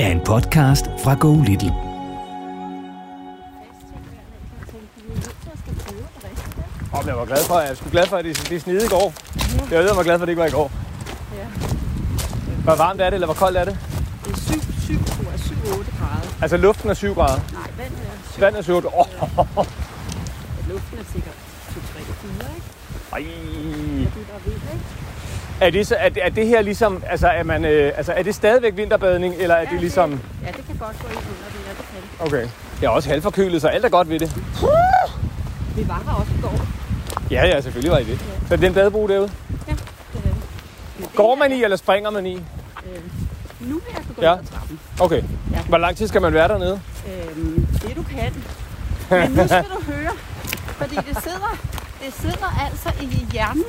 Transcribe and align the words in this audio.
er 0.00 0.10
en 0.10 0.20
podcast 0.20 0.84
fra 1.02 1.14
Go 1.14 1.42
Little. 1.42 1.72
Oh, 6.92 7.06
jeg 7.06 7.16
var 7.16 7.24
glad 7.24 7.44
for, 7.44 7.58
jeg 7.60 7.76
skulle 7.76 7.90
glad 7.90 8.06
for, 8.06 8.16
at 8.16 8.24
det, 8.24 8.48
det 8.48 8.62
snede 8.62 8.84
i 8.84 8.88
går. 8.88 9.14
Jeg 9.70 9.78
ved, 9.78 9.86
jeg 9.86 9.96
var 9.96 10.02
glad 10.02 10.18
for, 10.18 10.22
at 10.22 10.28
det 10.28 10.32
ikke 10.32 10.40
var 10.40 10.46
i 10.46 10.50
går. 10.50 10.70
Ja. 11.38 11.46
Hvor 12.64 12.74
varmt 12.74 13.00
er 13.00 13.04
det, 13.04 13.14
eller 13.14 13.26
hvor 13.26 13.34
koldt 13.34 13.56
er 13.56 13.64
det? 13.64 13.78
Det 14.24 14.32
er 14.32 14.36
7, 14.36 14.60
7, 14.86 15.04
tror 15.04 15.30
jeg, 15.30 15.40
7, 15.40 15.54
8 15.54 15.92
grader. 15.98 16.42
Altså, 16.42 16.56
luften 16.56 16.90
er 16.90 16.94
7 16.94 17.14
grader. 17.14 17.40
Nej, 17.52 17.70
vandet 17.78 18.00
er 18.08 18.32
7. 18.32 18.40
Vandet 18.40 18.58
er 18.58 18.62
7 18.62 18.74
oh. 18.74 19.66
Luften 20.68 20.98
er 20.98 21.04
sikkert 21.12 21.36
2, 21.74 21.80
3, 21.80 22.00
4, 22.00 22.54
ikke? 22.56 22.66
Ej. 23.12 23.20
Det 24.14 24.26
der 24.28 24.34
er 24.34 24.42
vind, 24.44 24.54
ikke? 24.54 24.99
Er 25.60 25.70
det, 25.70 25.86
så, 25.86 25.96
er, 25.98 26.10
er 26.22 26.28
det 26.30 26.46
her 26.46 26.62
ligesom, 26.62 27.02
altså 27.06 27.28
er, 27.28 27.42
man, 27.42 27.64
øh, 27.64 27.92
altså 27.96 28.12
er 28.12 28.22
det 28.22 28.34
stadigvæk 28.34 28.76
vinterbadning, 28.76 29.34
eller 29.38 29.54
er 29.54 29.68
det 29.70 29.80
ligesom... 29.80 30.20
Ja, 30.42 30.46
det 30.46 30.66
kan 30.66 30.76
godt 30.76 30.96
gå 30.98 31.08
ind 31.08 31.16
under 31.16 31.60
ja, 31.66 31.70
det 31.70 31.86
kan. 32.18 32.26
Okay. 32.26 32.48
Jeg 32.82 32.86
er 32.86 32.90
også 32.90 33.08
halvforkølet, 33.08 33.60
så 33.60 33.68
alt 33.68 33.84
er 33.84 33.88
godt 33.88 34.08
ved 34.08 34.18
det. 34.18 34.36
Vi 35.76 35.88
var 35.88 36.02
her 36.06 36.12
også 36.14 36.32
i 36.38 36.40
går. 36.42 36.66
Ja, 37.30 37.46
ja, 37.46 37.60
selvfølgelig 37.60 37.92
var 37.92 37.98
I 37.98 38.04
det. 38.04 38.18
Så 38.48 38.54
er 38.54 38.58
det 38.58 38.66
en 38.66 38.74
badebro 38.74 39.06
derude? 39.08 39.30
Ja, 39.68 39.72
det 39.72 39.80
er 40.14 40.20
det. 40.20 40.34
Men 40.98 41.06
det 41.08 41.14
Går 41.16 41.32
er, 41.32 41.36
man 41.38 41.52
i, 41.52 41.64
eller 41.64 41.76
springer 41.76 42.10
man 42.10 42.26
i? 42.26 42.34
Øh, 42.36 42.42
nu 43.60 43.74
vil 43.74 43.82
jeg 43.94 44.02
gå 44.16 44.22
Ja. 44.22 44.30
ja. 44.30 44.36
trappen. 44.36 44.80
Okay. 45.00 45.22
Ja. 45.52 45.60
Hvor 45.68 45.78
lang 45.78 45.96
tid 45.96 46.08
skal 46.08 46.22
man 46.22 46.32
være 46.34 46.48
dernede? 46.48 46.80
Øhm, 47.06 47.66
det 47.72 47.96
du 47.96 48.02
kan. 48.02 48.34
Men 49.10 49.30
nu 49.30 49.46
skal 49.46 49.64
du 49.64 49.92
høre, 49.92 50.12
fordi 50.68 50.94
det 50.96 51.22
sidder, 51.22 51.58
det 52.04 52.14
sidder 52.20 52.60
altså 52.66 52.92
i 53.00 53.26
hjernen. 53.32 53.64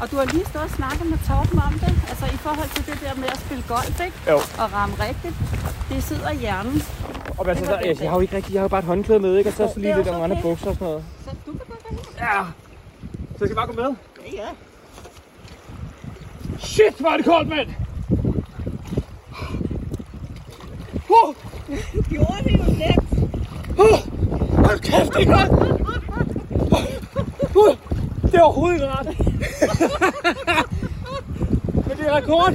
Og 0.00 0.10
du 0.10 0.16
har 0.16 0.24
lige 0.24 0.46
stået 0.46 0.64
og 0.64 0.70
snakket 0.70 1.06
med 1.06 1.18
Torben 1.28 1.58
om 1.68 1.72
det, 1.72 1.92
altså 2.10 2.26
i 2.26 2.38
forhold 2.46 2.68
til 2.76 2.86
det 2.86 3.00
der 3.04 3.14
med 3.14 3.28
at 3.34 3.38
spille 3.40 3.64
golf, 3.68 4.00
ikke? 4.06 4.16
Jo. 4.30 4.36
Og 4.36 4.66
ramme 4.72 4.94
rigtigt. 5.08 5.34
Det 5.88 6.02
sidder 6.04 6.30
i 6.30 6.36
hjernen. 6.36 6.82
Og 7.38 7.44
hvad 7.44 7.56
så, 7.56 7.64
jeg, 7.84 7.96
jeg 8.00 8.10
har 8.10 8.16
jo 8.16 8.20
ikke 8.20 8.36
rigtig, 8.36 8.52
jeg 8.54 8.60
har 8.60 8.64
jo 8.64 8.68
bare 8.68 8.80
et 8.80 8.86
håndklæde 8.86 9.20
med, 9.20 9.36
ikke? 9.36 9.50
Og 9.50 9.56
så 9.56 9.62
Jo, 9.62 9.68
så 9.74 9.80
lige 9.80 9.96
lidt 9.96 10.06
nogle 10.06 10.24
andre 10.24 10.38
bukser 10.42 10.66
og 10.68 10.74
sådan 10.74 10.88
noget. 10.88 11.04
Så 11.24 11.30
du 11.46 11.52
kan 11.52 11.60
gå 11.68 11.74
derhen. 11.82 11.98
Ja. 12.18 12.42
Så 13.32 13.38
jeg 13.40 13.48
skal 13.48 13.56
bare 13.56 13.66
gå 13.66 13.72
med? 13.72 13.90
Ja, 14.26 14.42
ja. 14.42 14.48
Shit, 16.58 16.94
hvor 17.00 17.08
er 17.10 17.16
det 17.16 17.26
koldt, 17.26 17.48
mand! 17.48 17.68
Uh, 21.08 21.34
Gjorde 22.10 22.38
det 22.44 22.52
jo 22.52 22.64
nemt. 22.82 23.30
uh, 23.78 23.98
hold 24.66 24.80
kæft, 24.80 25.12
det 25.14 25.28
er 25.28 25.48
godt! 25.48 25.50
Uh, 27.56 27.93
det 28.34 28.40
er 28.40 28.44
overhovedet 28.44 28.88
rart. 28.88 29.06
Men 31.88 31.96
det 31.98 32.06
er 32.08 32.16
rekord. 32.16 32.52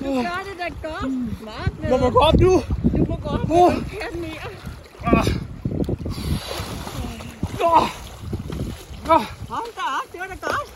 Du 0.00 0.04
gør 0.04 0.42
det 0.44 0.58
da 0.58 0.68
godt. 0.88 1.12
Meget 1.44 1.80
med. 1.80 1.90
Må 1.90 1.96
man 1.96 2.12
gå 2.12 2.18
op 2.18 2.34
nu? 2.40 2.62
Du 2.96 3.04
må 3.08 3.16
gå 3.16 3.28
op 3.28 3.50
Uh. 3.50 3.62
og 3.64 3.72
kan 3.72 4.20
mere. 4.20 4.48
Ah. 5.06 5.26
Åh, 7.64 7.88
Hold 9.48 9.72
da 9.74 9.80
op, 9.98 10.12
det 10.12 10.20
var 10.20 10.26
da 10.26 10.34
godt. 10.40 10.68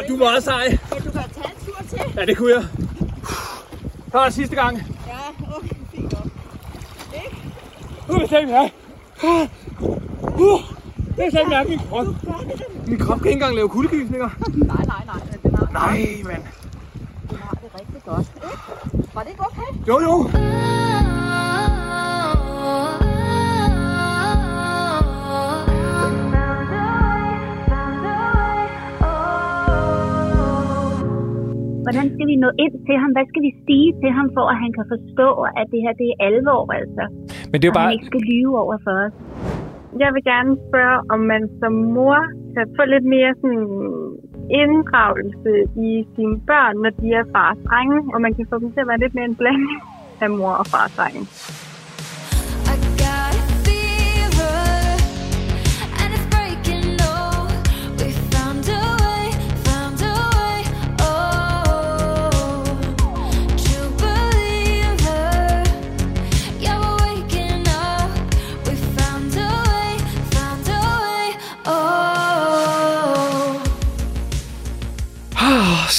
ah, 0.00 0.08
du 0.08 0.14
er 0.14 0.18
meget 0.18 0.44
sej. 0.44 0.68
Men 0.68 0.78
du 1.02 1.10
kan 1.10 1.12
tage 1.12 1.26
en 1.44 1.50
tur 1.66 1.76
til. 1.88 2.00
Ja, 2.16 2.24
det 2.26 2.36
kunne 2.36 2.52
jeg. 2.54 2.64
Så 4.12 4.18
er 4.18 4.24
det 4.24 4.34
sidste 4.34 4.56
gang. 4.56 4.76
Ja, 5.06 5.56
okay, 5.56 5.68
fint 5.94 6.12
nok. 6.12 6.26
Ikke? 7.14 7.36
Nu 8.08 8.14
er 8.14 8.18
det 8.18 8.28
selv 8.28 8.46
her. 8.48 8.68
Uh, 9.22 9.48
det 11.20 11.26
er 11.26 11.30
selv 11.38 11.48
mærke 11.48 11.68
min 11.68 11.78
krop. 11.78 12.06
Det. 12.06 12.88
Min 12.88 12.98
krop 12.98 13.18
kan 13.18 13.26
ikke 13.26 13.38
engang 13.40 13.54
lave 13.54 13.68
kuldegysninger. 13.68 14.28
Nej, 14.72 14.84
nej, 14.86 15.02
nej. 15.06 15.20
men 15.30 15.38
Den 15.42 15.54
har, 15.56 15.66
Nej, 15.72 15.98
mand. 16.30 16.42
den 17.30 17.38
har 17.46 17.54
det 17.62 17.70
rigtig 17.80 18.02
godt. 18.10 18.26
Ikke? 18.36 19.14
Var 19.14 19.22
det 19.22 19.30
ikke 19.30 19.44
okay? 19.48 19.68
Jo, 19.88 19.96
jo. 20.06 20.14
Hvordan 31.84 32.06
skal 32.14 32.26
vi 32.32 32.36
nå 32.44 32.50
ind 32.64 32.74
til 32.86 32.96
ham? 33.02 33.10
Hvad 33.16 33.26
skal 33.30 33.42
vi 33.46 33.52
sige 33.66 33.88
til 34.02 34.10
ham, 34.18 34.26
for 34.36 34.44
at 34.52 34.56
han 34.64 34.70
kan 34.78 34.84
forstå, 34.94 35.28
at 35.60 35.66
det 35.72 35.80
her 35.84 35.92
det 36.00 36.08
er 36.12 36.16
alvor, 36.28 36.62
altså? 36.80 37.04
Men 37.50 37.56
det 37.60 37.66
er 37.66 37.70
jo 37.70 37.74
Og 37.76 37.80
han 37.80 37.86
bare... 37.86 37.94
ikke 37.96 38.08
skal 38.12 38.22
lyve 38.32 38.54
over 38.64 38.76
for 38.86 38.92
os. 39.04 39.14
Jeg 39.98 40.10
vil 40.14 40.24
gerne 40.24 40.56
spørge, 40.68 40.98
om 41.14 41.20
man 41.32 41.42
som 41.60 41.72
mor 41.72 42.18
kan 42.54 42.66
få 42.76 42.82
lidt 42.84 43.04
mere 43.04 43.34
sådan 43.40 43.68
inddragelse 44.60 45.52
i 45.88 46.06
sine 46.14 46.36
børn, 46.50 46.76
når 46.82 46.90
de 46.90 47.08
er 47.20 47.24
fars 47.34 47.58
drenge, 47.68 47.98
og 48.14 48.20
man 48.20 48.34
kan 48.34 48.46
få 48.50 48.58
dem 48.58 48.72
til 48.72 48.80
at 48.80 48.88
være 48.88 48.98
lidt 48.98 49.14
mere 49.14 49.24
en 49.24 49.36
blanding 49.36 49.80
af 50.20 50.30
mor 50.30 50.52
og 50.62 50.66
fars 50.66 50.96
drenge. 50.96 51.22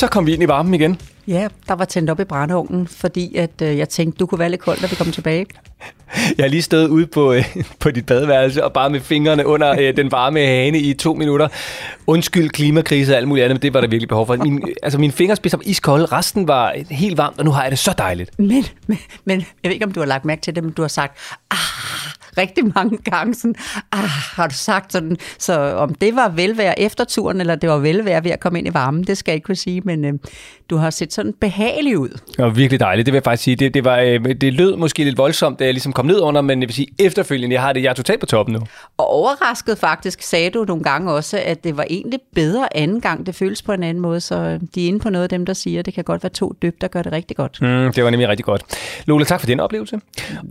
Så 0.02 0.08
kom 0.08 0.26
vi 0.26 0.34
ind 0.34 0.44
i 0.44 0.48
varmen 0.48 0.74
igen. 0.74 1.02
Ja, 1.28 1.48
der 1.68 1.74
var 1.74 1.86
tændt 1.86 2.10
op 2.10 2.20
i 2.20 2.24
brændeovnen, 2.24 2.88
fordi 2.88 3.36
at, 3.36 3.62
øh, 3.62 3.78
jeg 3.78 3.90
tænkte, 3.90 4.18
du 4.18 4.26
kunne 4.26 4.40
være 4.40 4.50
lidt 4.50 4.62
kold, 4.62 4.80
da 4.82 4.88
vi 4.88 4.96
kom 4.96 5.12
tilbage. 5.12 5.46
Jeg 6.38 6.44
har 6.44 6.48
lige 6.48 6.62
stået 6.62 6.88
ude 6.88 7.08
på, 7.08 7.34
øh, 7.34 7.56
på 7.80 7.92
dit 7.92 8.06
badeværelse 8.06 8.64
og 8.64 8.74
bare 8.74 8.90
med 8.90 9.00
fingrene 9.00 9.46
under 9.46 9.76
øh, 9.80 9.98
den 9.98 10.12
varme 10.12 10.40
hane 10.40 10.80
i 10.80 10.94
to 10.94 11.14
minutter. 11.14 11.48
Undskyld 12.08 12.50
klimakrise 12.50 13.14
og 13.14 13.18
alt 13.18 13.28
muligt 13.28 13.46
andet, 13.46 13.56
men 13.56 13.62
det 13.62 13.74
var 13.74 13.82
der 13.82 13.88
virkelig 13.88 14.10
behov 14.10 14.28
for. 14.28 14.36
Min, 14.36 14.64
altså 14.84 15.00
mine 15.00 15.14
fingerspidser 15.14 15.58
var 15.58 15.64
iskolde, 15.66 16.06
resten 16.06 16.48
var 16.48 16.76
helt 16.90 17.18
varmt, 17.18 17.40
og 17.40 17.46
nu 17.46 17.52
har 17.52 17.62
jeg 17.62 17.72
det 17.72 17.80
så 17.80 17.94
dejligt. 17.98 18.40
Men, 18.40 18.66
men, 18.88 19.00
men 19.26 19.40
jeg 19.64 19.70
ved 19.70 19.72
ikke, 19.72 19.86
om 19.86 19.92
du 19.92 20.00
har 20.00 20.08
lagt 20.08 20.26
mærke 20.26 20.42
til 20.42 20.56
det, 20.56 20.64
men 20.64 20.74
du 20.74 20.82
har 20.82 20.90
sagt, 20.90 21.18
ah, 21.52 21.58
rigtig 22.38 22.64
mange 22.76 22.98
gange 22.98 23.34
sådan, 23.34 23.56
ah, 23.92 24.10
har 24.10 24.48
du 24.48 24.56
sagt 24.56 24.92
sådan, 24.92 25.18
så 25.40 25.60
om 25.60 25.96
det 25.96 26.16
var 26.16 26.30
velvære 26.30 26.80
efter 26.80 27.04
turen, 27.04 27.40
eller 27.42 27.56
det 27.56 27.70
var 27.70 27.78
velvære 27.78 28.24
ved 28.24 28.32
at 28.32 28.40
komme 28.40 28.60
ind 28.60 28.68
i 28.68 28.74
varmen, 28.74 29.04
det 29.04 29.18
skal 29.18 29.32
jeg 29.32 29.36
ikke 29.36 29.46
kunne 29.46 29.56
sige, 29.56 29.82
men 29.82 30.06
øh, 30.06 30.14
du 30.72 30.78
har 30.78 30.90
set 30.90 31.14
sådan 31.14 31.34
behagelig 31.42 31.98
ud. 31.98 32.10
Det 32.10 32.38
var 32.38 32.50
virkelig 32.50 32.80
dejligt, 32.80 33.06
det 33.06 33.14
vil 33.14 33.18
jeg 33.18 33.24
faktisk 33.24 33.44
sige. 33.44 33.56
Det, 33.56 33.74
det, 33.74 33.86
var, 33.86 33.98
øh, 33.98 34.36
det 34.42 34.54
lød 34.54 34.76
måske 34.76 35.04
lidt 35.04 35.18
voldsomt, 35.18 35.60
da 35.60 35.66
jeg 35.66 35.74
ligesom 35.74 35.94
kom 35.94 36.06
ned 36.06 36.20
under, 36.20 36.42
men 36.42 36.62
jeg 36.62 36.68
vil 36.68 36.76
sige, 36.76 36.88
efterfølgende, 37.00 37.54
jeg 37.54 37.62
har 37.62 37.74
det, 37.74 37.84
jeg 37.84 37.90
er 37.90 37.94
totalt 37.94 38.20
på 38.20 38.26
toppen 38.26 38.54
nu. 38.54 38.62
Og 38.98 39.08
overrasket 39.08 39.78
faktisk, 39.78 40.22
sagde 40.22 40.50
du 40.50 40.66
nogle 40.68 40.84
gange 40.84 41.12
også, 41.12 41.42
at 41.46 41.64
det 41.64 41.78
var 41.78 41.86
egentlig 41.90 42.20
bedre 42.36 42.78
anden 42.78 43.02
gang, 43.02 43.26
det 43.26 43.36
føles 43.36 43.62
på 43.62 43.72
en 43.72 43.84
anden 43.84 44.02
måde, 44.02 44.20
så 44.20 44.36
øh, 44.36 44.60
de 44.76 44.84
er 44.84 44.88
inde 44.88 45.00
på 45.00 45.10
noget 45.10 45.24
af 45.24 45.30
dem, 45.30 45.46
der 45.46 45.54
siger, 45.54 45.80
at 45.80 45.86
det 45.86 45.94
kan 45.94 46.04
godt 46.04 46.24
være 46.24 46.30
to 46.30 46.54
dyb, 46.62 46.82
der 46.82 46.88
gør 46.88 47.02
det 47.02 47.12
rigtig 47.12 47.38
godt. 47.38 47.62
Mm, 47.62 47.94
det 47.96 48.04
var 48.04 48.10
nemlig 48.10 48.30
rigtig 48.30 48.46
godt. 48.46 48.64
Lola, 49.06 49.26
tak 49.26 49.40
for 49.40 49.48
den 49.48 49.60
oplevelse. 49.60 50.00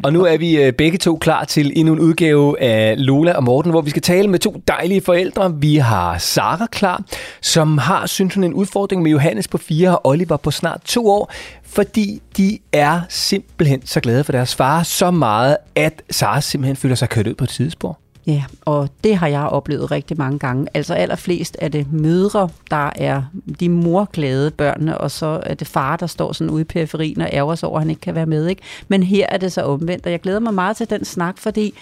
Og 0.05 0.13
nu 0.13 0.25
er 0.25 0.39
vi 0.39 0.63
øh, 0.63 0.73
begge 0.73 0.99
to 0.99 1.17
klar 1.17 1.45
til 1.45 1.73
endnu 1.77 1.95
en 1.95 2.01
udgave 2.01 2.61
af 2.61 2.95
Lola 2.99 3.33
og 3.33 3.45
Morten, 3.45 3.71
hvor 3.71 3.81
vi 3.81 3.91
skal 3.91 4.03
tale 4.03 4.29
med 4.29 4.39
to 4.39 4.63
dejlige 4.69 5.01
forældre. 5.01 5.55
Vi 5.55 5.77
har 5.77 6.19
Sara 6.19 6.67
klar, 6.67 7.03
som 7.41 7.79
har, 7.79 8.07
synes 8.07 8.35
hun, 8.35 8.45
en 8.45 8.55
udfordring 8.55 9.03
med 9.03 9.11
Johannes 9.11 9.49
på 9.49 9.59
fire, 9.59 9.99
og 9.99 10.10
Oliver 10.11 10.37
på 10.37 10.51
snart 10.51 10.81
to 10.85 11.07
år, 11.07 11.33
fordi 11.63 12.23
de 12.37 12.59
er 12.73 13.01
simpelthen 13.09 13.87
så 13.87 14.01
glade 14.01 14.25
for 14.25 14.33
deres 14.33 14.55
far 14.55 14.83
så 14.83 15.11
meget, 15.11 15.57
at 15.75 16.03
Sara 16.11 16.41
simpelthen 16.41 16.77
føler 16.77 16.95
sig 16.95 17.09
kørt 17.09 17.27
ud 17.27 17.35
på 17.35 17.45
et 17.45 17.51
sidespor. 17.51 17.99
Ja, 18.27 18.45
og 18.65 18.89
det 19.05 19.17
har 19.17 19.27
jeg 19.27 19.41
oplevet 19.41 19.91
rigtig 19.91 20.19
mange 20.19 20.39
gange. 20.39 20.67
Altså 20.75 20.95
allerflest 20.95 21.57
er 21.61 21.69
det 21.69 21.93
mødre, 21.93 22.49
der 22.71 22.91
er 22.97 23.23
de 23.61 23.69
morglade 23.69 24.51
børnene, 24.51 24.99
og 24.99 25.11
så 25.11 25.41
er 25.47 25.55
det 25.55 25.67
far, 25.67 25.97
der 25.97 26.07
står 26.07 26.33
sådan 26.33 26.51
ude 26.51 26.61
i 26.61 26.65
periferien 26.65 27.21
og 27.21 27.29
ærger 27.33 27.55
sig 27.55 27.69
over, 27.69 27.79
at 27.79 27.83
han 27.83 27.91
ikke 27.91 28.01
kan 28.01 28.15
være 28.15 28.27
med. 28.27 28.47
Ikke? 28.47 28.63
Men 28.89 29.03
her 29.03 29.27
er 29.29 29.37
det 29.37 29.53
så 29.53 29.63
omvendt, 29.63 30.07
og 30.07 30.13
jeg 30.13 30.21
glæder 30.21 30.41
mig 30.41 30.55
meget 30.55 30.77
til 30.77 30.91
den 30.91 31.05
snak, 31.05 31.39
fordi 31.39 31.75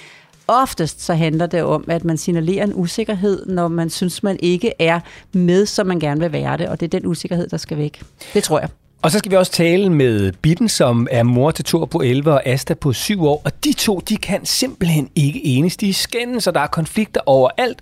oftest 0.49 1.01
så 1.01 1.15
handler 1.15 1.47
det 1.47 1.63
om, 1.63 1.85
at 1.89 2.05
man 2.05 2.17
signalerer 2.17 2.65
en 2.65 2.73
usikkerhed, 2.75 3.47
når 3.47 3.69
man 3.69 3.91
synes, 3.91 4.23
man 4.23 4.39
ikke 4.43 4.73
er 4.79 5.01
med, 5.33 5.67
som 5.67 5.87
man 5.87 6.01
gerne 6.01 6.21
vil 6.21 6.33
være 6.33 6.57
det, 6.57 6.69
og 6.69 6.81
det 6.81 6.95
er 6.95 6.99
den 6.99 7.09
usikkerhed, 7.09 7.49
der 7.49 7.57
skal 7.57 7.77
væk. 7.77 8.03
Det 8.35 8.43
tror 8.45 8.61
jeg. 8.61 8.69
Og 9.03 9.11
så 9.11 9.19
skal 9.19 9.31
vi 9.31 9.37
også 9.37 9.53
tale 9.53 9.91
med 9.91 10.33
Bitten, 10.33 10.69
som 10.69 11.09
er 11.11 11.23
mor 11.23 11.51
til 11.51 11.65
Thor 11.65 11.85
på 11.85 12.01
11 12.01 12.33
og 12.33 12.47
Asta 12.47 12.75
på 12.75 12.93
7 12.93 13.27
år. 13.27 13.43
Og 13.45 13.65
de 13.65 13.73
to, 13.73 14.01
de 14.09 14.17
kan 14.17 14.45
simpelthen 14.45 15.11
ikke 15.15 15.47
enes. 15.47 15.77
De 15.77 15.95
skændes, 15.95 16.47
og 16.47 16.55
der 16.55 16.61
er 16.61 16.67
konflikter 16.67 17.21
overalt. 17.27 17.81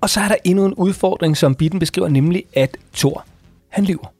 Og 0.00 0.10
så 0.10 0.20
er 0.20 0.28
der 0.28 0.36
endnu 0.44 0.64
en 0.64 0.74
udfordring, 0.74 1.36
som 1.36 1.54
Bitten 1.54 1.80
beskriver, 1.80 2.08
nemlig 2.08 2.44
at 2.54 2.76
Thor, 2.94 3.24
han 3.68 3.84
lyver. 3.84 4.12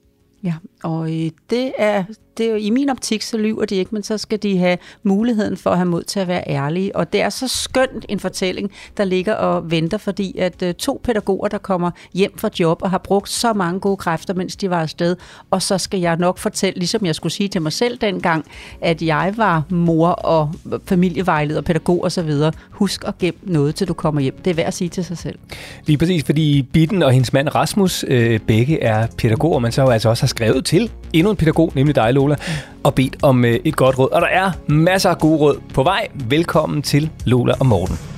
Ja, 0.44 0.54
og 0.82 1.14
øh, 1.14 1.30
det 1.50 1.72
er, 1.78 2.04
det 2.38 2.50
er 2.50 2.56
i 2.56 2.70
min 2.70 2.88
optik, 2.88 3.22
så 3.22 3.38
lyver 3.38 3.64
de 3.64 3.76
ikke, 3.76 3.90
men 3.94 4.02
så 4.02 4.18
skal 4.18 4.42
de 4.42 4.58
have 4.58 4.78
muligheden 5.02 5.56
for 5.56 5.70
at 5.70 5.76
have 5.76 5.88
mod 5.88 6.02
til 6.02 6.20
at 6.20 6.28
være 6.28 6.42
ærlige. 6.48 6.96
Og 6.96 7.12
det 7.12 7.22
er 7.22 7.28
så 7.28 7.48
skønt 7.48 8.06
en 8.08 8.20
fortælling, 8.20 8.70
der 8.96 9.04
ligger 9.04 9.34
og 9.34 9.70
venter, 9.70 9.98
fordi 9.98 10.38
at 10.38 10.62
øh, 10.62 10.74
to 10.74 11.00
pædagoger, 11.04 11.48
der 11.48 11.58
kommer 11.58 11.90
hjem 12.14 12.38
fra 12.38 12.50
job 12.60 12.82
og 12.82 12.90
har 12.90 12.98
brugt 12.98 13.28
så 13.28 13.52
mange 13.52 13.80
gode 13.80 13.96
kræfter, 13.96 14.34
mens 14.34 14.56
de 14.56 14.70
var 14.70 14.80
afsted, 14.80 15.16
og 15.50 15.62
så 15.62 15.78
skal 15.78 16.00
jeg 16.00 16.16
nok 16.16 16.38
fortælle, 16.38 16.78
ligesom 16.78 17.06
jeg 17.06 17.14
skulle 17.14 17.32
sige 17.32 17.48
til 17.48 17.62
mig 17.62 17.72
selv 17.72 17.98
dengang, 17.98 18.44
at 18.80 19.02
jeg 19.02 19.34
var 19.36 19.62
mor 19.70 20.08
og 20.08 20.52
familievejleder, 20.86 21.60
pædagog 21.60 22.04
og 22.04 22.12
så 22.12 22.22
videre. 22.22 22.52
Husk 22.70 23.04
at 23.06 23.18
gemme 23.18 23.40
noget, 23.42 23.74
til 23.74 23.88
du 23.88 23.94
kommer 23.94 24.20
hjem. 24.20 24.34
Det 24.44 24.50
er 24.50 24.54
værd 24.54 24.66
at 24.66 24.74
sige 24.74 24.88
til 24.88 25.04
sig 25.04 25.18
selv. 25.18 25.38
Lige 25.86 25.98
præcis, 25.98 26.24
fordi 26.24 26.62
Bitten 26.62 27.02
og 27.02 27.12
hendes 27.12 27.32
mand 27.32 27.54
Rasmus 27.54 28.04
øh, 28.08 28.40
begge 28.40 28.82
er 28.82 29.06
pædagoger, 29.18 29.58
men 29.58 29.72
så 29.72 29.82
jo 29.82 29.88
altså 29.88 30.08
også 30.08 30.22
har 30.22 30.28
skrevet 30.28 30.64
til 30.64 30.90
endnu 31.12 31.30
en 31.30 31.36
pædagog, 31.36 31.72
nemlig 31.74 31.94
dig, 31.94 32.12
Cola 32.28 32.36
og 32.84 32.94
bedt 32.94 33.16
om 33.22 33.44
øh, 33.44 33.60
et 33.64 33.76
godt 33.76 33.98
råd. 33.98 34.08
Og 34.12 34.20
der 34.20 34.26
er 34.26 34.50
masser 34.66 35.10
af 35.10 35.18
gode 35.18 35.38
råd 35.38 35.60
på 35.74 35.82
vej. 35.82 36.08
Velkommen 36.14 36.82
til 36.82 37.10
Lola 37.24 37.54
og 37.60 37.66
Morten. 37.66 38.17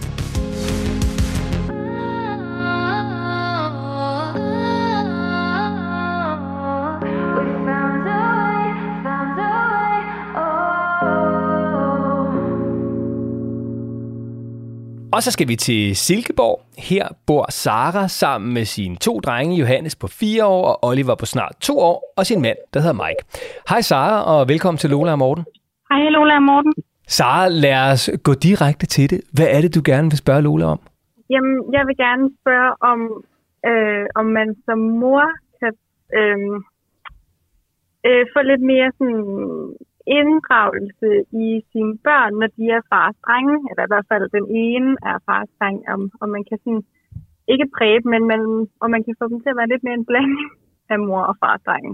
Og 15.20 15.24
så 15.24 15.32
skal 15.36 15.48
vi 15.48 15.56
til 15.56 15.96
Silkeborg. 15.96 16.56
Her 16.90 17.06
bor 17.26 17.44
Sara 17.50 18.08
sammen 18.08 18.54
med 18.54 18.64
sine 18.64 18.96
to 18.96 19.12
drenge, 19.26 19.56
Johannes 19.60 19.96
på 19.96 20.06
4 20.06 20.46
år 20.46 20.64
og 20.72 20.76
Oliver 20.88 21.14
på 21.14 21.26
snart 21.26 21.54
2 21.60 21.78
år, 21.78 22.14
og 22.18 22.26
sin 22.26 22.42
mand, 22.42 22.58
der 22.72 22.80
hedder 22.80 22.98
Mike. 23.04 23.22
Hej 23.70 23.80
Sara, 23.80 24.18
og 24.32 24.48
velkommen 24.48 24.78
til 24.78 24.90
Lola 24.90 25.12
og 25.12 25.18
Morten. 25.18 25.44
Hej 25.90 26.02
Lola 26.16 26.34
og 26.34 26.42
Morten. 26.42 26.72
Sara, 27.16 27.48
lad 27.48 27.92
os 27.92 28.10
gå 28.22 28.32
direkte 28.34 28.86
til 28.86 29.10
det. 29.10 29.20
Hvad 29.36 29.48
er 29.56 29.60
det, 29.60 29.74
du 29.74 29.82
gerne 29.84 30.08
vil 30.10 30.18
spørge 30.24 30.42
Lola 30.42 30.64
om? 30.74 30.80
Jamen, 31.32 31.54
jeg 31.76 31.82
vil 31.88 31.96
gerne 32.04 32.26
spørge 32.40 32.70
om, 32.90 33.00
øh, 33.68 34.04
om 34.20 34.26
man 34.38 34.48
som 34.66 34.78
mor 35.02 35.24
kan 35.60 35.72
øh, 36.18 36.38
øh, 38.06 38.22
få 38.32 38.40
lidt 38.50 38.62
mere 38.72 38.88
sådan 38.98 39.22
inddragelse 40.18 41.08
i 41.44 41.48
sine 41.72 41.94
børn, 42.06 42.32
når 42.40 42.48
de 42.56 42.64
er 42.76 42.82
fars 42.92 43.16
drenge, 43.26 43.56
eller 43.70 43.82
i 43.84 43.90
hvert 43.92 44.08
fald 44.12 44.24
den 44.38 44.46
ene 44.66 44.90
er 45.10 45.16
fars 45.28 45.50
dreng, 45.58 45.78
om, 45.94 46.00
om 46.22 46.28
man 46.36 46.44
kan 46.48 46.58
sådan, 46.64 46.84
ikke 47.52 47.66
præge 47.76 48.00
dem, 48.02 48.10
men 48.14 48.22
man, 48.32 48.40
om 48.84 48.88
man 48.94 49.02
kan 49.04 49.14
få 49.20 49.24
dem 49.30 49.38
til 49.40 49.52
at 49.52 49.58
være 49.60 49.72
lidt 49.72 49.84
mere 49.84 49.98
en 50.00 50.08
blanding 50.10 50.50
af 50.92 50.98
mor 51.06 51.22
og 51.30 51.36
fars 51.42 51.62
drenge. 51.66 51.92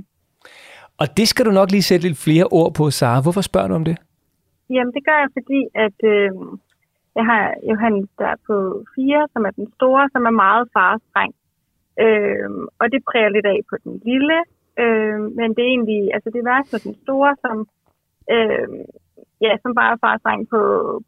Og 1.00 1.06
det 1.16 1.26
skal 1.28 1.46
du 1.46 1.50
nok 1.50 1.70
lige 1.70 1.88
sætte 1.88 2.06
lidt 2.06 2.24
flere 2.26 2.46
ord 2.58 2.70
på, 2.78 2.84
Sara. 2.90 3.22
Hvorfor 3.24 3.40
spørger 3.40 3.68
du 3.68 3.74
om 3.74 3.84
det? 3.90 3.96
Jamen, 4.70 4.92
det 4.96 5.02
gør 5.08 5.18
jeg, 5.22 5.30
fordi 5.38 5.60
at 5.86 5.98
øh, 6.14 6.30
jeg 7.18 7.24
har 7.30 7.44
Johannes 7.70 8.08
der 8.18 8.34
på 8.48 8.56
fire, 8.94 9.20
som 9.32 9.44
er 9.48 9.50
den 9.60 9.68
store, 9.76 10.04
som 10.12 10.22
er 10.30 10.34
meget 10.44 10.64
fars 10.76 11.02
dreng. 11.14 11.32
Øh, 12.04 12.50
og 12.80 12.86
det 12.92 13.00
præger 13.08 13.30
lidt 13.36 13.46
af 13.54 13.58
på 13.70 13.76
den 13.84 13.94
lille. 14.10 14.38
Øh, 14.82 15.18
men 15.38 15.48
det 15.54 15.62
er 15.64 15.72
egentlig, 15.74 16.02
altså 16.14 16.28
det 16.32 16.38
er 16.40 16.50
værst 16.52 16.84
den 16.86 16.96
store, 17.04 17.32
som, 17.44 17.56
øh, 18.34 18.68
ja, 19.44 19.52
som 19.62 19.74
bare 19.74 19.92
er 19.92 20.02
fars 20.04 20.48
på, 20.52 20.60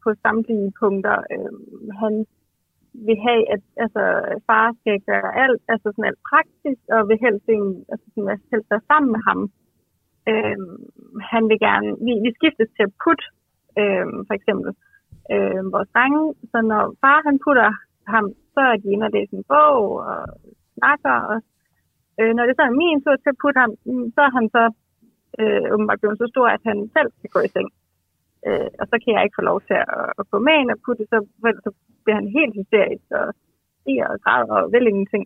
på 0.03 0.09
samtlige 0.23 0.73
punkter. 0.79 1.17
Øh, 1.33 1.53
han 2.01 2.13
vil 2.93 3.17
have, 3.27 3.41
at 3.53 3.61
altså, 3.83 4.03
far 4.47 4.65
skal 4.79 4.99
gøre 5.09 5.29
alt, 5.43 5.61
altså 5.73 5.87
sådan 5.91 6.09
alt 6.09 6.21
praktisk, 6.31 6.81
og 6.95 7.01
vil 7.09 7.23
helst, 7.25 7.49
altså, 7.91 8.05
sådan, 8.13 8.29
altså 8.33 8.47
helst 8.51 8.71
være 8.71 8.89
sammen 8.91 9.11
med 9.15 9.21
ham. 9.29 9.39
Øh, 10.29 10.57
han 11.31 11.43
vil 11.49 11.59
gerne, 11.67 11.89
vi, 12.05 12.13
vi 12.25 12.31
skiftes 12.37 12.69
til 12.75 12.83
at 12.87 12.95
putte, 13.03 13.25
øh, 13.79 14.07
for 14.27 14.33
eksempel, 14.39 14.69
øh, 15.33 15.61
vores 15.75 15.89
drenge. 15.95 16.23
Så 16.51 16.57
når 16.71 16.83
far 17.01 17.19
han 17.27 17.37
putter 17.45 17.69
ham, 18.13 18.25
så 18.53 18.61
er 18.71 18.75
de 18.81 18.91
inde 18.93 19.05
og 19.07 19.13
læser 19.15 19.37
en 19.37 19.49
bog 19.53 19.81
og 20.11 20.21
snakker. 20.77 21.15
Og, 21.31 21.37
øh, 22.19 22.31
når 22.35 22.43
det 22.45 22.55
så 22.55 22.63
er 22.69 22.79
min 22.81 23.01
tur 23.03 23.15
til 23.15 23.33
at 23.33 23.41
putte 23.43 23.59
ham, 23.63 23.71
så 24.15 24.21
er 24.27 24.31
han 24.37 24.45
så 24.55 24.63
øh, 25.41 25.65
åbenbart 25.73 26.01
blevet 26.01 26.21
så 26.21 26.27
stor, 26.33 26.47
at 26.55 26.63
han 26.69 26.77
selv 26.95 27.09
skal 27.17 27.29
gå 27.35 27.39
i 27.47 27.53
seng. 27.55 27.69
Øh, 28.47 28.69
og 28.79 28.85
så 28.89 28.95
kan 29.01 29.13
jeg 29.13 29.23
ikke 29.23 29.39
få 29.39 29.45
lov 29.51 29.59
til 29.67 29.77
at, 29.85 30.05
at 30.19 30.25
gå 30.31 30.37
med 30.47 30.55
ind 30.61 30.71
og 30.75 30.79
putte, 30.85 31.03
så, 31.11 31.17
for 31.41 31.49
så 31.65 31.71
bliver 32.03 32.17
han 32.21 32.35
helt 32.37 32.53
hysterisk 32.59 33.05
og 33.19 33.27
stiger 33.81 34.07
og 34.13 34.17
græder 34.23 34.57
og 34.63 34.71
vil 34.73 34.89
ingenting. 34.91 35.25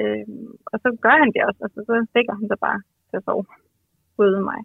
Øh, 0.00 0.26
og 0.72 0.76
så 0.82 0.88
gør 1.04 1.16
han 1.22 1.30
det 1.34 1.42
også, 1.48 1.60
og 1.64 1.70
så, 1.74 1.78
så 1.88 1.94
stikker 2.10 2.34
han 2.40 2.46
sig 2.48 2.60
bare 2.66 2.80
til 3.10 3.16
at 3.20 3.24
sove 3.26 3.44
ude 4.22 4.40
mig. 4.50 4.60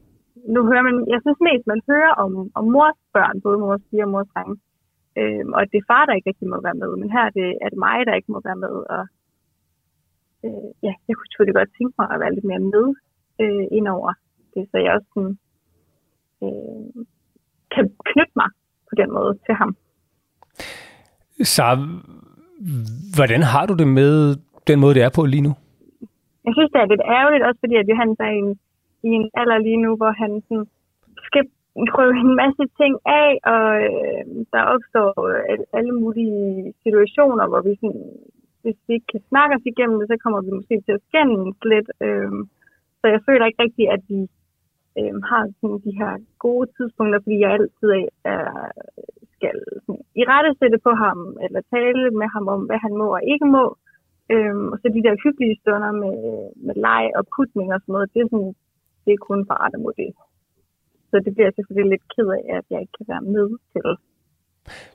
Nu 0.56 0.60
hører 0.70 0.86
man, 0.88 0.96
jeg 1.14 1.20
synes 1.22 1.40
mest, 1.50 1.66
man 1.74 1.82
hører 1.90 2.14
om, 2.24 2.32
om 2.60 2.66
mors 2.76 3.00
børn, 3.16 3.42
både 3.46 3.58
mors 3.64 3.84
piger 3.90 4.06
og 4.08 4.12
mors 4.14 4.32
drenge. 4.34 4.56
Øhm, 5.20 5.52
og 5.58 5.62
det 5.72 5.78
er 5.80 5.90
far, 5.92 6.06
der 6.06 6.14
ikke 6.14 6.30
rigtig 6.30 6.48
må 6.54 6.58
være 6.68 6.80
med. 6.84 6.92
Men 7.02 7.10
her 7.16 7.24
er 7.30 7.34
det, 7.40 7.50
er 7.64 7.70
det 7.70 7.80
mig, 7.88 7.98
der 8.08 8.14
ikke 8.20 8.32
må 8.36 8.40
være 8.48 8.62
med. 8.66 8.76
Og 8.96 9.04
øh, 10.46 10.70
ja, 10.88 10.94
jeg 11.08 11.14
kunne 11.16 11.30
selvfølgelig 11.30 11.60
godt 11.60 11.76
tænke 11.78 11.96
mig 12.00 12.08
at 12.12 12.20
være 12.24 12.34
lidt 12.36 12.48
mere 12.52 12.64
med 12.74 12.88
øh, 13.44 13.66
indover 13.78 14.14
det, 14.56 14.64
så 14.72 14.78
jeg 14.78 14.94
også 14.98 15.10
sådan, 15.14 15.38
øh, 16.44 17.06
kan 17.74 17.86
knytte 18.10 18.36
mig 18.42 18.50
på 18.90 18.94
den 19.02 19.10
måde 19.18 19.34
til 19.46 19.56
ham. 19.62 19.72
Sara, 21.54 21.76
hvordan 23.16 23.42
har 23.54 23.66
du 23.70 23.74
det 23.82 23.88
med 23.88 24.36
den 24.68 24.80
måde, 24.80 24.94
det 24.98 25.04
er 25.04 25.14
på 25.16 25.24
lige 25.26 25.46
nu? 25.48 25.54
Jeg 26.46 26.54
synes, 26.56 26.72
det 26.72 26.80
er 26.82 26.92
lidt 26.94 27.06
ærgerligt, 27.18 27.44
også 27.48 27.60
fordi 27.64 27.76
at 27.76 27.90
Johannes 27.90 28.20
er 28.20 28.32
i 28.38 28.42
en, 28.46 28.52
i 29.08 29.10
en 29.20 29.30
alder 29.40 29.58
lige 29.58 29.82
nu, 29.86 29.92
hvor 30.00 30.12
han 30.22 30.32
sådan, 30.48 30.68
skal 31.28 31.44
prøve 31.96 32.14
en 32.26 32.36
masse 32.44 32.64
ting 32.80 32.94
af, 33.22 33.30
og 33.54 33.68
øh, 33.90 34.24
der 34.54 34.62
opstår 34.74 35.12
øh, 35.32 35.60
alle 35.78 35.94
mulige 36.02 36.74
situationer, 36.84 37.46
hvor 37.48 37.62
vi 37.68 37.74
sådan, 37.82 38.08
hvis 38.62 38.78
vi 38.88 38.94
ikke 38.94 39.12
kan 39.14 39.24
snakke 39.30 39.56
os 39.58 39.66
igennem 39.72 40.00
det, 40.00 40.08
så 40.10 40.18
kommer 40.24 40.40
vi 40.42 40.52
måske 40.60 40.76
til 40.86 40.98
at 40.98 41.06
skændes 41.08 41.58
lidt. 41.72 41.90
Øh, 42.06 42.32
så 43.00 43.06
jeg 43.14 43.22
føler 43.28 43.46
ikke 43.46 43.64
rigtigt, 43.66 43.90
at 43.96 44.02
vi 44.10 44.20
øh, 45.00 45.16
har 45.30 45.44
sådan 45.60 45.80
de 45.88 45.94
her 46.02 46.12
gode 46.46 46.68
tidspunkter, 46.76 47.20
fordi 47.24 47.38
jeg 47.44 47.52
altid 47.58 47.90
er, 48.34 48.46
skal 49.36 49.58
sådan, 49.86 50.04
i 50.22 50.24
rette 50.32 50.52
sætte 50.60 50.78
på 50.88 50.92
ham, 51.04 51.20
eller 51.46 51.62
tale 51.76 52.04
med 52.20 52.28
ham 52.36 52.46
om, 52.56 52.62
hvad 52.68 52.80
han 52.86 52.94
må 53.02 53.08
og 53.18 53.24
ikke 53.34 53.48
må. 53.58 53.66
Øhm, 54.34 54.68
og 54.72 54.78
så 54.82 54.86
de 54.96 55.06
der 55.08 55.22
hyggelige 55.24 55.60
stunder 55.62 55.92
med, 56.04 56.18
med 56.66 56.76
leg 56.88 57.06
og 57.18 57.24
putning 57.36 57.68
og 57.74 57.80
sådan 57.82 57.94
noget, 57.96 58.14
det 58.14 58.20
er, 58.22 58.30
sådan, 58.34 58.54
det 59.06 59.12
er 59.14 59.26
kun 59.30 59.42
far, 59.50 59.66
der 59.74 59.80
må 59.86 59.92
det. 60.02 60.12
Så 61.10 61.16
det 61.26 61.32
bliver 61.34 61.48
jeg 61.50 61.56
selvfølgelig 61.56 61.92
lidt 61.94 62.06
ked 62.14 62.28
af, 62.40 62.44
at 62.58 62.66
jeg 62.72 62.80
ikke 62.82 62.96
kan 63.00 63.08
være 63.14 63.26
med 63.36 63.48
til. 63.74 63.88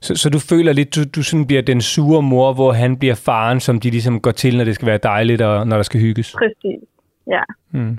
Så, 0.05 0.11
så 0.21 0.27
du 0.35 0.39
føler 0.51 0.73
lidt, 0.73 0.95
du, 0.95 1.01
du 1.15 1.23
sådan 1.23 1.47
bliver 1.47 1.61
den 1.61 1.81
sure 1.81 2.21
mor, 2.21 2.53
hvor 2.53 2.71
han 2.71 2.91
bliver 3.01 3.15
faren, 3.15 3.59
som 3.59 3.79
de 3.79 3.89
ligesom 3.89 4.21
går 4.21 4.31
til, 4.31 4.57
når 4.57 4.63
det 4.63 4.75
skal 4.75 4.87
være 4.87 4.97
dejligt, 4.97 5.41
og 5.41 5.67
når 5.67 5.75
der 5.75 5.83
skal 5.83 5.99
hygges? 5.99 6.35
Præcis, 6.41 6.83
ja. 7.27 7.43
Mm. 7.71 7.97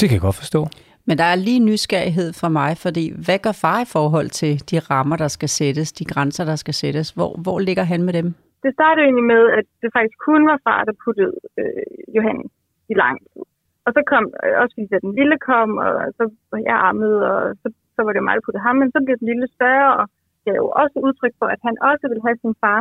Det 0.00 0.08
kan 0.08 0.12
jeg 0.12 0.20
godt 0.20 0.34
forstå. 0.34 0.60
Men 1.08 1.14
der 1.18 1.28
er 1.32 1.36
lige 1.46 1.66
nysgerrighed 1.70 2.30
fra 2.40 2.48
mig, 2.48 2.70
fordi 2.84 3.04
hvad 3.24 3.38
gør 3.46 3.56
far 3.64 3.78
i 3.86 3.88
forhold 3.96 4.28
til 4.40 4.52
de 4.70 4.76
rammer, 4.90 5.16
der 5.24 5.28
skal 5.36 5.48
sættes, 5.48 5.92
de 5.92 6.04
grænser, 6.12 6.44
der 6.44 6.56
skal 6.62 6.74
sættes? 6.74 7.10
Hvor, 7.16 7.30
hvor 7.44 7.58
ligger 7.68 7.84
han 7.92 8.02
med 8.02 8.14
dem? 8.18 8.28
Det 8.64 8.70
startede 8.78 9.04
egentlig 9.06 9.28
med, 9.34 9.42
at 9.58 9.66
det 9.82 9.90
faktisk 9.96 10.18
kun 10.28 10.42
var 10.50 10.58
far, 10.66 10.80
der 10.88 10.94
puttede 11.04 11.34
øh, 11.60 11.94
Johannes 12.16 12.50
i 12.92 12.94
lang 13.02 13.16
tid. 13.30 13.42
Og 13.86 13.90
så 13.96 14.00
kom, 14.12 14.24
øh, 14.44 14.54
også 14.62 14.72
fordi 14.74 14.88
den 15.06 15.14
lille 15.20 15.36
kom, 15.50 15.70
og 15.86 15.92
så 16.18 16.24
var 16.50 16.60
jeg 16.68 16.76
armet, 16.88 17.14
og 17.30 17.40
så, 17.62 17.68
så 17.94 18.00
var 18.02 18.10
det 18.12 18.20
jo 18.20 18.26
mig, 18.28 18.34
der 18.36 18.46
puttede 18.46 18.66
ham, 18.68 18.76
men 18.80 18.88
så 18.94 18.98
blev 19.04 19.16
den 19.20 19.28
lille 19.32 19.48
større, 19.56 19.90
og 20.00 20.04
jeg 20.44 20.52
er 20.52 20.62
jo 20.64 20.68
også 20.82 20.96
udtryk 21.06 21.34
for, 21.40 21.48
at 21.54 21.60
han 21.66 21.74
også 21.90 22.04
ville 22.10 22.26
have 22.26 22.38
sin 22.44 22.54
far. 22.62 22.80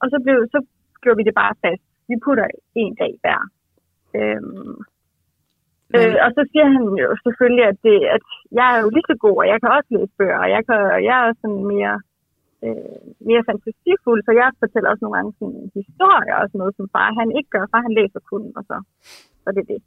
Og 0.00 0.06
så, 0.12 0.16
blev, 0.24 0.36
så 0.54 0.58
gjorde 1.02 1.18
vi 1.20 1.28
det 1.28 1.34
bare 1.42 1.54
fast. 1.64 1.84
Vi 2.10 2.16
putter 2.24 2.46
en 2.82 2.94
dag 3.02 3.12
hver. 3.22 3.40
Øhm, 4.18 4.76
Øh, 5.96 6.16
og 6.24 6.30
så 6.36 6.42
siger 6.50 6.66
han 6.74 6.84
jo 7.04 7.08
selvfølgelig, 7.24 7.64
at, 7.72 7.78
det, 7.86 7.96
at 8.16 8.24
jeg 8.58 8.66
er 8.74 8.78
jo 8.84 8.88
lige 8.96 9.08
så 9.10 9.16
god, 9.26 9.36
og 9.42 9.46
jeg 9.52 9.58
kan 9.62 9.70
også 9.76 9.90
læse 9.96 10.14
bøger, 10.18 10.38
og 10.44 10.48
jeg, 10.56 10.62
kan, 10.68 10.78
jeg 11.08 11.14
er 11.18 11.24
også 11.28 11.40
sådan 11.44 11.64
mere, 11.74 11.96
øh, 12.66 13.00
mere 13.28 13.42
fantasifuld, 13.48 14.20
så 14.26 14.32
jeg 14.40 14.48
fortæller 14.62 14.88
også 14.90 15.02
nogle 15.04 15.16
gange 15.18 15.32
sådan 15.38 15.62
historier 15.78 16.36
og 16.40 16.46
sådan 16.48 16.60
noget, 16.62 16.74
som 16.78 16.86
far 16.94 17.08
han 17.20 17.28
ikke 17.38 17.50
gør, 17.54 17.64
far 17.72 17.82
han 17.86 17.94
læser 18.00 18.20
kun, 18.30 18.42
og 18.58 18.62
så, 18.68 18.76
så 19.42 19.48
det 19.56 19.62
er 19.64 19.70
det. 19.74 19.80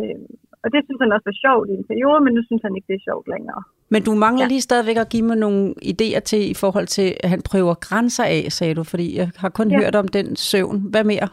Øh, 0.00 0.26
og 0.62 0.68
det 0.72 0.80
synes 0.84 1.00
han 1.02 1.14
også 1.16 1.26
var 1.30 1.38
sjovt 1.44 1.66
i 1.72 1.74
en 1.80 1.86
periode, 1.90 2.20
men 2.24 2.32
nu 2.36 2.42
synes 2.48 2.62
han 2.66 2.76
ikke, 2.76 2.88
det 2.90 2.96
er 3.00 3.06
sjovt 3.10 3.26
længere. 3.34 3.62
Men 3.94 4.00
du 4.08 4.12
mangler 4.26 4.44
Ja. 4.46 4.52
lige 4.52 4.66
stadigvæk 4.68 4.98
at 5.04 5.08
give 5.14 5.26
mig 5.30 5.36
nogle 5.46 5.60
idéer 5.92 6.20
til, 6.30 6.42
i 6.54 6.56
forhold 6.62 6.86
til, 6.96 7.08
at 7.24 7.28
han 7.34 7.42
prøver 7.50 7.74
grænser 7.88 8.24
af, 8.36 8.42
sagde 8.58 8.74
du, 8.78 8.84
fordi 8.92 9.06
jeg 9.20 9.28
har 9.42 9.48
kun 9.58 9.68
Ja. 9.70 9.76
hørt 9.80 9.94
om 10.02 10.08
den 10.08 10.26
søvn. 10.36 10.76
Hvad 10.92 11.04
mere? 11.12 11.28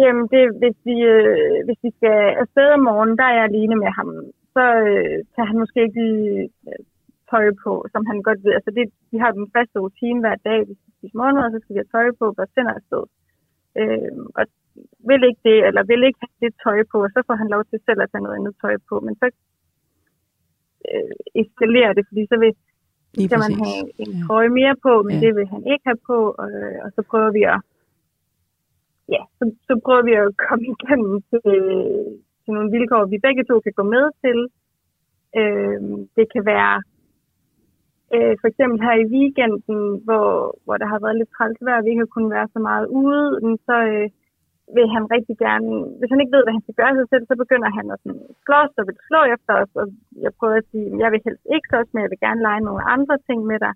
Jamen, 0.00 0.24
det, 0.34 0.42
hvis, 0.60 0.76
vi, 0.88 0.96
øh, 1.14 1.58
hvis 1.66 1.80
vi 1.86 1.90
skal 1.98 2.18
afsted 2.42 2.68
om 2.76 2.82
morgenen, 2.88 3.18
der 3.20 3.26
er 3.28 3.36
jeg 3.38 3.48
alene 3.48 3.76
med 3.84 3.90
ham, 3.98 4.08
så 4.54 4.64
øh, 4.88 5.16
tager 5.32 5.50
han 5.50 5.58
måske 5.62 5.78
ikke 5.82 6.00
lige 6.04 6.50
øh, 6.68 6.82
tøj 7.30 7.46
på, 7.64 7.72
som 7.92 8.02
han 8.10 8.18
godt 8.26 8.40
ved. 8.44 8.52
Altså, 8.58 8.70
det, 8.78 8.84
vi 9.12 9.18
har 9.22 9.30
den 9.38 9.46
faste 9.56 9.78
rutine 9.84 10.20
hver 10.24 10.36
dag, 10.48 10.58
vi 10.68 10.74
skal 10.78 10.92
spise 10.96 11.16
morgenmad, 11.18 11.44
og 11.46 11.52
så 11.52 11.58
skal 11.60 11.74
vi 11.74 11.82
have 11.82 11.94
tøj 11.96 12.06
på, 12.20 12.26
og 12.42 12.48
sender 12.54 12.74
afsted. 12.78 13.04
Øh, 13.80 14.18
og 14.38 14.44
vil 15.08 15.22
ikke 15.28 15.42
det, 15.48 15.58
eller 15.68 15.82
vil 15.90 16.02
ikke 16.08 16.20
have 16.24 16.36
det 16.44 16.52
tøj 16.64 16.78
på, 16.92 16.96
og 17.06 17.10
så 17.14 17.20
får 17.26 17.36
han 17.42 17.48
lov 17.54 17.62
til 17.64 17.78
selv 17.86 18.00
at 18.02 18.10
tage 18.10 18.24
noget 18.24 18.38
andet 18.38 18.54
tøj 18.62 18.74
på. 18.88 18.94
Men 19.06 19.14
så 19.20 19.26
øh, 20.90 21.14
eskalerer 21.42 21.92
det, 21.96 22.04
fordi 22.08 22.22
så 22.32 22.36
vil 22.42 22.52
Lige 23.14 23.28
skal 23.28 23.44
man 23.46 23.54
have 23.62 23.80
en 24.02 24.12
trøje 24.26 24.52
mere 24.60 24.74
på, 24.86 24.92
men 25.06 25.14
Ja. 25.14 25.20
ja. 25.20 25.22
det 25.24 25.30
vil 25.36 25.46
han 25.54 25.62
ikke 25.72 25.84
have 25.90 26.02
på, 26.10 26.18
og, 26.42 26.50
og 26.84 26.88
så 26.94 27.00
prøver 27.10 27.30
vi 27.38 27.42
at 27.54 27.60
ja, 29.14 29.22
så, 29.38 29.44
så 29.68 29.72
prøver 29.84 30.02
vi 30.08 30.14
at 30.22 30.28
komme 30.46 30.64
igennem 30.74 31.14
til, 31.30 31.40
til 32.42 32.50
nogle 32.56 32.70
vilkår, 32.76 33.12
vi 33.12 33.24
begge 33.26 33.44
to 33.44 33.60
kan 33.60 33.74
gå 33.80 33.84
med 33.94 34.04
til. 34.24 34.38
Øh, 35.40 35.80
det 36.16 36.26
kan 36.32 36.44
være 36.54 36.76
øh, 38.14 38.34
for 38.40 38.46
eksempel 38.50 38.78
her 38.86 38.94
i 39.02 39.10
weekenden, 39.14 39.80
hvor, 40.06 40.26
hvor 40.64 40.76
der 40.80 40.86
har 40.92 40.98
været 41.04 41.18
lidt 41.18 41.34
træls 41.36 41.58
vejr, 41.66 41.78
og 41.78 41.84
vi 41.84 41.90
ikke 41.90 42.04
har 42.04 42.14
kunnet 42.14 42.36
være 42.36 42.48
så 42.54 42.60
meget 42.68 42.86
ude, 43.02 43.26
men 43.44 43.54
så 43.68 43.76
øh, 43.92 44.08
vil 44.76 44.86
han 44.94 45.04
rigtig 45.14 45.36
gerne, 45.46 45.68
hvis 45.98 46.10
han 46.12 46.20
ikke 46.20 46.34
ved, 46.36 46.44
hvad 46.44 46.56
han 46.56 46.64
skal 46.64 46.78
gøre 46.82 46.94
sig 46.98 47.06
selv, 47.12 47.24
så 47.26 47.34
begynder 47.42 47.70
han 47.78 47.86
at 47.92 47.98
sådan, 48.02 48.26
slås 48.44 48.72
og 48.80 48.84
vil 48.88 48.98
slå 49.08 49.20
efter 49.34 49.52
os, 49.62 49.72
og 49.80 49.86
jeg 50.24 50.32
prøver 50.38 50.56
at 50.60 50.70
sige, 50.70 50.88
jeg 51.02 51.08
vil 51.12 51.24
helst 51.26 51.44
ikke 51.54 51.68
slås, 51.70 51.88
men 51.92 52.02
jeg 52.02 52.10
vil 52.12 52.24
gerne 52.26 52.44
lege 52.48 52.66
nogle 52.68 52.82
andre 52.94 53.16
ting 53.28 53.40
med 53.50 53.58
dig, 53.66 53.74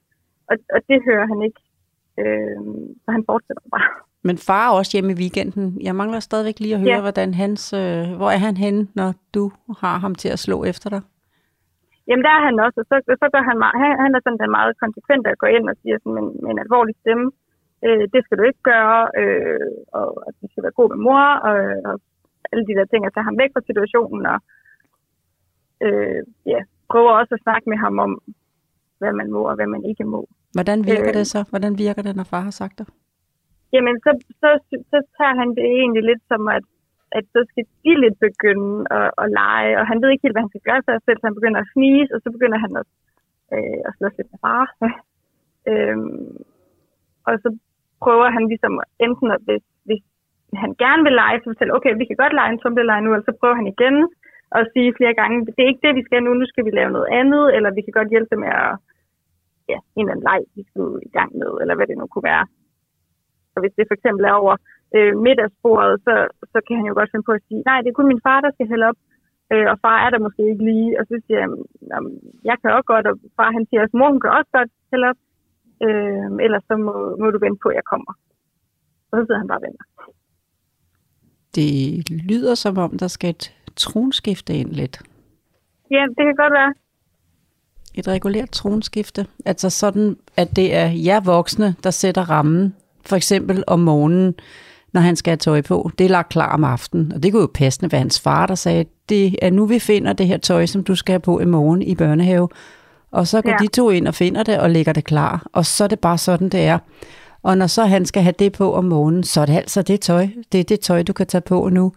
og, 0.50 0.56
og 0.74 0.80
det 0.88 0.98
hører 1.08 1.26
han 1.32 1.40
ikke, 1.48 1.62
øh, 2.22 2.60
så 3.02 3.08
han 3.16 3.24
fortsætter 3.30 3.64
bare. 3.74 3.88
Men 4.28 4.36
far 4.48 4.64
er 4.68 4.72
også 4.78 4.90
hjemme 4.94 5.12
i 5.12 5.20
weekenden. 5.22 5.66
Jeg 5.86 5.94
mangler 6.00 6.20
stadigvæk 6.20 6.58
lige 6.60 6.74
at 6.74 6.80
høre, 6.80 6.98
Ja. 6.98 7.00
hvordan 7.06 7.28
hans, 7.42 7.62
øh, 7.72 8.02
hvor 8.18 8.30
er 8.36 8.40
han 8.46 8.56
henne, 8.64 8.82
når 8.94 9.08
du 9.34 9.44
har 9.82 9.96
ham 10.04 10.14
til 10.22 10.28
at 10.28 10.38
slå 10.38 10.56
efter 10.64 10.88
dig? 10.94 11.02
Jamen 12.08 12.24
der 12.26 12.32
er 12.38 12.42
han 12.48 12.56
også, 12.66 12.78
og 12.82 12.86
så, 12.90 12.96
så 13.22 13.26
gør 13.34 13.42
han 13.50 13.56
meget, 13.62 13.74
han, 13.82 13.90
han 14.04 14.12
er 14.16 14.20
sådan 14.24 14.40
den 14.42 14.50
meget 14.58 14.72
konsekvent 14.84 15.24
at 15.26 15.38
gå 15.42 15.46
ind 15.56 15.64
og 15.72 15.76
siger 15.82 15.96
sådan 15.98 16.14
med, 16.16 16.22
en- 16.26 16.38
med 16.42 16.50
en 16.54 16.62
alvorlig 16.64 16.94
stemme, 17.02 17.26
øh, 17.86 18.04
det 18.14 18.20
skal 18.24 18.38
du 18.38 18.44
ikke 18.50 18.62
gøre, 18.72 18.98
øh, 19.20 19.68
og 20.00 20.08
at 20.28 20.34
du 20.40 20.46
skal 20.50 20.62
være 20.66 20.78
god 20.80 20.88
med 20.92 21.00
mor, 21.06 21.24
og, 21.48 21.56
og 21.90 21.94
alle 22.52 22.64
de 22.68 22.74
der 22.78 22.86
ting, 22.92 23.00
at 23.06 23.12
tage 23.14 23.28
ham 23.28 23.38
væk 23.42 23.50
fra 23.54 23.66
situationen, 23.70 24.22
og 24.32 24.38
øh, 25.86 26.20
ja, 26.52 26.60
prøver 26.92 27.12
også 27.20 27.34
at 27.34 27.44
snakke 27.46 27.66
med 27.72 27.78
ham 27.84 27.94
om, 28.06 28.12
hvad 29.00 29.12
man 29.20 29.28
må 29.34 29.40
og 29.50 29.54
hvad 29.58 29.66
man 29.74 29.82
ikke 29.90 30.04
må. 30.14 30.20
Hvordan 30.56 30.78
virker 30.92 31.08
Øh. 31.12 31.14
det 31.18 31.26
så? 31.34 31.40
Hvordan 31.52 31.72
virker 31.78 32.02
det, 32.02 32.16
når 32.16 32.24
far 32.32 32.40
har 32.48 32.50
sagt 32.62 32.78
det? 32.78 32.86
Jamen, 33.74 33.96
så, 34.04 34.10
så, 34.40 34.48
så 34.90 34.98
tager 35.16 35.34
han 35.40 35.48
det 35.58 35.66
egentlig 35.80 36.04
lidt 36.10 36.22
som, 36.30 36.42
at, 36.56 36.64
at 37.18 37.24
så 37.34 37.40
skal 37.50 37.64
de 37.84 37.92
lidt 38.04 38.18
begynde 38.26 38.72
at, 38.98 39.10
at 39.22 39.28
lege, 39.40 39.72
og 39.80 39.84
han 39.90 39.98
ved 40.02 40.10
ikke 40.10 40.24
helt, 40.24 40.34
hvad 40.34 40.44
han 40.46 40.54
skal 40.54 40.68
gøre 40.70 40.82
sig 40.84 40.94
selv, 41.06 41.18
så 41.18 41.26
han 41.26 41.38
begynder 41.38 41.60
at 41.60 41.70
snise, 41.72 42.14
og 42.14 42.20
så 42.24 42.28
begynder 42.36 42.58
han 42.64 42.72
at, 42.80 42.86
øh, 43.54 43.80
at 43.86 43.92
slås 43.96 44.16
lidt 44.18 44.32
med 44.32 44.40
far. 44.46 44.64
øhm, 45.70 46.36
og 47.28 47.34
så 47.42 47.48
prøver 48.04 48.28
han 48.36 48.44
ligesom 48.52 48.74
enten, 49.06 49.28
at 49.36 49.42
hvis, 49.48 49.64
hvis 49.88 50.02
han 50.62 50.72
gerne 50.84 51.02
vil 51.06 51.18
lege, 51.22 51.38
så 51.38 51.46
fortæller 51.50 51.74
okay, 51.78 51.92
vi 52.00 52.06
kan 52.08 52.20
godt 52.22 52.34
lege 52.38 52.52
en 52.52 52.62
tumleleje 52.62 53.02
nu, 53.04 53.10
eller 53.12 53.28
så 53.28 53.34
prøver 53.40 53.60
han 53.60 53.72
igen 53.74 53.96
at 54.58 54.70
sige 54.72 54.96
flere 54.98 55.14
gange, 55.20 55.36
det 55.46 55.62
er 55.62 55.72
ikke 55.72 55.86
det, 55.86 55.94
vi 55.98 56.06
skal 56.06 56.22
nu, 56.22 56.32
nu 56.34 56.46
skal 56.46 56.64
vi 56.64 56.70
lave 56.70 56.90
noget 56.96 57.08
andet, 57.20 57.44
eller 57.56 57.70
vi 57.76 57.82
kan 57.82 57.96
godt 57.98 58.12
hjælpe 58.14 58.36
med 58.36 58.52
at, 58.64 58.72
ja, 59.72 59.78
en 59.96 60.04
eller 60.04 60.12
anden 60.12 60.28
leg, 60.30 60.40
vi 60.56 60.62
skal 60.68 60.82
i 61.08 61.12
gang 61.18 61.30
med, 61.40 61.50
eller 61.60 61.74
hvad 61.74 61.86
det 61.86 61.98
nu 61.98 62.06
kunne 62.06 62.28
være. 62.32 62.46
Og 63.54 63.58
hvis 63.60 63.74
det 63.76 63.84
for 63.88 63.96
eksempel 63.98 64.22
er 64.24 64.36
over 64.42 64.54
øh, 64.96 65.12
middagsbordet, 65.26 65.94
så, 66.06 66.14
så 66.52 66.58
kan 66.66 66.76
han 66.78 66.88
jo 66.90 66.94
godt 66.98 67.10
finde 67.12 67.28
på 67.28 67.34
at 67.38 67.44
sige, 67.48 67.62
nej, 67.68 67.78
det 67.80 67.88
er 67.88 67.98
kun 67.98 68.12
min 68.12 68.24
far, 68.26 68.38
der 68.44 68.50
skal 68.54 68.70
hælde 68.72 68.88
op, 68.90 68.98
øh, 69.52 69.66
og 69.72 69.76
far 69.84 69.96
er 70.04 70.10
der 70.10 70.24
måske 70.26 70.42
ikke 70.52 70.64
lige. 70.70 70.90
Og 70.98 71.04
så 71.10 71.14
siger 71.24 71.38
jeg, 71.44 71.50
"Jamen, 71.90 72.12
jeg 72.48 72.56
kan 72.60 72.70
også 72.76 72.88
godt, 72.94 73.06
og 73.10 73.14
far 73.38 73.50
han 73.56 73.64
siger, 73.68 73.82
at 73.82 73.94
mor 73.98 74.10
hun 74.12 74.20
kan 74.24 74.36
også 74.38 74.50
godt 74.58 74.70
hælde 74.90 75.06
op, 75.10 75.20
øh, 75.86 76.26
ellers 76.46 76.64
så 76.68 76.74
må, 76.86 76.94
må 77.20 77.26
du 77.34 77.38
vente 77.44 77.60
på, 77.62 77.68
at 77.72 77.78
jeg 77.80 77.86
kommer. 77.92 78.12
Og 79.08 79.12
så 79.16 79.22
sidder 79.26 79.40
han 79.42 79.48
bare 79.52 79.62
og 79.62 79.66
venter. 79.68 79.84
Det 81.56 81.70
lyder 82.30 82.54
som 82.54 82.78
om, 82.78 82.98
der 82.98 83.08
skal 83.08 83.30
et 83.30 83.44
tronskifte 83.76 84.52
ind 84.54 84.70
lidt. 84.70 84.96
Ja, 85.90 86.02
det 86.16 86.22
kan 86.26 86.36
godt 86.36 86.52
være. 86.52 86.74
Et 87.94 88.08
regulært 88.08 88.50
tronskifte. 88.50 89.26
Altså 89.46 89.70
sådan, 89.70 90.16
at 90.36 90.48
det 90.56 90.74
er 90.74 90.88
jer 91.06 91.20
voksne, 91.24 91.74
der 91.84 91.90
sætter 91.90 92.30
rammen. 92.30 92.74
For 93.06 93.16
eksempel 93.16 93.64
om 93.66 93.80
morgenen, 93.80 94.34
når 94.92 95.00
han 95.00 95.16
skal 95.16 95.30
have 95.30 95.36
tøj 95.36 95.62
på. 95.62 95.90
Det 95.98 96.04
er 96.04 96.08
lagt 96.08 96.28
klar 96.28 96.54
om 96.54 96.64
aftenen. 96.64 97.12
Og 97.12 97.22
det 97.22 97.32
kunne 97.32 97.40
jo 97.40 97.50
passende 97.54 97.92
være 97.92 97.98
hans 97.98 98.20
far, 98.20 98.46
der 98.46 98.54
sagde, 98.54 98.84
det 99.08 99.36
er 99.42 99.50
nu 99.50 99.66
vi 99.66 99.78
finder 99.78 100.12
det 100.12 100.26
her 100.26 100.36
tøj, 100.36 100.66
som 100.66 100.84
du 100.84 100.94
skal 100.94 101.12
have 101.12 101.20
på 101.20 101.40
i 101.40 101.44
morgen 101.44 101.82
i 101.82 101.94
børnehave. 101.94 102.48
Og 103.12 103.26
så 103.26 103.42
går 103.42 103.50
ja. 103.50 103.56
De 103.56 103.66
to 103.66 103.90
ind 103.90 104.08
og 104.08 104.14
finder 104.14 104.42
det 104.42 104.58
og 104.58 104.70
lægger 104.70 104.92
det 104.92 105.04
klar. 105.04 105.46
Og 105.52 105.66
så 105.66 105.84
er 105.84 105.88
det 105.88 106.00
bare 106.00 106.18
sådan, 106.18 106.48
det 106.48 106.60
er. 106.60 106.78
Og 107.42 107.58
når 107.58 107.66
så 107.66 107.84
han 107.84 108.06
skal 108.06 108.22
have 108.22 108.34
det 108.38 108.52
på 108.52 108.74
om 108.74 108.84
morgenen, 108.84 109.24
så 109.24 109.40
er 109.40 109.46
det 109.46 109.56
altså 109.56 109.82
det 109.82 110.00
tøj. 110.00 110.28
Det 110.52 110.60
er 110.60 110.64
det 110.64 110.80
tøj, 110.80 111.02
du 111.02 111.12
kan 111.12 111.26
tage 111.26 111.40
på 111.40 111.68
nu. 111.68 111.92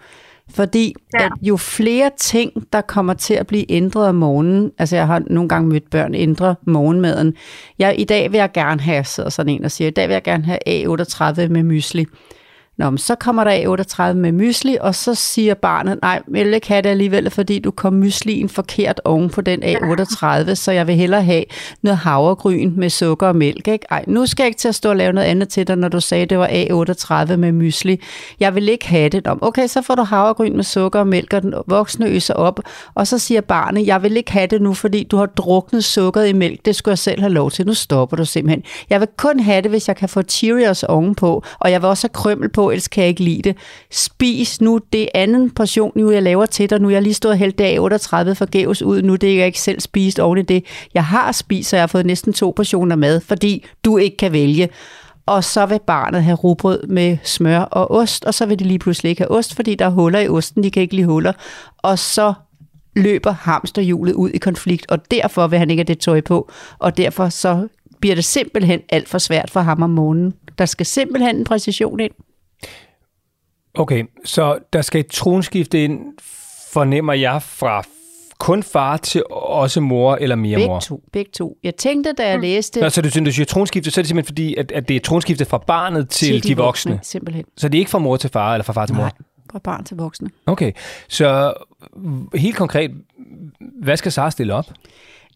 Fordi 0.50 0.94
ja. 1.14 1.26
At 1.26 1.32
jo 1.42 1.58
flere 1.58 2.12
ting, 2.18 2.52
der 2.74 2.82
kommer 2.82 3.14
til 3.14 3.34
at 3.34 3.48
blive 3.48 3.72
ændret 3.72 4.08
om 4.08 4.16
morgenen, 4.16 4.72
altså 4.78 4.96
jeg 4.96 5.08
har 5.08 5.22
nogle 5.30 5.50
gange 5.50 5.70
mødt 5.70 5.90
børn 5.90 6.16
ændre 6.16 6.56
morgenmaden. 6.68 7.34
Jeg, 7.80 8.00
I 8.00 8.04
dag 8.04 8.32
vil 8.32 8.38
jeg 8.38 8.52
gerne 8.52 8.82
have, 8.82 9.04
sidder 9.04 9.30
sådan 9.30 9.54
en 9.54 9.66
og 9.66 9.72
siger, 9.72 9.88
i 9.88 9.92
dag 9.92 10.08
vil 10.08 10.14
jeg 10.14 10.24
gerne 10.24 10.46
have 10.46 10.60
A38 10.68 11.48
med 11.48 11.64
mysli. 11.64 12.06
Nå, 12.78 12.90
men 12.90 12.98
så 12.98 13.16
kommer 13.16 13.44
der 13.44 13.52
A38 13.52 14.14
med 14.14 14.32
mysli, 14.32 14.78
og 14.82 14.96
så 14.96 15.16
siger 15.16 15.54
barnet, 15.54 16.00
nej, 16.02 16.22
jeg 16.36 16.46
vil 16.46 16.54
ikke 16.54 16.68
have 16.68 16.82
det 16.82 16.90
alligevel, 16.90 17.30
fordi 17.30 17.60
du 17.60 17.72
kom 17.72 17.94
myslien 17.94 18.50
forkert 18.50 19.02
oven 19.04 19.30
på 19.30 19.42
den 19.42 19.64
A38, 19.64 20.56
så 20.56 20.72
jeg 20.72 20.88
vil 20.88 20.96
hellere 20.96 21.24
have 21.24 21.44
noget 21.82 21.98
havregryn 21.98 22.74
med 22.78 22.90
sukker 22.90 23.28
og 23.28 23.36
mælk. 23.36 23.68
Ikke? 23.68 23.86
Ej, 23.90 24.04
nu 24.08 24.26
skal 24.26 24.44
jeg 24.44 24.48
ikke 24.48 24.60
til 24.60 24.68
at 24.68 24.76
stå 24.76 24.90
og 24.90 24.96
lave 24.96 25.14
noget 25.14 25.28
andet 25.28 25.50
til 25.50 25.68
dig, 25.68 25.76
når 25.76 25.88
du 25.88 26.00
sagde, 26.00 26.26
det 26.26 26.38
var 26.40 26.48
A38 26.48 27.36
med 27.36 27.52
mysli. 27.52 28.02
Jeg 28.40 28.56
vil 28.56 28.70
ikke 28.70 28.88
have 28.88 29.10
det. 29.10 29.26
Nå, 29.26 29.38
Okay, 29.42 29.68
så 29.68 29.82
får 29.82 29.96
du 29.96 30.04
havregryn 30.04 30.56
med 30.56 30.64
sukker 30.64 31.00
og 31.00 31.08
mælk, 31.08 31.34
og 31.34 31.42
den 31.42 31.54
voksne 31.68 32.08
øser 32.08 32.34
op, 32.34 32.60
og 32.96 33.08
så 33.08 33.20
siger 33.20 33.42
barnet, 33.42 33.88
jeg 33.88 34.04
vil 34.04 34.18
ikke 34.18 34.32
have 34.32 34.48
det 34.48 34.62
nu, 34.62 34.74
fordi 34.74 35.04
du 35.04 35.18
har 35.18 35.26
druknet 35.26 35.84
sukkeret 35.84 36.28
i 36.28 36.34
mælk. 36.34 36.66
Det 36.66 36.76
skulle 36.76 36.92
jeg 36.92 37.00
selv 37.00 37.20
have 37.22 37.34
lov 37.34 37.52
til. 37.52 37.66
Nu 37.66 37.74
stopper 37.74 38.18
du 38.18 38.26
simpelthen. 38.26 38.64
Jeg 38.90 39.00
vil 39.00 39.08
kun 39.18 39.40
have 39.40 39.62
det, 39.62 39.72
hvis 39.72 39.88
jeg 39.88 39.96
kan 39.96 40.10
få 40.10 40.22
Cheerios 40.22 40.84
ovenpå, 40.84 41.44
og 41.60 41.72
jeg 41.72 41.82
vil 41.82 41.90
også 41.90 42.08
have 42.08 42.14
krømmel 42.14 42.50
på, 42.50 42.65
ellers 42.72 42.88
kan 42.88 43.02
jeg 43.02 43.10
ikke 43.10 43.24
lide 43.24 43.42
det. 43.42 43.58
Spis 43.92 44.62
nu 44.62 44.80
det 44.94 45.10
anden 45.14 45.50
portion, 45.50 45.92
nu 45.96 46.12
jeg 46.12 46.24
laver 46.24 46.46
til 46.46 46.70
dig. 46.70 46.80
Nu 46.80 46.90
jeg 46.90 47.02
lige 47.02 47.14
stået 47.14 47.32
og 47.32 47.38
hældt 47.38 47.58
dag 47.58 47.82
38 47.82 48.36
forgæves 48.36 48.82
ud. 48.82 49.02
Nu 49.02 49.16
det 49.16 49.32
er 49.32 49.38
jeg 49.38 49.46
ikke 49.46 49.62
selv 49.62 49.80
spist 49.80 50.20
oven 50.20 50.38
i 50.38 50.42
det. 50.42 50.66
Jeg 50.94 51.06
har 51.06 51.32
spist, 51.32 51.70
så 51.70 51.76
jeg 51.76 51.82
har 51.82 51.88
fået 51.88 52.06
næsten 52.06 52.34
to 52.34 52.54
portioner 52.56 52.96
mad, 52.96 53.22
fordi 53.22 53.66
du 53.86 53.98
ikke 53.98 54.18
kan 54.18 54.32
vælge. 54.32 54.70
Og 55.26 55.44
så 55.44 55.66
vil 55.66 55.80
barnet 55.88 56.24
have 56.24 56.36
rugbrød 56.36 56.88
med 56.88 57.18
smør 57.24 57.60
og 57.60 57.92
ost, 57.92 58.26
og 58.26 58.34
så 58.34 58.46
vil 58.46 58.60
de 58.60 58.64
lige 58.64 58.80
pludselig 58.80 59.10
ikke 59.10 59.22
have 59.22 59.32
ost, 59.32 59.56
fordi 59.56 59.76
der 59.76 59.86
er 59.86 59.90
huller 59.90 60.20
i 60.20 60.28
osten, 60.28 60.64
de 60.64 60.72
kan 60.72 60.82
ikke 60.82 60.96
lide 60.96 61.08
huller. 61.08 61.34
Og 61.78 62.00
så 62.00 62.34
løber 62.96 63.32
hamsterhjulet 63.32 64.14
ud 64.14 64.30
i 64.30 64.38
konflikt, 64.38 64.86
og 64.92 65.12
derfor 65.12 65.48
vil 65.48 65.60
han 65.60 65.70
ikke 65.70 65.80
have 65.80 65.88
det 65.94 66.00
tøj 66.00 66.22
på, 66.22 66.52
og 66.80 66.98
derfor 66.98 67.30
så 67.30 67.68
bliver 68.00 68.16
det 68.16 68.26
simpelthen 68.26 68.82
alt 68.90 69.10
for 69.10 69.18
svært 69.18 69.50
for 69.52 69.60
ham 69.60 69.84
om 69.84 69.90
morgenen. 69.90 70.34
Der 70.58 70.66
skal 70.66 70.86
simpelthen 70.86 71.36
en 71.36 71.44
præcision 71.44 72.00
ind. 72.00 72.12
Okay, 73.78 74.04
så 74.26 74.60
der 74.74 74.82
skal 74.82 75.00
et 75.00 75.08
tronskifte 75.08 75.84
ind, 75.84 76.02
fornemmer 76.74 77.14
jeg 77.14 77.42
fra 77.42 77.84
kun 78.40 78.64
far 78.64 78.98
til 78.98 79.24
også 79.32 79.82
mor 79.82 80.16
eller 80.16 80.36
mere 80.36 80.56
Begge 80.56 80.68
mor. 80.68 80.80
to, 80.80 81.04
begge 81.14 81.32
to. 81.32 81.58
Jeg 81.64 81.76
tænkte, 81.76 82.14
da 82.14 82.30
jeg 82.30 82.40
læste 82.40 82.80
Nå, 82.80 82.90
så 82.90 83.02
du, 83.02 83.10
du 83.26 83.32
siger 83.32 83.46
tronskifte, 83.46 83.92
så 83.92 84.02
er 84.02 84.04
det 84.04 84.08
simpelthen 84.08 84.32
fordi, 84.32 84.56
at, 84.56 84.72
at 84.72 84.88
det 84.88 84.96
er 84.96 85.00
tronskifte 85.00 85.46
fra 85.46 85.58
barnet 85.58 86.10
til, 86.10 86.42
til 86.42 86.44
de 86.44 86.58
voksne. 86.58 87.00
Simpelthen. 87.04 87.46
Så 87.58 87.70
det 87.70 87.78
er 87.78 87.80
ikke 87.80 87.92
fra 87.92 88.00
mor 88.00 88.18
til 88.18 88.30
far, 88.30 88.54
eller 88.54 88.64
fra 88.64 88.74
far 88.74 88.86
til 88.86 88.96
mor? 88.96 89.04
Nej, 89.04 89.12
fra 89.52 89.60
barn 89.60 89.84
til 89.84 89.98
voksne. 89.98 90.30
Okay, 90.46 90.72
så 91.08 91.54
helt 92.34 92.56
konkret, 92.56 92.92
hvad 93.82 93.98
skal 93.98 94.12
Sara 94.12 94.32
stille 94.32 94.54
op? 94.54 94.66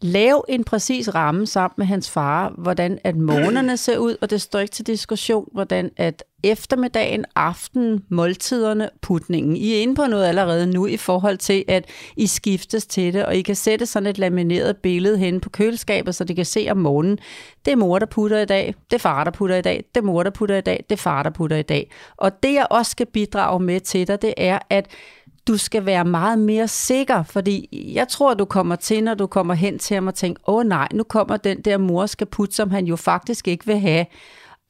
Lav 0.02 0.44
en 0.48 0.64
præcis 0.64 1.14
ramme 1.14 1.46
sammen 1.46 1.74
med 1.76 1.86
hans 1.86 2.10
far, 2.10 2.54
hvordan 2.58 2.98
at 3.04 3.16
månerne 3.16 3.76
ser 3.76 3.98
ud, 3.98 4.16
og 4.20 4.30
det 4.30 4.40
står 4.40 4.58
ikke 4.58 4.72
til 4.72 4.86
diskussion, 4.86 5.48
hvordan 5.52 5.90
at 5.96 6.24
eftermiddagen, 6.42 7.24
aften, 7.36 8.04
måltiderne, 8.08 8.88
putningen. 9.02 9.56
I 9.56 9.72
er 9.72 9.80
inde 9.80 9.94
på 9.94 10.06
noget 10.06 10.26
allerede 10.26 10.66
nu 10.66 10.86
i 10.86 10.96
forhold 10.96 11.38
til, 11.38 11.64
at 11.68 11.84
I 12.16 12.26
skiftes 12.26 12.86
til 12.86 13.14
det, 13.14 13.24
og 13.24 13.36
I 13.36 13.42
kan 13.42 13.54
sætte 13.54 13.86
sådan 13.86 14.06
et 14.06 14.18
lamineret 14.18 14.76
billede 14.76 15.18
hen 15.18 15.40
på 15.40 15.50
køleskabet, 15.50 16.14
så 16.14 16.24
de 16.24 16.34
kan 16.34 16.44
se 16.44 16.68
om 16.70 16.76
morgenen, 16.76 17.18
det 17.64 17.72
er 17.72 17.76
mor, 17.76 17.98
der 17.98 18.06
putter 18.06 18.38
i 18.38 18.44
dag, 18.44 18.74
det 18.90 18.96
er 18.96 19.00
far, 19.00 19.24
der 19.24 19.30
putter 19.30 19.56
i 19.56 19.62
dag, 19.62 19.84
det 19.94 20.00
er 20.00 20.04
mor, 20.04 20.22
der 20.22 20.30
putter 20.30 20.56
i 20.56 20.60
dag, 20.60 20.84
det 20.90 20.96
er 20.96 21.00
far, 21.00 21.22
der 21.22 21.30
putter 21.30 21.56
i 21.56 21.62
dag. 21.62 21.90
Og 22.16 22.42
det, 22.42 22.54
jeg 22.54 22.66
også 22.70 22.90
skal 22.90 23.06
bidrage 23.06 23.60
med 23.60 23.80
til 23.80 24.08
dig, 24.08 24.22
det 24.22 24.34
er, 24.36 24.58
at 24.70 24.86
du 25.50 25.56
skal 25.56 25.86
være 25.86 26.04
meget 26.04 26.38
mere 26.38 26.68
sikker, 26.68 27.22
fordi 27.22 27.68
jeg 27.94 28.08
tror, 28.08 28.34
du 28.34 28.44
kommer 28.44 28.76
til, 28.76 29.04
når 29.04 29.14
du 29.14 29.26
kommer 29.26 29.54
hen 29.54 29.78
til 29.78 29.94
ham 29.94 30.06
og 30.06 30.14
tænker, 30.14 30.42
åh 30.46 30.64
nej, 30.64 30.88
nu 30.94 31.02
kommer 31.02 31.36
den 31.36 31.60
der 31.60 31.78
mor 31.78 32.06
skal 32.06 32.26
putte, 32.26 32.54
som 32.54 32.70
han 32.70 32.84
jo 32.84 32.96
faktisk 32.96 33.48
ikke 33.48 33.66
vil 33.66 33.78
have. 33.78 34.06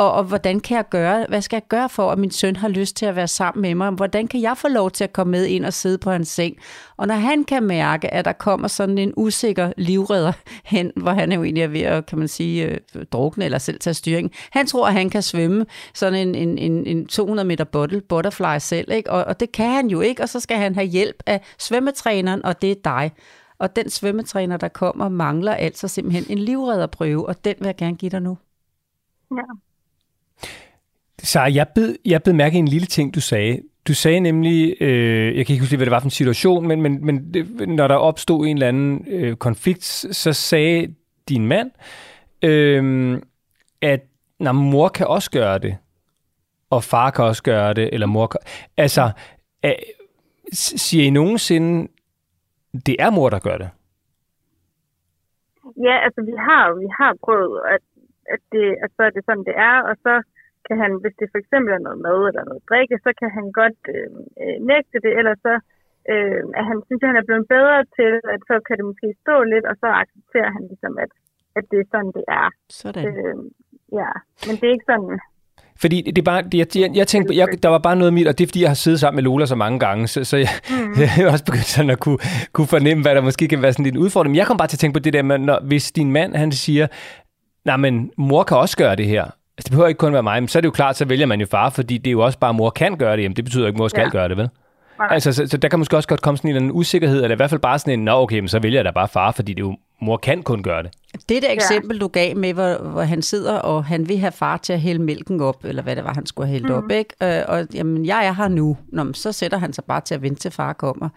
Og, 0.01 0.13
og 0.13 0.25
hvordan 0.25 0.61
kan 0.61 0.77
jeg 0.77 0.89
gøre, 0.91 1.27
hvad 1.29 1.43
skal 1.43 1.57
jeg 1.57 1.69
gøre 1.69 1.89
for, 1.89 2.11
at 2.11 2.19
min 2.19 2.31
søn 2.31 2.57
har 2.57 2.69
lyst 2.69 2.97
til 2.97 3.07
at 3.07 3.17
være 3.17 3.29
sammen 3.29 3.63
med 3.63 3.75
mig? 3.75 3.91
Hvordan 3.91 4.29
kan 4.29 4.41
jeg 4.41 4.57
få 4.57 4.69
lov 4.69 4.91
til 4.91 5.05
at 5.05 5.13
komme 5.13 5.31
med 5.31 5.47
ind 5.47 5.65
og 5.65 5.73
sidde 5.73 5.99
på 5.99 6.11
hans 6.11 6.29
seng? 6.29 6.57
Og 6.97 7.07
når 7.07 7.15
han 7.15 7.45
kan 7.45 7.63
mærke, 7.63 8.15
at 8.15 8.25
der 8.25 8.33
kommer 8.33 8.69
sådan 8.69 8.99
en 8.99 9.13
usikker 9.17 9.73
livredder 9.77 10.33
hen, 10.65 10.93
hvor 10.97 11.11
han 11.11 11.33
er 11.33 11.37
jo 11.37 11.45
egentlig 11.45 11.63
er 11.63 11.69
ved 11.69 11.81
at, 11.81 12.07
kan 12.07 12.19
man 12.19 12.29
sige, 12.29 12.65
øh, 12.67 13.05
drukne 13.13 13.45
eller 13.45 13.59
selv 13.59 13.79
tage 13.81 13.95
styring. 13.95 14.33
Han 14.51 14.67
tror, 14.67 14.87
at 14.87 14.93
han 14.93 15.11
kan 15.11 15.23
svømme 15.23 15.67
sådan 15.95 16.29
en, 16.29 16.35
en, 16.35 16.59
en, 16.59 16.87
en 16.87 17.07
200 17.07 17.49
meter 17.49 17.65
bottle, 17.65 18.01
butterfly 18.01 18.59
selv, 18.59 18.93
ikke? 18.93 19.11
Og, 19.11 19.25
og 19.25 19.41
det 19.41 19.53
kan 19.53 19.71
han 19.71 19.89
jo 19.89 20.01
ikke, 20.01 20.23
og 20.23 20.29
så 20.29 20.41
skal 20.41 20.57
han 20.57 20.75
have 20.75 20.87
hjælp 20.87 21.23
af 21.27 21.41
svømmetræneren, 21.59 22.45
og 22.45 22.63
det 22.63 22.71
er 22.71 22.77
dig. 22.85 23.13
Og 23.59 23.77
den 23.77 23.91
svømmetræner, 23.91 24.57
der 24.57 24.69
kommer, 24.69 25.09
mangler 25.09 25.55
altså 25.55 25.89
simpelthen 25.89 26.39
en 26.39 26.39
livredderprøve, 26.39 27.29
og 27.29 27.45
den 27.45 27.55
vil 27.59 27.67
jeg 27.67 27.77
gerne 27.77 27.97
give 27.97 28.11
dig 28.11 28.23
nu. 28.23 28.39
Ja. 29.31 29.70
Så 31.19 31.41
jeg 31.41 31.67
bed, 31.75 31.97
jeg 32.05 32.23
bed 32.23 32.33
mærke 32.33 32.57
i 32.57 32.59
en 32.59 32.69
lille 32.69 32.87
ting, 32.87 33.15
du 33.15 33.21
sagde. 33.21 33.61
Du 33.89 33.95
sagde 33.95 34.21
nemlig, 34.21 34.83
øh, 34.83 35.37
jeg 35.37 35.47
kan 35.47 35.53
ikke 35.53 35.63
huske, 35.63 35.77
hvad 35.77 35.87
det 35.87 35.91
var 35.91 36.01
for 36.01 36.07
en 36.07 36.11
situation, 36.11 36.69
men, 36.69 36.83
men, 36.83 37.07
men 37.07 37.35
det, 37.35 37.69
når 37.69 37.89
der 37.89 37.95
opstod 37.95 38.47
en 38.47 38.57
eller 38.57 38.69
anden 38.69 39.05
øh, 39.09 39.37
konflikt, 39.37 39.85
så 39.85 40.33
sagde 40.33 40.95
din 41.29 41.47
mand, 41.47 41.71
øh, 42.43 43.19
at 43.83 44.01
når 44.41 44.53
mor 44.53 44.89
kan 44.89 45.07
også 45.07 45.31
gøre 45.31 45.59
det, 45.59 45.77
og 46.71 46.85
far 46.85 47.11
kan 47.11 47.25
også 47.25 47.43
gøre 47.43 47.75
det, 47.75 47.91
eller 47.93 48.07
mor 48.07 48.27
kan... 48.27 48.41
Altså, 48.77 49.11
øh, 49.65 49.73
siger 50.53 51.05
I 51.05 51.11
nogensinde, 51.11 51.89
det 52.87 52.97
er 52.99 53.11
mor, 53.11 53.31
der 53.31 53.39
gør 53.39 53.59
det? 53.59 53.71
Ja, 55.87 56.05
altså 56.05 56.21
vi 56.23 56.35
har, 56.39 56.81
vi 56.81 56.89
har 56.99 57.17
prøvet, 57.25 57.61
at, 57.75 57.83
at, 58.35 58.43
det, 58.53 58.67
at 58.85 58.91
så 58.97 59.03
er 59.09 59.13
det 59.17 59.23
sådan, 59.25 59.47
det 59.51 59.57
er, 59.71 59.77
og 59.91 59.95
så 60.07 60.15
kan 60.67 60.77
han, 60.83 60.93
hvis 61.03 61.17
det 61.21 61.29
for 61.33 61.39
eksempel 61.43 61.71
er 61.75 61.87
noget 61.87 62.01
mad 62.07 62.21
eller 62.31 62.45
noget 62.51 62.69
drikke, 62.71 62.97
så 63.07 63.11
kan 63.21 63.31
han 63.39 63.47
godt 63.61 63.81
øh, 63.95 64.11
øh, 64.43 64.57
nægte 64.71 64.99
det, 65.05 65.13
eller 65.21 65.35
så 65.47 65.53
øh, 66.13 66.43
at 66.59 66.65
han 66.71 66.79
synes, 66.87 67.03
at 67.03 67.11
han 67.11 67.21
er 67.21 67.29
blevet 67.29 67.47
bedre 67.57 67.79
til, 67.99 68.13
at 68.35 68.41
så 68.51 68.55
kan 68.67 68.77
det 68.79 68.85
måske 68.91 69.09
stå 69.25 69.37
lidt, 69.53 69.65
og 69.71 69.77
så 69.83 69.89
accepterer 70.03 70.51
han 70.57 70.63
ligesom, 70.71 70.93
at, 71.05 71.11
at 71.59 71.65
det 71.71 71.79
er 71.81 71.89
sådan, 71.93 72.13
det 72.19 72.25
er. 72.41 72.49
Sådan. 72.83 73.05
Øh, 73.09 73.37
ja, 74.01 74.11
men 74.47 74.55
det 74.59 74.67
er 74.69 74.75
ikke 74.77 74.91
sådan, 74.93 75.21
Fordi 75.83 75.99
det 76.15 76.19
er 76.25 76.29
bare, 76.33 76.43
det, 76.43 76.59
jeg, 76.63 76.69
jeg, 76.83 76.91
jeg 77.01 77.07
tænkte, 77.13 77.37
jeg, 77.41 77.47
der 77.65 77.69
var 77.69 77.83
bare 77.89 77.97
noget 77.97 78.13
mit, 78.17 78.29
og 78.29 78.35
det 78.39 78.45
er 78.45 78.49
fordi, 78.51 78.63
jeg 78.67 78.73
har 78.75 78.83
siddet 78.85 79.01
sammen 79.01 79.17
med 79.19 79.25
Lola 79.25 79.47
så 79.47 79.59
mange 79.65 79.79
gange, 79.87 80.03
så, 80.13 80.19
så 80.31 80.37
jeg, 80.45 80.53
mm. 80.71 80.93
jeg 81.21 81.29
også 81.35 81.45
begyndt 81.45 81.71
sådan 81.77 81.91
at 81.97 82.01
kunne, 82.05 82.21
kunne 82.55 82.71
fornemme, 82.77 83.03
hvad 83.03 83.15
der 83.15 83.23
måske 83.29 83.49
kan 83.49 83.63
være 83.63 83.73
sådan 83.73 83.87
en 83.87 84.03
udfordring. 84.05 84.31
Men 84.31 84.41
jeg 84.41 84.47
kom 84.47 84.57
bare 84.57 84.69
til 84.69 84.77
at 84.77 84.83
tænke 84.83 84.97
på 84.99 85.05
det 85.07 85.13
der 85.13 85.23
med, 85.23 85.39
når, 85.39 85.59
hvis 85.71 85.93
din 85.93 86.11
mand, 86.13 86.35
han 86.43 86.53
siger, 86.53 86.87
nej, 87.65 87.77
men 87.77 88.11
mor 88.17 88.43
kan 88.43 88.57
også 88.57 88.77
gøre 88.77 88.97
det 88.97 89.07
her. 89.07 89.23
Altså, 89.23 89.65
det 89.65 89.71
behøver 89.71 89.89
ikke 89.89 89.99
kun 89.99 90.13
være 90.13 90.23
mig, 90.23 90.43
men 90.43 90.49
så 90.49 90.59
er 90.59 90.61
det 90.61 90.67
jo 90.67 90.73
klart, 90.73 90.97
så 90.97 91.05
vælger 91.05 91.27
man 91.27 91.41
jo 91.41 91.47
far, 91.51 91.71
fordi 91.71 91.99
det 91.99 92.07
er 92.07 92.13
jo 92.13 92.21
også 92.21 92.39
bare, 92.39 92.55
mor 92.55 92.71
kan 92.71 92.97
gøre 92.97 93.17
det. 93.17 93.23
Jamen, 93.23 93.37
det 93.37 93.45
betyder 93.45 93.67
ikke, 93.67 93.79
mor 93.79 93.89
skal 93.89 94.01
ja. 94.01 94.05
Ja. 94.05 94.11
gøre 94.11 94.29
det, 94.29 94.37
vel? 94.37 94.49
Nej. 94.99 95.09
Altså, 95.11 95.33
så, 95.33 95.47
så, 95.47 95.57
der 95.57 95.69
kan 95.69 95.79
måske 95.79 95.97
også 95.97 96.09
godt 96.09 96.23
komme 96.23 96.39
sådan 96.39 96.51
en 96.51 96.57
eller 96.57 96.61
anden 96.67 96.79
usikkerhed, 96.79 97.23
eller 97.23 97.35
i 97.35 97.37
hvert 97.37 97.51
fald 97.51 97.61
bare 97.61 97.79
sådan 97.79 97.93
en, 97.93 98.05
nå 98.05 98.13
okay, 98.13 98.39
men 98.39 98.49
så 98.49 98.59
vælger 98.59 98.79
jeg 98.79 98.85
da 98.85 98.91
bare 98.91 99.09
far, 99.09 99.33
fordi 99.33 99.53
det 99.53 99.63
er 99.63 99.67
jo, 99.67 99.77
mor 100.01 100.17
kan 100.17 100.43
kun 100.43 100.63
gøre 100.63 100.83
det. 100.83 100.91
Det 101.29 101.43
der 101.43 101.51
eksempel, 101.51 102.01
du 102.01 102.09
gav 102.09 102.37
med, 102.37 102.55
hvor, 102.55 102.75
hvor 102.75 103.03
han 103.03 103.23
sidder, 103.23 103.55
og 103.55 103.85
han 103.85 104.09
vil 104.09 104.19
have 104.19 104.33
far 104.33 104.57
til 104.57 104.73
at 104.73 104.81
hælde 104.81 105.03
mælken 105.03 105.41
op, 105.41 105.65
eller 105.65 105.83
hvad 105.83 105.97
det 105.97 106.05
var, 106.05 106.15
han 106.15 106.27
skulle 106.27 106.47
have 106.47 106.53
hældt 106.53 106.69
mm. 106.69 106.75
op, 106.75 106.91
ikke? 106.91 107.39
Øh, 107.39 107.45
og 107.49 107.67
jamen, 107.75 108.07
jeg 108.07 108.27
er 108.27 108.33
her 108.33 108.49
nu. 108.49 108.77
Nå, 108.89 109.03
men 109.03 109.15
så 109.15 109.33
sætter 109.33 109.59
han 109.59 109.73
sig 109.73 109.85
bare 109.85 110.01
til 110.01 110.15
at 110.15 110.23
vente 110.23 110.41
til 110.41 110.51
far 110.51 110.73
kommer. 110.73 111.09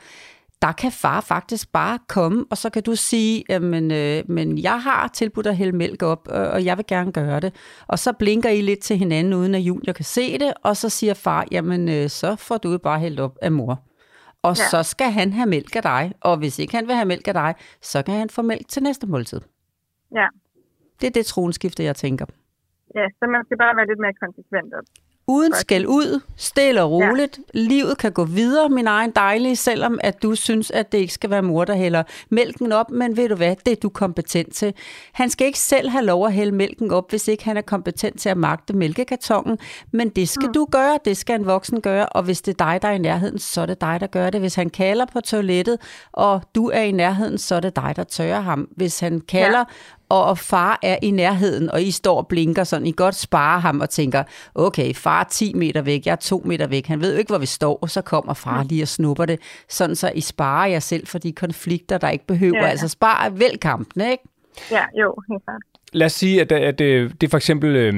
Der 0.63 0.71
kan 0.71 0.91
far 0.91 1.21
faktisk 1.21 1.71
bare 1.71 1.99
komme, 2.09 2.45
og 2.51 2.57
så 2.57 2.69
kan 2.69 2.83
du 2.83 2.95
sige, 2.95 3.43
jamen, 3.49 3.91
øh, 3.91 4.23
men 4.27 4.57
jeg 4.57 4.81
har 4.81 5.07
tilbudt 5.07 5.47
at 5.47 5.57
hælde 5.57 5.77
mælk 5.77 6.03
op, 6.03 6.27
øh, 6.31 6.53
og 6.53 6.65
jeg 6.65 6.77
vil 6.77 6.85
gerne 6.87 7.11
gøre 7.11 7.39
det. 7.39 7.51
Og 7.87 7.99
så 7.99 8.13
blinker 8.13 8.49
I 8.49 8.61
lidt 8.61 8.79
til 8.79 8.97
hinanden, 8.97 9.33
uden 9.33 9.55
at 9.55 9.61
Junior 9.61 9.93
kan 9.93 10.05
se 10.05 10.37
det, 10.39 10.53
og 10.63 10.77
så 10.77 10.89
siger 10.89 11.13
far, 11.13 11.45
jamen, 11.51 11.89
øh, 11.89 12.09
så 12.09 12.35
får 12.35 12.57
du 12.57 12.77
bare 12.77 12.99
hældt 12.99 13.19
op 13.19 13.37
af 13.41 13.51
mor. 13.51 13.75
Og 14.41 14.57
ja. 14.57 14.63
så 14.71 14.83
skal 14.83 15.11
han 15.11 15.33
have 15.33 15.49
mælk 15.49 15.75
af 15.75 15.81
dig, 15.81 16.13
og 16.21 16.37
hvis 16.37 16.59
ikke 16.59 16.75
han 16.75 16.87
vil 16.87 16.95
have 16.95 17.05
mælk 17.05 17.27
af 17.27 17.33
dig, 17.33 17.55
så 17.81 18.03
kan 18.03 18.15
han 18.15 18.29
få 18.29 18.41
mælk 18.41 18.67
til 18.67 18.83
næste 18.83 19.07
måltid. 19.07 19.41
ja. 20.15 20.27
Det 21.01 21.07
er 21.07 21.11
det 21.11 21.25
tronskifte, 21.25 21.83
jeg 21.83 21.95
tænker. 21.95 22.25
Ja, 22.95 23.05
så 23.19 23.25
man 23.33 23.41
skal 23.45 23.57
bare 23.57 23.75
være 23.75 23.87
lidt 23.87 23.99
mere 23.99 24.13
konsekvent. 24.13 24.73
Og, 24.73 24.83
Uden 25.27 25.53
skæld 25.55 25.85
ud, 25.85 26.21
stille 26.37 26.81
og 26.83 26.91
roligt. 26.91 27.39
Ja. 27.53 27.59
Livet 27.59 27.97
kan 27.97 28.11
gå 28.11 28.23
videre, 28.23 28.69
min 28.69 28.87
egen 28.87 29.11
dejlige, 29.11 29.55
selvom 29.55 29.99
at 30.03 30.23
du 30.23 30.35
synes, 30.35 30.71
at 30.71 30.91
det 30.91 30.97
ikke 30.97 31.13
skal 31.13 31.29
være 31.29 31.41
mor, 31.41 31.65
der 31.65 31.75
hælder 31.75 32.03
mælken 32.29 32.71
op. 32.71 32.91
Men 32.91 33.17
ved 33.17 33.29
du 33.29 33.35
hvad, 33.35 33.55
det 33.65 33.71
er 33.71 33.75
du 33.75 33.89
kompetent 33.89 34.53
til. 34.55 34.73
Han 35.13 35.29
skal 35.29 35.47
ikke 35.47 35.59
selv 35.59 35.89
have 35.89 36.05
lov 36.05 36.25
at 36.25 36.33
hælde 36.33 36.51
mælken 36.51 36.91
op, 36.91 37.09
hvis 37.09 37.27
ikke 37.27 37.45
han 37.45 37.57
er 37.57 37.61
kompetent 37.61 38.19
til 38.19 38.29
at 38.29 38.37
magte 38.37 38.73
mælkekartongen. 38.73 39.57
Men 39.91 40.09
det 40.09 40.29
skal 40.29 40.47
mm. 40.47 40.53
du 40.53 40.67
gøre, 40.71 40.99
det 41.05 41.17
skal 41.17 41.39
en 41.39 41.45
voksen 41.45 41.81
gøre. 41.81 42.05
Og 42.05 42.23
hvis 42.23 42.41
det 42.41 42.61
er 42.61 42.65
dig, 42.65 42.81
der 42.81 42.87
er 42.87 42.93
i 42.93 42.97
nærheden, 42.97 43.39
så 43.39 43.61
er 43.61 43.65
det 43.65 43.81
dig, 43.81 43.97
der 43.99 44.07
gør 44.07 44.29
det. 44.29 44.39
Hvis 44.39 44.55
han 44.55 44.69
kalder 44.69 45.05
på 45.05 45.21
toilettet, 45.21 45.77
og 46.11 46.41
du 46.55 46.69
er 46.69 46.81
i 46.81 46.91
nærheden, 46.91 47.37
så 47.37 47.55
er 47.55 47.59
det 47.59 47.75
dig, 47.75 47.93
der 47.95 48.03
tørrer 48.03 48.41
ham. 48.41 48.67
Hvis 48.75 48.99
han 48.99 49.21
kalder, 49.21 49.59
ja 49.59 49.63
og 50.09 50.37
far 50.37 50.79
er 50.81 50.97
i 51.01 51.11
nærheden, 51.11 51.71
og 51.71 51.81
I 51.83 51.91
står 51.91 52.17
og 52.17 52.27
blinker 52.27 52.63
sådan, 52.63 52.87
I 52.87 52.91
godt 52.97 53.15
sparer 53.15 53.59
ham 53.59 53.81
og 53.81 53.89
tænker, 53.89 54.23
okay, 54.55 54.93
far 54.93 55.19
er 55.19 55.23
10 55.23 55.53
meter 55.53 55.81
væk, 55.81 56.05
jeg 56.05 56.11
er 56.11 56.15
2 56.15 56.41
meter 56.45 56.67
væk, 56.67 56.87
han 56.87 57.01
ved 57.01 57.11
jo 57.13 57.19
ikke, 57.19 57.29
hvor 57.31 57.37
vi 57.37 57.45
står, 57.45 57.79
og 57.81 57.89
så 57.89 58.01
kommer 58.01 58.33
far 58.33 58.63
lige 58.63 58.83
og 58.83 58.87
snupper 58.87 59.25
det, 59.25 59.39
sådan 59.69 59.95
så 59.95 60.11
I 60.15 60.21
sparer 60.21 60.67
jer 60.67 60.79
selv 60.79 61.07
for 61.07 61.17
de 61.19 61.31
konflikter, 61.31 61.97
der 61.97 62.09
ikke 62.09 62.25
behøver, 62.27 62.57
Ja. 62.63 62.67
altså 62.67 62.87
spar 62.87 63.29
vel 63.29 63.57
kampen, 63.61 64.01
ikke? 64.11 64.23
ja, 64.71 64.83
jo, 65.01 65.15
helt 65.31 65.43
klart. 65.45 65.61
Lad 65.93 66.05
os 66.05 66.11
sige, 66.13 66.41
at, 66.41 66.51
at 66.51 66.81
øh, 66.81 67.11
det 67.21 67.29
for 67.29 67.37
eksempel, 67.37 67.75
øh, 67.75 67.93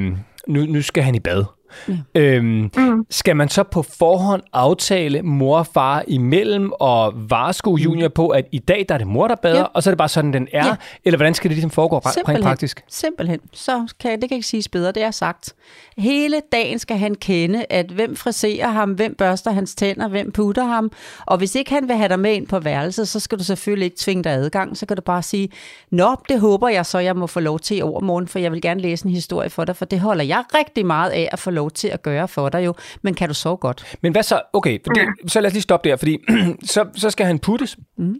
nu, 0.47 0.65
nu 0.65 0.81
skal 0.81 1.03
han 1.03 1.15
i 1.15 1.19
bad. 1.19 1.43
Ja. 1.87 1.93
Øhm, 2.15 2.71
mm. 2.77 3.05
Skal 3.09 3.35
man 3.35 3.49
så 3.49 3.63
på 3.63 3.81
forhånd 3.99 4.41
aftale 4.53 5.21
mor 5.21 5.57
og 5.57 5.67
far 5.67 6.03
imellem 6.07 6.71
og 6.79 7.13
varsko 7.29 7.77
junior 7.77 8.07
på, 8.07 8.27
at 8.29 8.45
i 8.51 8.59
dag 8.59 8.85
der 8.89 8.93
er 8.95 8.97
det 8.99 9.07
mor, 9.07 9.27
der 9.27 9.35
bader, 9.35 9.59
Ja. 9.59 9.63
og 9.73 9.83
så 9.83 9.89
er 9.89 9.91
det 9.91 9.97
bare 9.97 10.09
sådan, 10.09 10.33
den 10.33 10.47
er? 10.53 10.65
Ja. 10.67 10.75
Eller 11.05 11.17
hvordan 11.17 11.33
skal 11.33 11.49
det 11.49 11.55
ligesom 11.55 11.71
foregå 11.71 11.97
rent 11.97 12.43
praktisk? 12.43 12.83
Simpelthen. 12.87 13.39
Så 13.53 13.93
kan, 13.99 14.21
det 14.21 14.29
kan 14.29 14.35
ikke 14.35 14.47
siges 14.47 14.69
bedre, 14.69 14.91
det 14.91 15.03
er 15.03 15.11
sagt. 15.11 15.53
Hele 15.97 16.41
dagen 16.51 16.79
skal 16.79 16.97
han 16.97 17.15
kende, 17.15 17.65
at 17.69 17.85
hvem 17.85 18.15
friserer 18.15 18.69
ham, 18.69 18.91
hvem 18.91 19.15
børster 19.17 19.51
hans 19.51 19.75
tænder, 19.75 20.07
hvem 20.07 20.31
putter 20.31 20.63
ham. 20.63 20.91
Og 21.25 21.37
hvis 21.37 21.55
ikke 21.55 21.71
han 21.73 21.87
vil 21.87 21.95
have 21.95 22.09
dig 22.09 22.19
med 22.19 22.33
ind 22.33 22.47
på 22.47 22.59
værelset, 22.59 23.07
så 23.07 23.19
skal 23.19 23.39
du 23.39 23.43
selvfølgelig 23.43 23.85
ikke 23.85 23.97
tvinge 23.99 24.23
dig 24.23 24.31
adgang. 24.31 24.77
Så 24.77 24.85
kan 24.85 24.97
du 24.97 25.01
bare 25.01 25.23
sige, 25.23 25.49
nå, 25.91 26.15
det 26.29 26.39
håber 26.39 26.69
jeg 26.69 26.85
så, 26.85 26.99
jeg 26.99 27.15
må 27.15 27.27
få 27.27 27.39
lov 27.39 27.59
til 27.59 27.77
i 27.77 27.81
overmorgen, 27.81 28.27
for 28.27 28.39
jeg 28.39 28.51
vil 28.51 28.61
gerne 28.61 28.81
læse 28.81 29.05
en 29.05 29.11
historie 29.11 29.49
for 29.49 29.65
dig, 29.65 29.75
for 29.75 29.85
det 29.85 29.99
holder 29.99 30.23
jeg 30.23 30.43
rigtig 30.55 30.85
meget 30.85 31.09
af 31.09 31.29
at 31.31 31.39
få 31.39 31.49
lov 31.51 31.64
til 31.69 31.87
at 31.87 32.01
gøre 32.01 32.27
for 32.27 32.49
dig 32.49 32.65
jo. 32.65 32.73
Men 33.01 33.13
kan 33.13 33.27
du 33.27 33.33
sove 33.33 33.57
godt? 33.57 33.97
Men 34.01 34.11
hvad 34.11 34.23
så? 34.23 34.41
Okay, 34.53 34.79
for 34.85 34.93
det, 34.93 35.31
så 35.31 35.41
lad 35.41 35.47
os 35.47 35.53
lige 35.53 35.61
stoppe 35.61 35.89
der, 35.89 35.95
fordi 35.95 36.17
så, 36.63 36.85
så 36.95 37.09
skal 37.09 37.25
han 37.25 37.39
puttes. 37.39 37.77
Mm. 37.97 38.15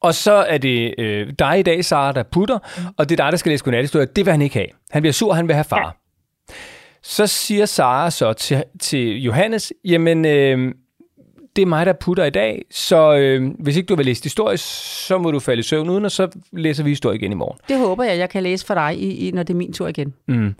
Og 0.00 0.14
så 0.14 0.32
er 0.32 0.58
det 0.58 0.94
øh, 0.98 1.32
dig 1.38 1.58
i 1.58 1.62
dag, 1.62 1.84
Sara, 1.84 2.12
der 2.12 2.22
putter, 2.22 2.58
mm. 2.76 2.82
og 2.96 3.08
det 3.08 3.20
er 3.20 3.24
dig, 3.24 3.32
der 3.32 3.38
skal 3.38 3.50
læse 3.50 3.64
godnathistorie. 3.64 4.06
Det 4.06 4.26
vil 4.26 4.32
han 4.32 4.42
ikke 4.42 4.54
have. 4.54 4.68
Han 4.90 5.02
bliver 5.02 5.12
sur, 5.12 5.32
han 5.32 5.48
vil 5.48 5.54
have 5.54 5.64
far. 5.64 5.96
Ja. 6.48 6.54
Så 7.02 7.26
siger 7.26 7.66
Sara 7.66 8.10
så 8.10 8.32
til, 8.32 8.64
til 8.80 9.22
Johannes, 9.22 9.72
jamen, 9.84 10.24
øh, 10.24 10.74
det 11.56 11.62
er 11.62 11.66
mig, 11.66 11.86
der 11.86 11.92
putter 11.92 12.24
i 12.24 12.30
dag, 12.30 12.64
så 12.70 13.16
øh, 13.16 13.50
hvis 13.58 13.76
ikke 13.76 13.86
du 13.86 13.96
vil 13.96 14.06
læse 14.06 14.22
historie, 14.22 14.56
så 14.56 15.18
må 15.18 15.30
du 15.30 15.40
falde 15.40 15.60
i 15.60 15.62
søvn 15.62 15.90
uden, 15.90 16.04
og 16.04 16.10
så 16.10 16.28
læser 16.52 16.84
vi 16.84 16.90
historie 16.90 17.18
igen 17.18 17.32
i 17.32 17.34
morgen. 17.34 17.58
Det 17.68 17.78
håber 17.78 18.04
jeg, 18.04 18.18
jeg 18.18 18.30
kan 18.30 18.42
læse 18.42 18.66
for 18.66 18.74
dig, 18.74 18.98
i, 18.98 19.28
i, 19.28 19.30
når 19.30 19.42
det 19.42 19.54
er 19.54 19.56
min 19.56 19.72
tur 19.72 19.88
igen. 19.88 20.14
Mm. 20.28 20.54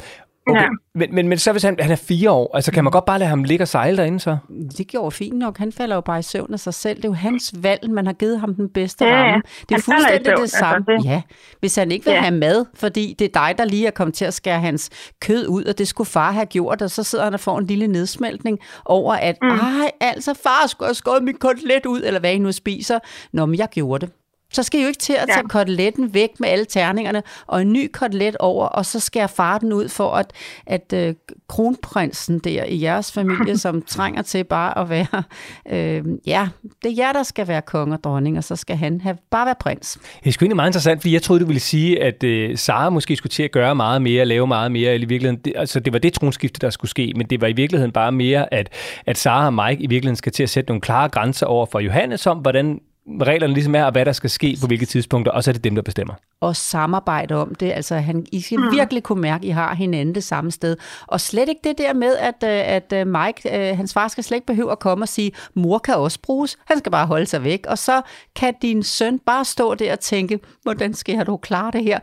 Okay. 0.48 0.60
Ja. 0.62 0.68
Men, 0.94 1.14
men, 1.14 1.28
men 1.28 1.38
så 1.38 1.52
hvis 1.52 1.62
han, 1.62 1.76
han 1.80 1.90
er 1.90 1.96
fire 1.96 2.30
år, 2.30 2.50
altså 2.56 2.72
kan 2.72 2.84
man 2.84 2.90
godt 2.90 3.04
bare 3.04 3.18
lade 3.18 3.28
ham 3.28 3.44
ligge 3.44 3.64
og 3.64 3.68
sejle 3.68 3.96
derinde 3.96 4.20
så? 4.20 4.36
Det 4.78 4.86
gjorde 4.88 5.10
fint 5.10 5.38
nok. 5.38 5.58
Han 5.58 5.72
falder 5.72 5.94
jo 5.94 6.00
bare 6.00 6.18
i 6.18 6.22
søvn 6.22 6.52
af 6.52 6.60
sig 6.60 6.74
selv. 6.74 6.96
Det 6.96 7.04
er 7.04 7.08
jo 7.08 7.14
hans 7.14 7.54
valg. 7.62 7.90
Man 7.90 8.06
har 8.06 8.12
givet 8.12 8.40
ham 8.40 8.54
den 8.54 8.68
bedste 8.68 9.04
Ja, 9.04 9.10
ja. 9.16 9.22
ramme. 9.24 9.42
Det 9.68 9.74
er 9.74 9.80
fuldstændig 9.80 10.26
søvn, 10.26 10.36
det 10.36 10.42
altså, 10.42 10.56
samme. 10.58 10.84
det- 10.88 11.04
Ja, 11.04 11.22
hvis 11.60 11.76
han 11.76 11.92
ikke 11.92 12.04
vil 12.04 12.12
Ja. 12.12 12.20
have 12.20 12.34
mad, 12.34 12.64
fordi 12.74 13.14
det 13.18 13.24
er 13.24 13.46
dig, 13.46 13.54
der 13.58 13.64
lige 13.64 13.86
er 13.86 13.90
kommet 13.90 14.14
til 14.14 14.24
at 14.24 14.34
skære 14.34 14.60
hans 14.60 14.90
kød 15.20 15.46
ud, 15.46 15.64
og 15.64 15.78
det 15.78 15.88
skulle 15.88 16.08
far 16.10 16.32
have 16.32 16.46
gjort, 16.46 16.82
og 16.82 16.90
så 16.90 17.02
sidder 17.02 17.24
han 17.24 17.34
og 17.34 17.40
får 17.40 17.58
en 17.58 17.66
lille 17.66 17.86
nedsmeltning 17.86 18.58
over, 18.84 19.14
at 19.14 19.36
mm. 19.42 19.48
ej, 19.48 19.90
altså 20.00 20.34
far 20.42 20.66
skulle 20.66 20.88
have 20.88 20.94
skåret 20.94 21.22
mit 21.22 21.38
kotelet 21.40 21.86
ud, 21.86 22.02
eller 22.04 22.20
hvad 22.20 22.32
I 22.32 22.38
nu 22.38 22.52
spiser. 22.52 22.98
Nå, 23.32 23.46
men 23.46 23.58
jeg 23.58 23.68
gjorde 23.70 24.06
det. 24.06 24.14
Så 24.52 24.62
skal 24.62 24.80
I 24.80 24.82
jo 24.82 24.88
ikke 24.88 24.98
til 25.00 25.12
at 25.12 25.28
Ja. 25.28 25.34
tage 25.34 25.48
koteletten 25.48 26.14
væk 26.14 26.30
med 26.40 26.48
alle 26.48 26.64
terningerne, 26.64 27.22
og 27.46 27.62
en 27.62 27.72
ny 27.72 27.90
kotelet 27.92 28.36
over, 28.36 28.66
og 28.66 28.86
så 28.86 29.00
skære 29.00 29.28
far 29.28 29.58
den 29.58 29.72
ud 29.72 29.88
for, 29.88 30.10
at, 30.10 30.32
at 30.66 30.92
øh, 30.94 31.14
kronprinsen 31.48 32.38
der 32.38 32.64
i 32.64 32.82
jeres 32.82 33.12
familie, 33.12 33.58
som 33.58 33.82
trænger 33.96 34.22
til 34.22 34.44
bare 34.44 34.78
at 34.78 34.90
være, 34.90 35.22
øh, 35.70 36.04
ja, 36.26 36.48
det 36.82 36.90
er 36.90 36.94
jer, 36.96 37.12
der 37.12 37.22
skal 37.22 37.48
være 37.48 37.62
konge 37.62 37.94
og 37.96 38.04
dronning, 38.04 38.38
og 38.38 38.44
så 38.44 38.56
skal 38.56 38.76
han 38.76 39.00
have, 39.00 39.16
bare 39.30 39.46
være 39.46 39.54
prins. 39.60 39.98
Det 40.24 40.28
er 40.28 40.32
sgu 40.32 40.44
egentlig 40.44 40.56
meget 40.56 40.68
interessant, 40.68 41.00
fordi 41.00 41.12
jeg 41.14 41.22
troede, 41.22 41.40
du 41.42 41.46
ville 41.46 41.60
sige, 41.60 42.02
at 42.02 42.24
øh, 42.24 42.58
Sara 42.58 42.90
måske 42.90 43.16
skulle 43.16 43.30
til 43.30 43.42
at 43.42 43.52
gøre 43.52 43.74
meget 43.74 44.02
mere, 44.02 44.24
lave 44.24 44.46
meget 44.46 44.72
mere, 44.72 44.94
eller 44.94 45.06
i 45.06 45.08
virkeligheden, 45.08 45.40
det, 45.44 45.52
altså 45.56 45.80
det 45.80 45.92
var 45.92 45.98
det 45.98 46.12
tronskifte, 46.12 46.60
der 46.60 46.70
skulle 46.70 46.90
ske, 46.90 47.12
men 47.16 47.26
det 47.26 47.40
var 47.40 47.46
i 47.46 47.52
virkeligheden 47.52 47.92
bare 47.92 48.12
mere, 48.12 48.54
at, 48.54 48.68
at 49.06 49.18
Sara 49.18 49.46
og 49.46 49.54
Mike 49.54 49.82
i 49.82 49.86
virkeligheden 49.86 50.16
skal 50.16 50.32
til 50.32 50.42
at 50.42 50.50
sætte 50.50 50.68
nogle 50.70 50.80
klare 50.80 51.08
grænser 51.08 51.46
over 51.46 51.66
for 51.66 51.80
Johannes 51.80 52.26
om, 52.26 52.38
hvordan 52.38 52.80
reglerne 53.22 53.54
ligesom 53.54 53.74
er, 53.74 53.84
og 53.84 53.92
hvad 53.92 54.04
der 54.04 54.12
skal 54.12 54.30
ske 54.30 54.56
på 54.60 54.66
hvilke 54.66 54.86
tidspunkter, 54.86 55.32
og 55.32 55.44
så 55.44 55.50
er 55.50 55.52
det 55.52 55.64
dem, 55.64 55.74
der 55.74 55.82
bestemmer. 55.82 56.14
og 56.40 56.56
samarbejde 56.56 57.34
om 57.34 57.54
det. 57.54 57.72
Altså, 57.72 57.94
han, 57.96 58.26
I 58.32 58.40
skal 58.40 58.58
virkelig 58.72 59.02
kunne 59.02 59.20
mærke, 59.20 59.42
at 59.42 59.48
I 59.48 59.50
har 59.50 59.74
hinanden 59.74 60.14
det 60.14 60.24
samme 60.24 60.50
sted. 60.50 60.76
Og 61.06 61.20
slet 61.20 61.48
ikke 61.48 61.60
det 61.64 61.78
der 61.78 61.94
med, 61.94 62.16
at, 62.16 62.34
øh, 62.44 62.74
at 62.74 62.92
øh, 62.92 63.06
Mike, 63.06 63.70
øh, 63.70 63.76
hans 63.76 63.92
far, 63.92 64.08
skal 64.08 64.24
slet 64.24 64.36
ikke 64.36 64.46
behøve 64.46 64.72
at 64.72 64.78
komme 64.78 65.04
og 65.04 65.08
sige, 65.08 65.32
mor 65.54 65.78
kan 65.78 65.94
også 65.94 66.18
bruges. 66.22 66.56
Han 66.66 66.78
skal 66.78 66.92
bare 66.92 67.06
holde 67.06 67.26
sig 67.26 67.44
væk. 67.44 67.66
Og 67.68 67.78
så 67.78 68.02
kan 68.36 68.54
din 68.62 68.82
søn 68.82 69.18
bare 69.18 69.44
stå 69.44 69.74
der 69.74 69.92
og 69.92 70.00
tænke, 70.00 70.40
hvordan 70.62 70.94
skal 70.94 71.14
jeg 71.14 71.26
dog 71.26 71.40
klare 71.40 71.70
det 71.70 71.84
her? 71.84 71.98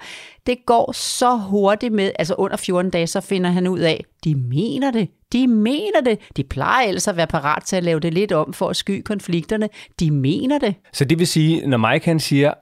Det 0.46 0.66
går 0.66 0.92
så 0.92 1.38
hurtigt 1.38 1.94
med, 1.94 2.12
altså 2.20 2.36
under 2.38 2.58
14 2.58 2.92
dage, 2.92 3.08
så 3.08 3.22
finder 3.22 3.50
han 3.50 3.68
ud 3.68 3.80
af, 3.80 4.06
de 4.24 4.36
mener 4.36 4.92
det. 4.92 5.10
De 5.34 5.48
mener 5.48 6.02
det. 6.06 6.20
De 6.38 6.44
plejer 6.44 6.88
ellers 6.88 7.08
at 7.08 7.18
være 7.18 7.28
parat 7.28 7.64
til 7.64 7.76
at 7.76 7.84
lave 7.84 8.00
det 8.00 8.14
lidt 8.14 8.32
om 8.32 8.54
for 8.54 8.70
at 8.70 8.76
sky 8.76 9.02
konflikterne. 9.02 9.70
De 10.00 10.12
mener 10.12 10.60
det. 10.60 10.76
Så 10.94 11.06
det 11.06 11.20
vil 11.20 11.28
sige, 11.28 11.68
når 11.68 11.78
Mike 11.78 12.06
han 12.06 12.20
siger, 12.20 12.54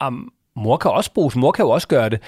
at 0.00 0.12
mor 0.56 0.76
kan 0.76 0.90
også 0.90 1.12
bruges, 1.12 1.36
mor 1.36 1.52
kan 1.52 1.64
jo 1.64 1.70
også 1.70 1.88
gøre 1.88 2.08
det, 2.08 2.20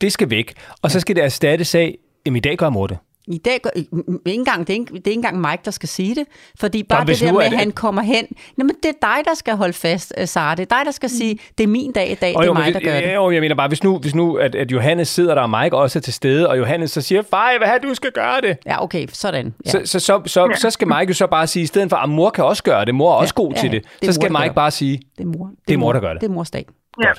det 0.00 0.12
skal 0.12 0.30
væk. 0.30 0.54
Og 0.82 0.90
så 0.90 1.00
skal 1.00 1.16
det 1.16 1.24
erstattes 1.24 1.74
af, 1.74 1.98
jamen 2.26 2.36
i 2.36 2.40
dag 2.40 2.56
gør 2.56 2.70
mor 2.70 2.86
det. 2.86 2.98
I 3.32 3.38
dag, 3.38 3.60
ikke 3.76 3.88
engang, 4.26 4.66
det, 4.66 4.72
er 4.72 4.78
ikke, 4.78 4.94
det 4.94 5.06
er 5.06 5.10
ikke 5.10 5.12
engang 5.12 5.40
Mike, 5.40 5.62
der 5.64 5.70
skal 5.70 5.88
sige 5.88 6.14
det. 6.14 6.24
Fordi 6.60 6.82
bare 6.82 7.04
hvis 7.04 7.18
det 7.18 7.26
der 7.26 7.34
med, 7.34 7.42
at 7.42 7.52
han 7.52 7.70
kommer 7.70 8.02
hen. 8.02 8.26
Jamen, 8.58 8.74
det 8.82 8.88
er 8.88 9.06
dig, 9.16 9.24
der 9.24 9.34
skal 9.34 9.54
holde 9.56 9.72
fast, 9.72 10.14
øh, 10.18 10.26
Sara. 10.26 10.54
Det 10.54 10.72
er 10.72 10.76
dig, 10.76 10.86
der 10.86 10.90
skal 10.90 11.10
sige, 11.10 11.38
det 11.58 11.64
er 11.64 11.68
min 11.68 11.92
dag 11.92 12.10
i 12.10 12.14
dag, 12.14 12.28
det 12.28 12.36
er 12.36 12.52
men 12.52 12.62
mig, 12.62 12.74
der 12.74 12.80
gør 12.80 13.00
det. 13.00 13.14
Jo, 13.14 13.30
jeg 13.30 13.40
mener 13.40 13.54
bare, 13.54 13.68
hvis 13.68 13.82
nu, 13.84 13.98
hvis 13.98 14.14
nu 14.14 14.36
at, 14.36 14.54
at 14.54 14.72
Johannes 14.72 15.08
sidder 15.08 15.34
der, 15.34 15.42
og 15.42 15.50
Mike 15.50 15.76
også 15.76 15.98
er 15.98 16.00
til 16.00 16.12
stede, 16.12 16.48
og 16.48 16.58
Johannes 16.58 16.90
så 16.90 17.00
siger, 17.00 17.22
vil 17.58 17.66
have, 17.66 17.76
at 17.76 17.82
du 17.82 17.94
skal 17.94 18.12
gøre 18.12 18.40
det. 18.40 18.58
Ja, 18.66 18.82
okay, 18.82 19.06
sådan. 19.12 19.54
Ja. 19.66 19.70
Så, 19.70 19.80
så, 19.84 19.98
så, 19.98 20.22
så, 20.26 20.56
så 20.60 20.70
skal 20.70 20.88
Mike 20.88 21.08
jo 21.08 21.14
så 21.14 21.26
bare 21.26 21.46
sige, 21.46 21.62
i 21.62 21.66
stedet 21.66 21.90
for, 21.90 21.96
at 21.96 22.08
mor 22.08 22.30
kan 22.30 22.44
også 22.44 22.62
gøre 22.62 22.84
det, 22.84 22.94
mor 22.94 23.12
er 23.12 23.16
også 23.16 23.34
god 23.34 23.52
ja, 23.52 23.60
til 23.60 23.70
ja. 23.70 23.74
det, 23.76 23.84
Det 24.00 24.14
så 24.14 24.20
skal 24.20 24.32
Mike 24.32 24.54
bare 24.54 24.70
sige, 24.70 25.00
det 25.18 25.24
er 25.24 25.28
mor. 25.38 25.50
det 25.68 25.74
er 25.74 25.78
mor, 25.78 25.92
der 25.92 26.00
gør 26.00 26.12
det. 26.12 26.20
Det 26.20 26.28
er 26.28 26.32
mors 26.32 26.50
dag. 26.50 26.66
Ja. 27.04 27.10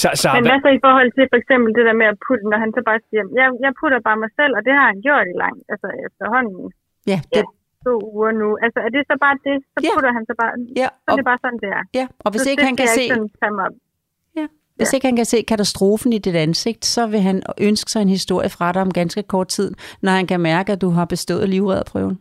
Så, 0.00 0.08
så 0.22 0.26
Men 0.36 0.44
hvad 0.48 0.58
så 0.64 0.70
i 0.78 0.80
forhold 0.86 1.10
til 1.16 1.24
for 1.32 1.38
eksempel 1.42 1.68
det 1.78 1.84
der 1.88 1.96
med 2.02 2.08
at 2.12 2.18
putte, 2.26 2.44
når 2.52 2.58
han 2.64 2.70
så 2.76 2.80
bare 2.88 3.00
siger, 3.08 3.22
jeg, 3.40 3.48
jeg 3.64 3.72
putter 3.80 3.98
bare 4.08 4.18
mig 4.24 4.30
selv, 4.38 4.52
og 4.58 4.62
det 4.66 4.72
har 4.78 4.86
han 4.92 4.98
gjort 5.06 5.26
i 5.32 5.36
lang, 5.44 5.56
altså 5.72 5.88
efterhånden 6.06 6.64
Ja, 7.12 7.18
det, 7.34 7.44
to 7.86 7.94
uger 8.14 8.32
nu. 8.42 8.48
Altså 8.64 8.78
er 8.86 8.90
det 8.96 9.02
så 9.10 9.16
bare 9.24 9.36
det, 9.46 9.56
så 9.72 9.78
Ja. 9.84 9.90
putter 9.94 10.12
han 10.16 10.24
så 10.30 10.34
bare, 10.42 10.52
ja, 10.82 10.88
så 11.04 11.08
er 11.08 11.12
og, 11.12 11.16
det 11.18 11.24
bare 11.30 11.40
sådan, 11.44 11.58
det 11.64 11.70
er. 11.78 11.82
ja, 12.00 12.06
og 12.24 12.28
hvis 12.32 12.42
Så 12.46 12.50
ikke 12.52 12.64
han 12.70 12.76
kan 12.80 12.88
se... 12.98 13.04
sådan 13.42 13.60
op. 13.66 13.74
Hvis 14.78 14.92
ikke 14.94 15.06
han 15.10 15.16
kan 15.20 15.28
se 15.34 15.38
katastrofen 15.52 16.10
i 16.12 16.18
dit 16.26 16.36
ansigt, 16.46 16.82
så 16.84 17.02
vil 17.12 17.20
han 17.28 17.42
ønske 17.68 17.88
sig 17.90 18.00
en 18.02 18.08
historie 18.18 18.50
fra 18.56 18.66
dig 18.72 18.82
om 18.86 18.92
ganske 19.00 19.22
kort 19.22 19.48
tid, 19.56 19.68
når 20.04 20.12
han 20.18 20.26
kan 20.26 20.40
mærke, 20.40 20.68
at 20.72 20.80
du 20.84 20.90
har 20.98 21.04
bestået 21.14 21.48
livredderprøven. 21.54 22.16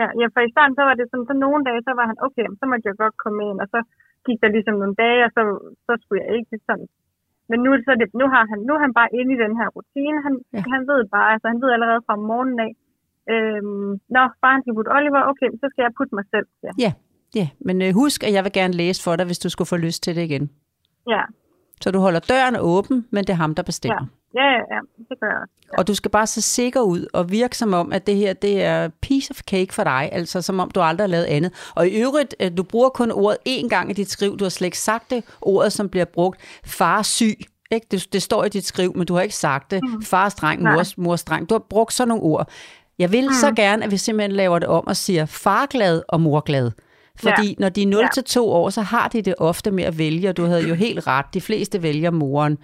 Ja, 0.00 0.06
ja, 0.20 0.26
for 0.34 0.40
i 0.48 0.50
starten 0.54 0.74
så 0.78 0.82
var 0.88 0.94
det 1.00 1.06
sådan, 1.10 1.26
så 1.30 1.34
nogle 1.44 1.64
dage, 1.68 1.80
så 1.88 1.92
var 1.98 2.06
han, 2.10 2.16
okay, 2.26 2.46
så 2.60 2.64
måtte 2.70 2.84
jeg 2.88 2.94
godt 3.04 3.16
komme 3.24 3.40
ind, 3.50 3.58
og 3.64 3.68
så 3.74 3.78
gik 4.28 4.38
der 4.42 4.54
ligesom 4.56 4.76
nogle 4.82 4.96
dage, 5.04 5.20
og 5.26 5.30
så, 5.36 5.42
så 5.86 5.92
skulle 6.02 6.20
jeg 6.24 6.30
ikke 6.38 6.56
sådan. 6.68 6.88
Men 7.50 7.58
nu, 7.64 7.68
det 7.76 7.82
så 7.86 7.92
det, 8.00 8.08
nu, 8.20 8.26
har 8.34 8.42
han, 8.50 8.58
nu 8.66 8.72
er 8.76 8.82
han 8.86 8.94
bare 9.00 9.10
inde 9.18 9.30
i 9.36 9.42
den 9.44 9.54
her 9.60 9.68
rutine. 9.76 10.18
Han, 10.26 10.34
ja. 10.54 10.62
han 10.74 10.82
ved 10.90 11.00
bare, 11.14 11.28
altså 11.32 11.46
han 11.52 11.58
ved 11.62 11.70
allerede 11.76 12.02
fra 12.06 12.16
morgenen 12.30 12.58
af, 12.66 12.72
øhm, 13.32 13.90
når 14.14 14.24
far 14.40 14.52
han 14.54 14.62
skal 14.62 14.74
putte 14.76 14.90
Oliver, 14.98 15.20
okay, 15.32 15.48
så 15.60 15.66
skal 15.70 15.82
jeg 15.86 15.92
putte 15.98 16.14
mig 16.18 16.24
selv. 16.34 16.46
Ja. 16.66 16.72
Ja, 16.84 16.92
ja. 17.38 17.46
men 17.66 17.76
øh, 17.84 17.90
husk, 18.00 18.18
at 18.26 18.32
jeg 18.36 18.42
vil 18.46 18.52
gerne 18.60 18.74
læse 18.82 19.00
for 19.06 19.12
dig, 19.18 19.24
hvis 19.28 19.42
du 19.44 19.48
skulle 19.54 19.70
få 19.74 19.78
lyst 19.86 20.00
til 20.04 20.12
det 20.16 20.22
igen. 20.30 20.44
Ja, 21.14 21.22
Så 21.82 21.88
du 21.94 21.98
holder 22.06 22.22
døren 22.32 22.56
åben, 22.72 22.96
men 23.14 23.20
det 23.26 23.32
er 23.36 23.40
ham, 23.44 23.54
der 23.58 23.62
bestemmer. 23.70 24.02
ja, 24.02 24.17
ja, 24.34 24.52
ja 24.52 24.80
det 24.98 25.20
gør 25.20 25.26
jeg 25.26 25.36
også. 25.42 25.52
Og 25.78 25.88
du 25.88 25.94
skal 25.94 26.10
bare 26.10 26.26
se 26.26 26.42
sikker 26.42 26.80
ud 26.80 27.06
og 27.12 27.30
virke 27.30 27.56
som 27.58 27.72
om, 27.74 27.92
at 27.92 28.06
det 28.06 28.16
her 28.16 28.32
det 28.32 28.62
er 28.62 28.88
piece 29.02 29.30
of 29.30 29.40
cake 29.40 29.74
for 29.74 29.84
dig, 29.84 30.08
altså 30.12 30.42
som 30.42 30.60
om 30.60 30.70
du 30.70 30.80
aldrig 30.80 31.02
har 31.02 31.08
lavet 31.08 31.24
andet. 31.24 31.52
Og 31.74 31.88
i 31.88 32.00
øvrigt, 32.00 32.34
øh, 32.40 32.50
du 32.56 32.62
bruger 32.62 32.88
kun 32.88 33.10
ordet 33.10 33.38
én 33.48 33.68
gang 33.68 33.90
i 33.90 33.92
dit 33.92 34.10
skriv, 34.10 34.38
du 34.38 34.44
har 34.44 34.48
slet 34.50 34.66
ikke 34.66 34.78
sagt 34.78 35.10
det, 35.10 35.24
ordet 35.40 35.72
som 35.72 35.88
bliver 35.88 36.04
brugt, 36.04 36.40
far 36.64 37.02
syg. 37.02 37.38
Ikke? 37.70 37.86
Det, 37.90 38.12
det 38.12 38.22
står 38.22 38.44
i 38.44 38.48
dit 38.48 38.66
skriv, 38.66 38.96
men 38.96 39.06
du 39.06 39.14
har 39.14 39.20
ikke 39.20 39.36
sagt 39.36 39.70
det. 39.70 39.80
Mm. 39.82 40.02
Far 40.02 40.28
streng, 40.28 40.62
mors, 40.62 40.98
mors 40.98 41.20
streng. 41.20 41.48
Du 41.48 41.54
har 41.54 41.64
brugt 41.70 41.92
sådan 41.92 42.08
nogle 42.08 42.22
ord. 42.22 42.50
Jeg 42.98 43.12
vil 43.12 43.26
mm. 43.26 43.32
så 43.32 43.52
gerne, 43.56 43.84
at 43.84 43.90
vi 43.90 43.96
simpelthen 43.96 44.32
laver 44.32 44.58
det 44.58 44.68
om 44.68 44.86
og 44.86 44.96
siger 44.96 45.26
far 45.26 45.66
glad 45.66 46.02
og 46.08 46.20
mor 46.20 46.40
glad. 46.40 46.70
Fordi 47.16 47.48
ja. 47.48 47.54
når 47.58 47.68
de 47.68 47.82
er 47.82 47.86
0 47.86 48.00
Ja. 48.00 48.08
til 48.14 48.24
2 48.24 48.50
år, 48.50 48.70
så 48.70 48.82
har 48.82 49.08
de 49.08 49.22
det 49.22 49.34
ofte 49.38 49.70
med 49.70 49.84
at 49.84 49.98
vælge, 49.98 50.28
og 50.28 50.36
du 50.36 50.44
havde 50.44 50.68
jo 50.68 50.74
helt 50.74 51.06
ret. 51.06 51.26
De 51.34 51.40
fleste 51.40 51.82
vælger 51.82 52.10
moren. 52.10 52.58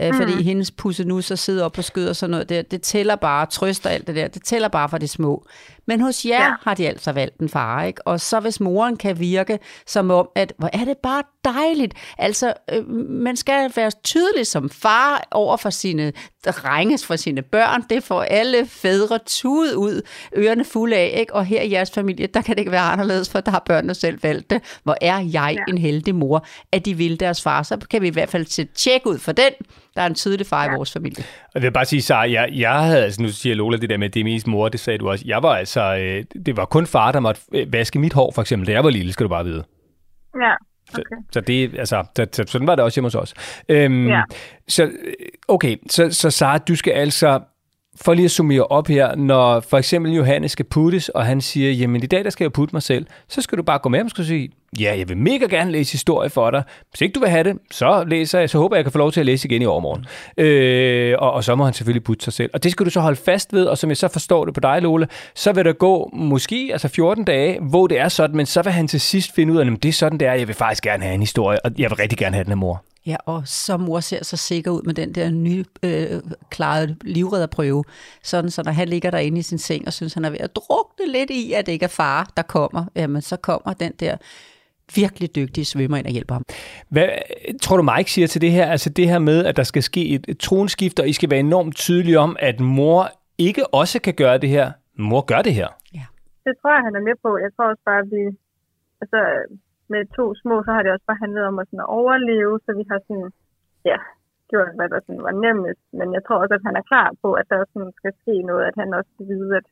Øh, 0.00 0.14
fordi 0.14 0.42
hendes 0.42 0.70
pusse 0.70 1.04
nu 1.04 1.20
så 1.20 1.36
sidder 1.36 1.64
op 1.64 1.72
på 1.72 1.82
skød 1.82 2.08
og 2.08 2.16
sådan 2.16 2.30
noget 2.30 2.48
der. 2.48 2.62
Det 2.62 2.82
tæller 2.82 3.16
bare, 3.16 3.46
trøst 3.46 3.86
og 3.86 3.92
alt 3.92 4.06
det 4.06 4.16
der. 4.16 4.28
Det 4.28 4.44
tæller 4.44 4.68
bare 4.68 4.88
for 4.88 4.98
de 4.98 5.08
små. 5.08 5.46
Men 5.86 6.00
hos 6.00 6.24
jer. 6.24 6.44
Ja. 6.44 6.52
har 6.62 6.74
de 6.74 6.88
altså 6.88 7.12
valgt 7.12 7.40
en 7.40 7.48
far, 7.48 7.84
ikke? 7.84 8.06
Og 8.06 8.20
så 8.20 8.40
hvis 8.40 8.60
moren 8.60 8.96
kan 8.96 9.18
virke 9.18 9.58
som 9.86 10.10
om, 10.10 10.28
at 10.34 10.52
hvor 10.58 10.70
er 10.72 10.84
det 10.84 10.98
bare 10.98 11.22
dejligt. 11.44 11.94
Altså, 12.18 12.52
øh, 12.72 12.88
man 13.08 13.36
skal 13.36 13.72
være 13.76 13.90
tydelig 14.04 14.46
som 14.46 14.70
far 14.70 15.28
over 15.30 15.56
for 15.56 15.70
sine 15.70 16.12
drenges, 16.46 17.06
for 17.06 17.16
sine 17.16 17.42
børn. 17.42 17.84
Det 17.90 18.04
får 18.04 18.22
alle 18.22 18.66
fædre 18.66 19.18
tudet 19.26 19.74
ud, 19.74 20.02
ørerne 20.36 20.64
fulde 20.64 20.96
af, 20.96 21.14
ikke? 21.16 21.34
Og 21.34 21.44
her 21.44 21.62
i 21.62 21.72
jeres 21.72 21.90
familie, 21.90 22.26
der 22.26 22.42
kan 22.42 22.54
det 22.54 22.60
ikke 22.60 22.72
være 22.72 22.92
anderledes, 22.92 23.30
for 23.30 23.40
der 23.40 23.50
har 23.50 23.62
børnene 23.66 23.94
selv 23.94 24.22
valgt 24.22 24.50
det. 24.50 24.62
Hvor 24.82 24.96
er 25.00 25.18
jeg 25.18 25.54
ja. 25.56 25.72
en 25.72 25.78
heldig 25.78 26.14
mor, 26.14 26.46
at 26.72 26.84
de 26.84 26.94
vil 26.94 27.20
deres 27.20 27.42
far. 27.42 27.62
Så 27.62 27.76
kan 27.90 28.02
vi 28.02 28.06
i 28.06 28.10
hvert 28.10 28.28
fald 28.28 28.46
sætte 28.46 28.74
tjek 28.74 29.06
ud 29.06 29.18
for 29.18 29.32
den. 29.32 29.52
Der 30.00 30.04
er 30.04 30.08
en 30.08 30.14
tydelig 30.14 30.46
far 30.46 30.64
ja. 30.64 30.72
i 30.72 30.74
vores 30.76 30.92
familie. 30.92 31.24
Og 31.44 31.50
jeg 31.54 31.62
vil 31.62 31.72
bare 31.72 31.84
sige, 31.84 32.02
Sara, 32.02 32.30
jeg, 32.30 32.48
jeg 32.52 32.82
havde, 32.82 33.04
altså 33.04 33.22
nu 33.22 33.28
siger 33.28 33.54
Lola 33.54 33.76
det 33.76 33.90
der 33.90 33.96
med, 33.96 34.06
at 34.06 34.14
det 34.14 34.20
er 34.20 34.24
mest 34.24 34.46
mor, 34.46 34.68
det 34.68 34.80
sagde 34.80 34.98
du 34.98 35.10
også. 35.10 35.24
Jeg 35.28 35.42
var 35.42 35.54
altså, 35.56 35.96
øh, 35.96 36.24
det 36.46 36.56
var 36.56 36.64
kun 36.64 36.86
far, 36.86 37.12
der 37.12 37.20
måtte 37.20 37.40
øh, 37.54 37.72
vaske 37.72 37.98
mit 37.98 38.12
hår, 38.12 38.32
for 38.34 38.42
eksempel, 38.42 38.66
da 38.68 38.72
jeg 38.72 38.84
var 38.84 38.90
lille, 38.90 39.12
skal 39.12 39.24
du 39.24 39.28
bare 39.28 39.44
vide. 39.44 39.64
Ja, 40.42 40.52
Så, 40.90 41.02
så 41.32 41.40
det, 41.40 41.78
altså, 41.78 42.04
så, 42.16 42.26
så, 42.32 42.44
sådan 42.46 42.66
var 42.66 42.74
det 42.74 42.84
også 42.84 42.96
hjemme 42.96 43.06
hos 43.06 43.14
os. 43.14 43.34
Øhm, 43.68 44.08
Ja. 44.08 44.22
Så, 44.68 44.84
øh, 44.84 44.90
okay, 45.48 45.76
så, 45.90 46.10
så 46.10 46.30
Sara, 46.30 46.58
du 46.58 46.76
skal 46.76 46.92
altså, 46.92 47.40
for 48.02 48.14
lige 48.14 48.24
at 48.24 48.30
summere 48.30 48.66
op 48.66 48.88
her, 48.88 49.14
når 49.14 49.60
for 49.60 49.78
eksempel 49.78 50.12
Johannes 50.12 50.52
skal 50.52 50.64
puttes, 50.64 51.08
og 51.08 51.26
han 51.26 51.40
siger, 51.40 51.72
jamen 51.72 52.02
i 52.02 52.06
dag, 52.06 52.24
der 52.24 52.30
skal 52.30 52.44
jeg 52.44 52.52
putte 52.52 52.74
mig 52.74 52.82
selv, 52.82 53.06
så 53.28 53.42
skal 53.42 53.58
du 53.58 53.62
bare 53.62 53.78
gå 53.78 53.88
med 53.88 54.04
og 54.04 54.10
skal 54.10 54.24
sige, 54.24 54.50
ja, 54.78 54.98
jeg 54.98 55.08
vil 55.08 55.16
mega 55.16 55.44
gerne 55.44 55.72
læse 55.72 55.92
historie 55.92 56.30
for 56.30 56.50
dig. 56.50 56.62
Hvis 56.90 57.00
ikke 57.00 57.12
du 57.12 57.20
vil 57.20 57.28
have 57.28 57.44
det, 57.44 57.58
så 57.70 58.04
læser 58.04 58.38
jeg, 58.38 58.50
så 58.50 58.58
håber 58.58 58.76
jeg, 58.76 58.78
jeg 58.78 58.84
kan 58.84 58.92
få 58.92 58.98
lov 58.98 59.12
til 59.12 59.20
at 59.20 59.26
læse 59.26 59.48
igen 59.48 59.62
i 59.62 59.66
overmorgen. 59.66 60.06
Øh, 60.36 61.14
og, 61.18 61.32
og 61.32 61.44
så 61.44 61.54
må 61.54 61.64
han 61.64 61.74
selvfølgelig 61.74 62.04
putte 62.04 62.24
sig 62.24 62.32
selv. 62.32 62.50
Og 62.54 62.62
det 62.62 62.72
skal 62.72 62.86
du 62.86 62.90
så 62.90 63.00
holde 63.00 63.16
fast 63.16 63.52
ved, 63.52 63.64
og 63.64 63.78
som 63.78 63.90
jeg 63.90 63.96
så 63.96 64.08
forstår 64.08 64.44
det 64.44 64.54
på 64.54 64.60
dig, 64.60 64.82
Lola, 64.82 65.06
så 65.34 65.52
vil 65.52 65.64
der 65.64 65.72
gå 65.72 66.10
måske 66.12 66.68
altså 66.72 66.88
14 66.88 67.24
dage, 67.24 67.60
hvor 67.60 67.86
det 67.86 67.98
er 67.98 68.08
sådan, 68.08 68.36
men 68.36 68.46
så 68.46 68.62
vil 68.62 68.72
han 68.72 68.88
til 68.88 69.00
sidst 69.00 69.34
finde 69.34 69.52
ud 69.52 69.58
af, 69.58 69.66
at 69.66 69.82
det 69.82 69.88
er 69.88 69.92
sådan, 69.92 70.20
det 70.20 70.28
er, 70.28 70.32
jeg 70.32 70.48
vil 70.48 70.56
faktisk 70.56 70.82
gerne 70.82 71.02
have 71.02 71.14
en 71.14 71.20
historie, 71.20 71.58
og 71.64 71.70
jeg 71.78 71.90
vil 71.90 71.96
rigtig 71.96 72.18
gerne 72.18 72.34
have 72.34 72.44
den 72.44 72.52
af 72.52 72.58
mor. 72.58 72.84
Ja, 73.06 73.16
og 73.26 73.42
så 73.46 73.76
mor 73.76 74.00
ser 74.00 74.24
så 74.24 74.36
sikker 74.36 74.70
ud 74.70 74.82
med 74.82 74.94
den 74.94 75.14
der 75.14 75.30
nye 75.30 75.64
øh, 75.82 76.20
klarede 76.50 76.96
livredderprøve. 77.04 77.84
Sådan, 78.22 78.50
så 78.50 78.62
når 78.62 78.72
han 78.72 78.88
ligger 78.88 79.10
derinde 79.10 79.38
i 79.38 79.42
sin 79.42 79.58
seng 79.58 79.86
og 79.86 79.92
synes, 79.92 80.14
han 80.14 80.24
er 80.24 80.30
ved 80.30 80.38
at 80.38 80.56
drukne 80.56 81.12
lidt 81.12 81.30
i, 81.30 81.52
at 81.52 81.66
det 81.66 81.72
ikke 81.72 81.84
er 81.84 81.88
far, 81.88 82.32
der 82.36 82.42
kommer, 82.42 82.84
jamen 82.96 83.22
så 83.22 83.36
kommer 83.36 83.72
den 83.72 83.92
der 84.00 84.16
virkelig 84.94 85.36
dygtige 85.36 85.64
svømmer 85.64 85.96
ind 85.96 86.06
og 86.06 86.12
hjælper 86.12 86.34
ham. 86.34 86.44
Hvad 86.88 87.08
tror 87.62 87.76
du, 87.76 87.82
Mike 87.82 88.10
siger 88.10 88.26
til 88.26 88.40
det 88.40 88.50
her? 88.50 88.66
Altså 88.66 88.90
det 88.90 89.08
her 89.08 89.18
med, 89.18 89.44
at 89.44 89.56
der 89.56 89.62
skal 89.62 89.82
ske 89.82 90.08
et, 90.14 90.24
et 90.28 90.38
tronskift, 90.38 91.00
og 91.00 91.08
I 91.08 91.12
skal 91.12 91.30
være 91.30 91.40
enormt 91.40 91.76
tydelige 91.76 92.18
om, 92.18 92.36
at 92.38 92.60
mor 92.60 93.02
ikke 93.38 93.74
også 93.74 94.00
kan 94.06 94.14
gøre 94.14 94.38
det 94.38 94.48
her. 94.48 94.72
Mor 94.94 95.22
gør 95.32 95.42
det 95.42 95.54
her. 95.54 95.68
det 96.44 96.52
tror 96.58 96.72
jeg, 96.76 96.82
han 96.88 96.94
er 96.98 97.04
med 97.08 97.16
på. 97.24 97.30
Jeg 97.44 97.50
tror 97.52 97.66
også 97.72 97.84
bare, 97.90 98.02
at 98.04 98.10
vi, 98.16 98.22
altså 99.02 99.20
med 99.92 100.02
to 100.18 100.24
små, 100.42 100.54
så 100.64 100.70
har 100.74 100.82
det 100.82 100.92
også 100.92 101.06
bare 101.10 101.22
handlet 101.24 101.44
om 101.50 101.58
at, 101.58 101.66
sådan 101.68 101.84
at 101.84 101.92
overleve, 102.00 102.54
så 102.64 102.70
vi 102.80 102.84
har 102.90 102.98
sådan, 103.06 103.28
ja, 103.90 103.98
gjort, 104.50 104.76
hvad 104.78 104.88
der 104.92 105.00
sådan 105.06 105.26
var 105.28 105.34
nemmest. 105.46 105.84
Men 105.98 106.08
jeg 106.16 106.22
tror 106.22 106.38
også, 106.42 106.54
at 106.58 106.66
han 106.68 106.76
er 106.80 106.88
klar 106.90 107.08
på, 107.22 107.28
at 107.40 107.46
der 107.52 107.58
sådan 107.72 107.92
skal 107.98 108.12
ske 108.22 108.34
noget, 108.50 108.64
at 108.70 108.76
han 108.82 108.88
også 108.98 109.10
skal 109.14 109.26
vide, 109.32 109.52
at 109.60 109.66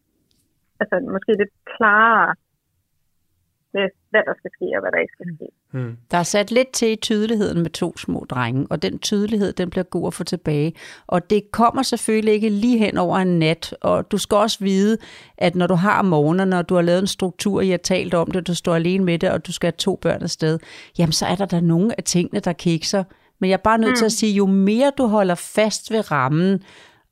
altså 0.80 0.94
måske 1.14 1.32
lidt 1.42 1.54
klarere, 1.74 2.30
med, 3.74 3.88
hvad 4.10 4.20
der 4.26 4.34
skal 4.38 4.50
ske 4.56 4.64
og 4.76 4.80
hvad 4.80 4.92
der 4.92 4.98
ikke 4.98 5.12
skal 5.16 5.26
ske. 5.36 5.48
Der 6.10 6.18
er 6.18 6.22
sat 6.22 6.50
lidt 6.50 6.72
til 6.72 6.92
i 6.92 6.96
tydeligheden 6.96 7.62
med 7.62 7.70
to 7.70 7.96
små 7.96 8.26
drenge, 8.30 8.66
og 8.70 8.82
den 8.82 8.98
tydelighed, 8.98 9.52
den 9.52 9.70
bliver 9.70 9.84
god 9.84 10.06
at 10.06 10.14
få 10.14 10.24
tilbage. 10.24 10.72
Og 11.06 11.30
det 11.30 11.52
kommer 11.52 11.82
selvfølgelig 11.82 12.34
ikke 12.34 12.48
lige 12.48 12.78
hen 12.78 12.98
over 12.98 13.18
en 13.18 13.38
nat, 13.38 13.74
og 13.80 14.10
du 14.10 14.18
skal 14.18 14.36
også 14.36 14.58
vide, 14.60 14.98
at 15.38 15.54
når 15.54 15.66
du 15.66 15.74
har 15.74 16.02
morgenerne, 16.02 16.58
og 16.58 16.68
du 16.68 16.74
har 16.74 16.82
lavet 16.82 17.00
en 17.00 17.06
struktur, 17.06 17.60
I 17.60 17.70
har 17.70 17.76
talt 17.76 18.14
om 18.14 18.30
det, 18.30 18.46
du 18.46 18.54
står 18.54 18.74
alene 18.74 19.04
med 19.04 19.18
det, 19.18 19.30
og 19.30 19.46
du 19.46 19.52
skal 19.52 19.66
have 19.66 19.76
to 19.78 19.96
børn 19.96 20.22
afsted, 20.22 20.58
jamen 20.98 21.12
så 21.12 21.26
er 21.26 21.34
der 21.34 21.46
da 21.46 21.60
nogle 21.60 21.94
af 21.98 22.04
tingene, 22.04 22.40
der 22.40 22.52
kikser. 22.52 23.04
Men 23.40 23.50
jeg 23.50 23.56
er 23.56 23.62
bare 23.62 23.78
nødt 23.78 23.90
mm. 23.90 23.96
til 23.96 24.04
at 24.04 24.12
sige, 24.12 24.32
jo 24.32 24.46
mere 24.46 24.92
du 24.98 25.06
holder 25.06 25.34
fast 25.34 25.92
ved 25.92 26.10
rammen, 26.10 26.62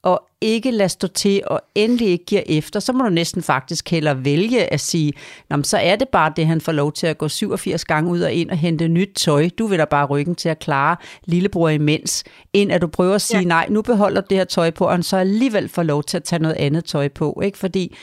og 0.07 0.29
ikke 0.41 0.71
lade 0.71 0.89
stå 0.89 1.07
til, 1.07 1.43
og 1.47 1.61
endelig 1.75 2.09
ikke 2.09 2.25
giver 2.25 2.43
efter, 2.47 2.81
så 2.81 2.93
må 2.93 3.05
du 3.05 3.11
næsten 3.11 3.43
faktisk 3.43 3.91
hellere 3.91 4.25
vælge 4.25 4.73
at 4.73 4.81
sige, 4.81 5.13
Nå, 5.51 5.63
så 5.63 5.79
er 5.79 5.97
det 5.97 6.09
bare 6.09 6.33
det, 6.37 6.47
han 6.47 6.61
får 6.61 6.73
lov 6.73 6.93
til 6.93 7.07
at 7.07 7.19
gå 7.19 7.29
87 7.29 7.85
gange 7.85 8.11
ud 8.11 8.21
og 8.21 8.33
ind 8.33 8.51
og 8.51 8.57
hente 8.57 8.89
nyt 8.89 9.09
tøj. 9.17 9.49
Du 9.59 9.67
vil 9.67 9.79
da 9.79 9.85
bare 9.85 10.07
ryggen 10.07 10.35
til 10.35 10.49
at 10.49 10.59
klare 10.59 10.97
lillebror 11.25 11.69
imens, 11.69 12.25
end 12.53 12.73
at 12.73 12.83
du 12.83 12.87
prøver 12.87 13.15
at 13.15 13.23
sige, 13.23 13.41
ja. 13.41 13.47
nej, 13.47 13.67
nu 13.71 13.83
beholder 13.83 14.21
du 14.21 14.27
det 14.31 14.39
her 14.39 14.45
tøj 14.45 14.71
på, 14.71 14.85
og 14.85 14.91
han 14.93 15.03
så 15.03 15.17
alligevel 15.17 15.69
får 15.69 15.83
lov 15.83 16.03
til 16.03 16.17
at 16.17 16.25
tage 16.25 16.43
noget 16.43 16.57
andet 16.57 16.85
tøj 16.85 17.09
på. 17.09 17.41
Ikke? 17.45 17.59
Fordi 17.59 17.97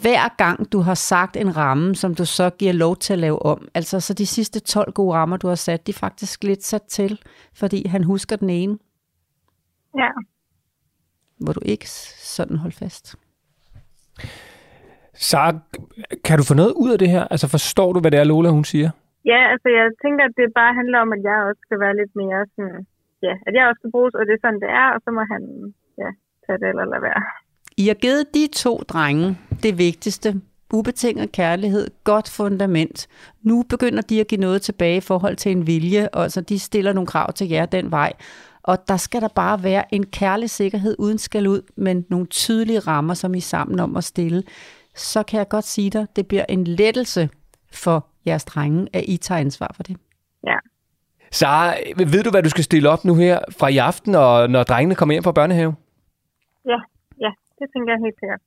hver 0.00 0.36
gang 0.36 0.72
du 0.72 0.80
har 0.80 0.94
sagt 0.94 1.36
en 1.36 1.56
ramme, 1.56 1.94
som 1.94 2.14
du 2.14 2.24
så 2.24 2.50
giver 2.50 2.72
lov 2.72 2.96
til 2.96 3.12
at 3.12 3.18
lave 3.18 3.42
om, 3.42 3.68
altså 3.74 4.00
så 4.00 4.14
de 4.14 4.26
sidste 4.26 4.60
12 4.60 4.92
gode 4.92 5.14
rammer, 5.14 5.36
du 5.36 5.48
har 5.48 5.54
sat, 5.54 5.86
de 5.86 5.90
er 5.90 5.98
faktisk 5.98 6.44
lidt 6.44 6.64
sat 6.64 6.82
til, 6.82 7.18
fordi 7.54 7.86
han 7.88 8.04
husker 8.04 8.36
den 8.36 8.50
ene, 8.50 8.78
Ja, 9.98 10.08
hvor 11.44 11.52
du 11.52 11.60
ikke 11.64 11.88
sådan 12.34 12.56
holder 12.56 12.76
fast. 12.78 13.16
Sara, 15.14 15.52
kan 16.24 16.38
du 16.38 16.44
få 16.44 16.54
noget 16.54 16.72
ud 16.76 16.90
af 16.92 16.98
det 16.98 17.08
her? 17.08 17.24
Altså 17.30 17.48
forstår 17.48 17.92
du, 17.92 18.00
hvad 18.00 18.10
det 18.10 18.20
er, 18.20 18.24
Lola 18.24 18.50
hun 18.50 18.64
siger? 18.64 18.90
ja 19.32 19.40
altså 19.52 19.68
jeg 19.78 19.86
tænker, 20.04 20.22
at 20.28 20.34
det 20.40 20.58
bare 20.60 20.74
handler 20.80 20.98
om, 21.04 21.10
at 21.16 21.22
jeg 21.28 21.38
også 21.48 21.60
skal 21.66 21.78
være 21.84 21.96
lidt 22.00 22.12
mere 22.22 22.40
sådan, 22.54 22.86
ja, 23.26 23.34
at 23.46 23.52
jeg 23.56 23.64
også 23.68 23.80
skal 23.80 23.94
bruges, 23.94 24.14
og 24.18 24.22
det 24.26 24.32
er 24.34 24.42
sådan, 24.44 24.60
det 24.64 24.70
er, 24.82 24.88
og 24.94 25.00
så 25.04 25.10
må 25.16 25.22
han, 25.32 25.42
ja, 26.02 26.10
tage 26.44 26.58
det 26.62 26.68
eller 26.72 26.84
lade 26.92 27.02
være. 27.08 27.22
I 27.82 27.84
har 27.90 27.98
givet 28.04 28.34
de 28.34 28.44
to 28.64 28.72
drenge 28.92 29.26
det 29.62 29.78
vigtigste. 29.78 30.28
Ubetinget 30.72 31.32
kærlighed, 31.32 31.86
godt 32.04 32.28
fundament. 32.36 33.08
Nu 33.42 33.64
begynder 33.70 34.02
de 34.02 34.20
at 34.20 34.28
give 34.28 34.40
noget 34.40 34.62
tilbage 34.62 34.96
i 34.96 35.08
forhold 35.10 35.36
til 35.36 35.52
en 35.52 35.66
vilje, 35.66 36.08
og 36.08 36.30
så 36.30 36.40
de 36.40 36.58
stiller 36.58 36.92
nogle 36.92 37.06
krav 37.06 37.32
til 37.32 37.48
jer 37.48 37.66
den 37.66 37.90
vej. 37.90 38.12
Og 38.64 38.88
der 38.88 38.96
skal 38.96 39.20
der 39.20 39.28
bare 39.28 39.62
være 39.62 39.94
en 39.94 40.06
kærlig 40.06 40.50
sikkerhed 40.50 40.96
uden 40.98 41.18
skal 41.18 41.46
ud, 41.46 41.62
men 41.76 42.06
nogle 42.10 42.26
tydelige 42.26 42.78
rammer, 42.78 43.14
som 43.14 43.34
I 43.34 43.36
er 43.36 43.42
sammen 43.42 43.80
om 43.80 43.96
at 43.96 44.04
stille. 44.04 44.42
Så 44.94 45.22
kan 45.22 45.38
jeg 45.38 45.48
godt 45.48 45.64
sige 45.64 45.90
dig, 45.90 46.06
det 46.16 46.28
bliver 46.28 46.44
en 46.48 46.64
lettelse 46.64 47.28
for 47.72 48.06
jeres 48.26 48.44
drenge, 48.44 48.88
at 48.92 49.04
I 49.08 49.16
tager 49.16 49.40
ansvar 49.40 49.70
for 49.76 49.82
det. 49.82 49.96
Ja. 50.46 50.56
Sara, 51.30 51.74
ved 51.96 52.22
du, 52.22 52.30
hvad 52.30 52.42
du 52.42 52.48
skal 52.48 52.64
stille 52.64 52.88
op 52.90 53.04
nu 53.04 53.14
her 53.14 53.38
fra 53.58 53.68
i 53.68 53.78
aften, 53.78 54.14
og 54.14 54.50
når 54.50 54.62
drengene 54.62 54.94
kommer 54.94 55.12
hjem 55.12 55.24
fra 55.24 55.32
børnehave? 55.32 55.74
Ja, 56.66 56.78
ja, 57.20 57.30
det 57.58 57.66
tænker 57.72 57.92
jeg 57.92 58.00
helt 58.04 58.16
sikkert. 58.20 58.40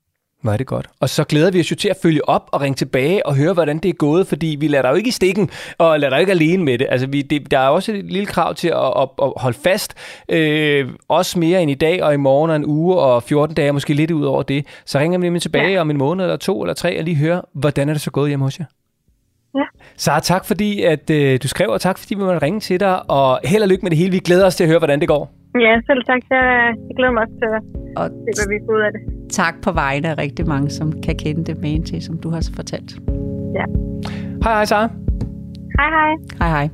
Er 0.45 0.57
det 0.57 0.67
godt. 0.67 0.87
Og 0.99 1.09
så 1.09 1.23
glæder 1.23 1.51
vi 1.51 1.59
os 1.59 1.71
jo 1.71 1.75
til 1.75 1.89
at 1.89 1.97
følge 2.01 2.29
op 2.29 2.49
og 2.51 2.61
ringe 2.61 2.75
tilbage 2.75 3.25
og 3.25 3.35
høre, 3.35 3.53
hvordan 3.53 3.77
det 3.77 3.89
er 3.89 3.93
gået, 3.93 4.27
fordi 4.27 4.57
vi 4.59 4.67
lader 4.67 4.81
dig 4.81 4.89
jo 4.89 4.95
ikke 4.95 5.07
i 5.07 5.11
stikken, 5.11 5.49
og 5.77 5.99
lader 5.99 6.09
dig 6.09 6.19
ikke 6.19 6.31
alene 6.31 6.63
med 6.63 6.77
det. 6.77 6.87
Altså, 6.89 7.07
vi, 7.07 7.21
det, 7.21 7.51
der 7.51 7.59
er 7.59 7.67
også 7.67 7.91
et 7.91 8.05
lille 8.05 8.25
krav 8.25 8.55
til 8.55 8.67
at, 8.67 8.93
at, 8.97 9.09
at 9.21 9.33
holde 9.37 9.57
fast, 9.63 9.93
øh, 10.29 10.89
også 11.07 11.39
mere 11.39 11.61
end 11.61 11.71
i 11.71 11.75
dag 11.75 12.03
og 12.03 12.13
i 12.13 12.17
morgen 12.17 12.49
og 12.49 12.55
en 12.55 12.65
uge 12.65 12.97
og 12.97 13.23
14 13.23 13.55
dage, 13.55 13.71
måske 13.71 13.93
lidt 13.93 14.11
ud 14.11 14.25
over 14.25 14.43
det. 14.43 14.65
Så 14.85 14.99
ringer 14.99 15.19
vi 15.19 15.25
nemlig 15.25 15.41
tilbage 15.41 15.71
ja. 15.71 15.81
om 15.81 15.89
en 15.89 15.97
måned 15.97 16.25
eller 16.25 16.37
to 16.37 16.61
eller 16.61 16.73
tre 16.73 16.97
og 16.97 17.03
lige 17.03 17.15
høre, 17.15 17.41
hvordan 17.53 17.89
er 17.89 17.93
det 17.93 18.01
så 18.01 18.11
gået 18.11 18.29
hjemme 18.29 18.45
hos 18.45 18.59
jer. 18.59 18.65
Ja. 19.55 19.63
Sara, 19.97 20.19
tak 20.19 20.45
fordi 20.45 20.83
at, 20.83 21.09
øh, 21.09 21.39
du 21.43 21.47
skrev, 21.47 21.69
og 21.69 21.81
tak 21.81 21.97
fordi 21.97 22.15
vi 22.15 22.21
måtte 22.21 22.41
ringe 22.41 22.59
til 22.59 22.79
dig, 22.79 23.09
og 23.11 23.39
held 23.43 23.63
og 23.63 23.69
lykke 23.69 23.83
med 23.83 23.91
det 23.91 23.97
hele. 23.97 24.11
Vi 24.11 24.19
glæder 24.19 24.45
os 24.45 24.55
til 24.55 24.63
at 24.63 24.67
høre, 24.67 24.79
hvordan 24.79 24.99
det 24.99 25.07
går. 25.07 25.31
Ja, 25.65 25.73
selv 25.87 26.03
tak. 26.09 26.21
Jeg, 26.29 26.73
jeg 26.87 26.95
glæder 26.97 27.11
mig 27.11 27.21
også 27.23 27.35
til 27.41 27.49
at 27.57 27.61
Og 28.01 28.05
se, 28.09 28.31
hvad 28.37 28.47
vi 28.53 28.57
får 28.65 28.73
ud 28.77 28.81
af 28.87 28.91
det. 28.95 29.01
tak 29.31 29.55
på 29.63 29.71
vegne 29.71 30.07
af 30.09 30.17
rigtig 30.17 30.47
mange, 30.47 30.69
som 30.69 31.01
kan 31.01 31.15
kende 31.15 31.43
det 31.43 31.57
med 31.61 31.83
til, 31.83 32.01
som 32.01 32.17
du 32.17 32.29
har 32.29 32.41
så 32.41 32.53
fortalt. 32.55 32.91
Ja. 33.59 33.65
Hej, 34.43 34.53
hej, 34.53 34.65
Sara. 34.65 34.89
Hej, 35.79 35.89
hej. 35.89 36.11
Hej 36.39 36.49
hej. 36.49 36.69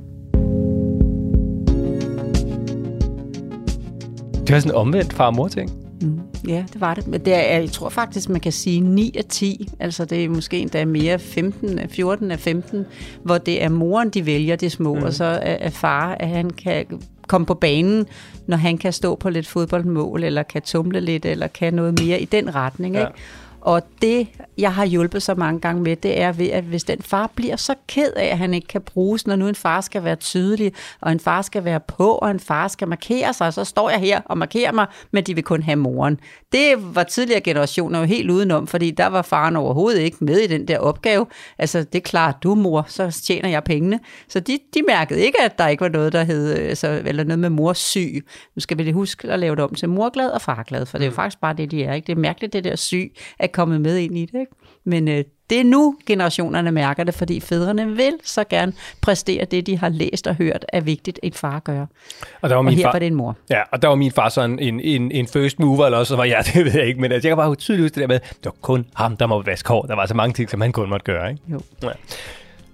Det 4.48 4.54
var 4.54 4.60
sådan 4.60 4.72
en 4.72 4.76
omvendt 4.76 5.14
far 5.14 5.26
og 5.28 5.36
mor 5.36 5.48
ting. 5.48 5.70
Mm, 6.02 6.20
ja, 6.48 6.66
det 6.74 6.82
var 6.82 6.94
det. 6.94 7.08
Men 7.08 7.20
det 7.26 7.52
er, 7.54 7.60
jeg 7.60 7.70
tror 7.70 7.90
faktisk, 7.90 8.30
man 8.30 8.40
kan 8.40 8.52
sige 8.52 8.82
9 8.82 9.16
af 9.18 9.24
10. 9.24 9.68
Altså 9.80 10.06
det 10.06 10.26
er 10.26 10.30
måske 10.30 10.60
endda 10.60 10.86
mere 10.86 11.20
15, 11.20 11.80
af 11.80 11.90
14 11.90 12.32
af 12.32 12.40
15, 12.40 12.86
hvor 13.24 13.38
det 13.38 13.64
er 13.64 13.70
moren, 13.70 14.10
de 14.10 14.26
vælger 14.26 14.56
det 14.56 14.72
små, 14.72 14.94
mm. 14.96 15.04
og 15.04 15.14
så 15.14 15.24
er, 15.26 15.58
er 15.60 15.70
far, 15.70 16.16
at 16.20 16.28
han 16.28 16.50
kan 16.50 16.86
komme 17.28 17.46
på 17.46 17.54
banen, 17.54 18.06
når 18.48 18.58
han 18.58 18.78
kan 18.78 18.94
stå 18.94 19.16
på 19.16 19.30
lidt 19.30 19.48
fodboldmål, 19.48 20.24
eller 20.24 20.44
kan 20.44 20.62
tumle 20.62 21.00
lidt, 21.00 21.26
eller 21.26 21.48
kan 21.48 21.74
noget 21.74 22.00
mere 22.00 22.22
i 22.22 22.26
den 22.26 22.56
retning. 22.56 22.96
Ja. 22.96 23.08
Og 23.64 23.82
det, 24.02 24.28
jeg 24.58 24.74
har 24.74 24.86
hjulpet 24.86 25.24
så 25.24 25.36
mange 25.36 25.60
gange 25.60 25.82
med, 25.82 25.96
det 25.96 26.22
er 26.22 26.32
ved, 26.32 26.48
at 26.48 26.64
hvis 26.64 26.84
den 26.84 27.02
far 27.02 27.32
bliver 27.36 27.56
så 27.56 27.76
ked 27.88 28.14
af, 28.16 28.26
at 28.26 28.38
han 28.38 28.54
ikke 28.54 28.68
kan 28.68 28.82
bruges, 28.82 29.28
når 29.28 29.36
nu 29.36 29.48
en 29.48 29.56
far 29.56 29.82
skal 29.82 30.04
være 30.04 30.16
tydelig, 30.16 30.74
og 31.02 31.12
en 31.12 31.20
far 31.20 31.42
skal 31.42 31.66
være 31.66 31.80
på, 31.80 32.12
og 32.12 32.32
en 32.32 32.40
far 32.40 32.68
skal 32.68 32.88
markere 32.88 33.34
sig, 33.34 33.54
så 33.54 33.64
står 33.64 33.90
jeg 33.90 34.00
her 34.00 34.22
og 34.26 34.38
markerer 34.38 34.72
mig, 34.72 34.86
men 35.12 35.24
de 35.24 35.36
vil 35.36 35.44
kun 35.44 35.64
have 35.64 35.76
moren. 35.76 36.20
Det 36.52 36.96
var 36.96 37.04
tidligere 37.04 37.42
generationer 37.42 38.00
jo 38.00 38.06
helt 38.06 38.30
udenom, 38.30 38.68
fordi 38.68 38.92
der 38.92 39.08
var 39.08 39.22
faren 39.22 39.56
overhovedet 39.56 40.00
ikke 40.00 40.18
med 40.22 40.38
i 40.38 40.48
den 40.48 40.68
der 40.68 40.80
opgave. 40.80 41.26
Altså, 41.58 41.80
det 41.80 41.96
er 41.96 42.00
klart, 42.02 42.36
du 42.44 42.56
mor, 42.56 42.86
så 42.88 43.22
tjener 43.24 43.50
jeg 43.50 43.64
pengene. 43.64 44.00
Så 44.28 44.40
de, 44.40 44.60
de 44.74 44.82
mærkede 44.88 45.22
ikke, 45.22 45.42
at 45.42 45.58
der 45.58 45.68
ikke 45.68 45.82
var 45.82 45.90
noget, 45.90 46.14
der 46.14 46.24
hed, 46.24 46.54
altså, 46.54 47.02
eller 47.06 47.24
noget 47.24 47.40
med 47.40 47.50
mors 47.50 47.78
syg. 47.78 48.26
Nu 48.56 48.60
skal 48.60 48.78
vi 48.78 48.84
lige 48.84 48.94
huske 48.94 49.32
at 49.32 49.40
lave 49.40 49.56
det 49.56 49.64
om 49.64 49.76
til 49.76 49.90
morglad 49.90 50.30
og 50.30 50.42
farglad, 50.42 50.86
for 50.86 50.98
det 50.98 51.06
er 51.06 51.10
jo 51.10 51.16
faktisk 51.16 51.42
bare 51.42 51.54
det, 51.54 51.72
de 51.72 51.84
er. 51.84 51.94
Ikke? 51.94 52.08
Det 52.08 52.14
er 52.14 52.20
mærkeligt, 52.20 52.54
det 52.54 52.64
der 52.64 52.76
syg 52.76 53.14
er 53.40 53.48
kommet 53.54 53.82
med 53.82 53.98
ind 53.98 54.18
i 54.18 54.26
det. 54.26 54.40
Ikke? 54.40 54.52
Men 54.84 55.08
øh, 55.08 55.24
det 55.50 55.60
er 55.60 55.64
nu, 55.64 55.96
generationerne 56.06 56.72
mærker 56.72 57.04
det, 57.04 57.14
fordi 57.14 57.40
fædrene 57.40 57.96
vil 57.96 58.14
så 58.24 58.44
gerne 58.44 58.74
præstere 59.02 59.46
det, 59.46 59.68
de 59.68 59.78
har 59.78 59.90
læst 59.90 60.28
og 60.28 60.36
hørt, 60.36 60.66
er 60.74 60.82
vigtigt, 60.82 61.20
en 61.24 61.34
far 61.34 61.60
gør. 61.60 61.86
Og 62.42 62.50
der 62.50 62.56
var 62.56 62.58
Og 62.58 62.66
min 62.66 62.74
her 62.74 62.84
far, 62.84 62.92
var 62.92 63.00
det 63.00 63.08
en 63.08 63.16
mor. 63.16 63.38
Ja, 63.50 63.62
og 63.72 63.82
der 63.82 63.88
var 63.88 63.96
min 63.96 64.12
far 64.12 64.30
sådan 64.30 64.60
en, 64.60 64.80
en, 64.80 65.12
en 65.12 65.28
first 65.28 65.60
mover, 65.60 65.86
eller 65.86 65.98
også 65.98 66.10
så 66.10 66.16
var 66.16 66.24
jeg, 66.24 66.44
det 66.54 66.66
ved 66.66 66.74
jeg 66.74 66.86
ikke, 66.86 67.02
men 67.02 67.12
altså, 67.12 67.28
jeg 67.28 67.38
kan 67.38 67.44
bare 67.44 67.56
tydeligt 67.56 67.84
huske 67.84 67.96
det 67.96 68.02
der 68.02 68.08
med, 68.08 68.20
det 68.20 68.46
var 68.46 68.56
kun 68.62 68.86
ham, 68.96 69.18
der 69.18 69.28
må 69.28 69.42
vaske 69.42 69.70
hår. 69.70 69.82
Der 69.82 69.96
var 69.96 70.06
så 70.06 70.14
mange 70.14 70.34
ting, 70.34 70.50
som 70.50 70.62
han 70.62 70.72
kun 70.72 70.90
måtte 70.90 71.04
gøre, 71.04 71.30
ikke? 71.30 71.42
Jo. 71.48 71.60
Ja. 71.84 71.90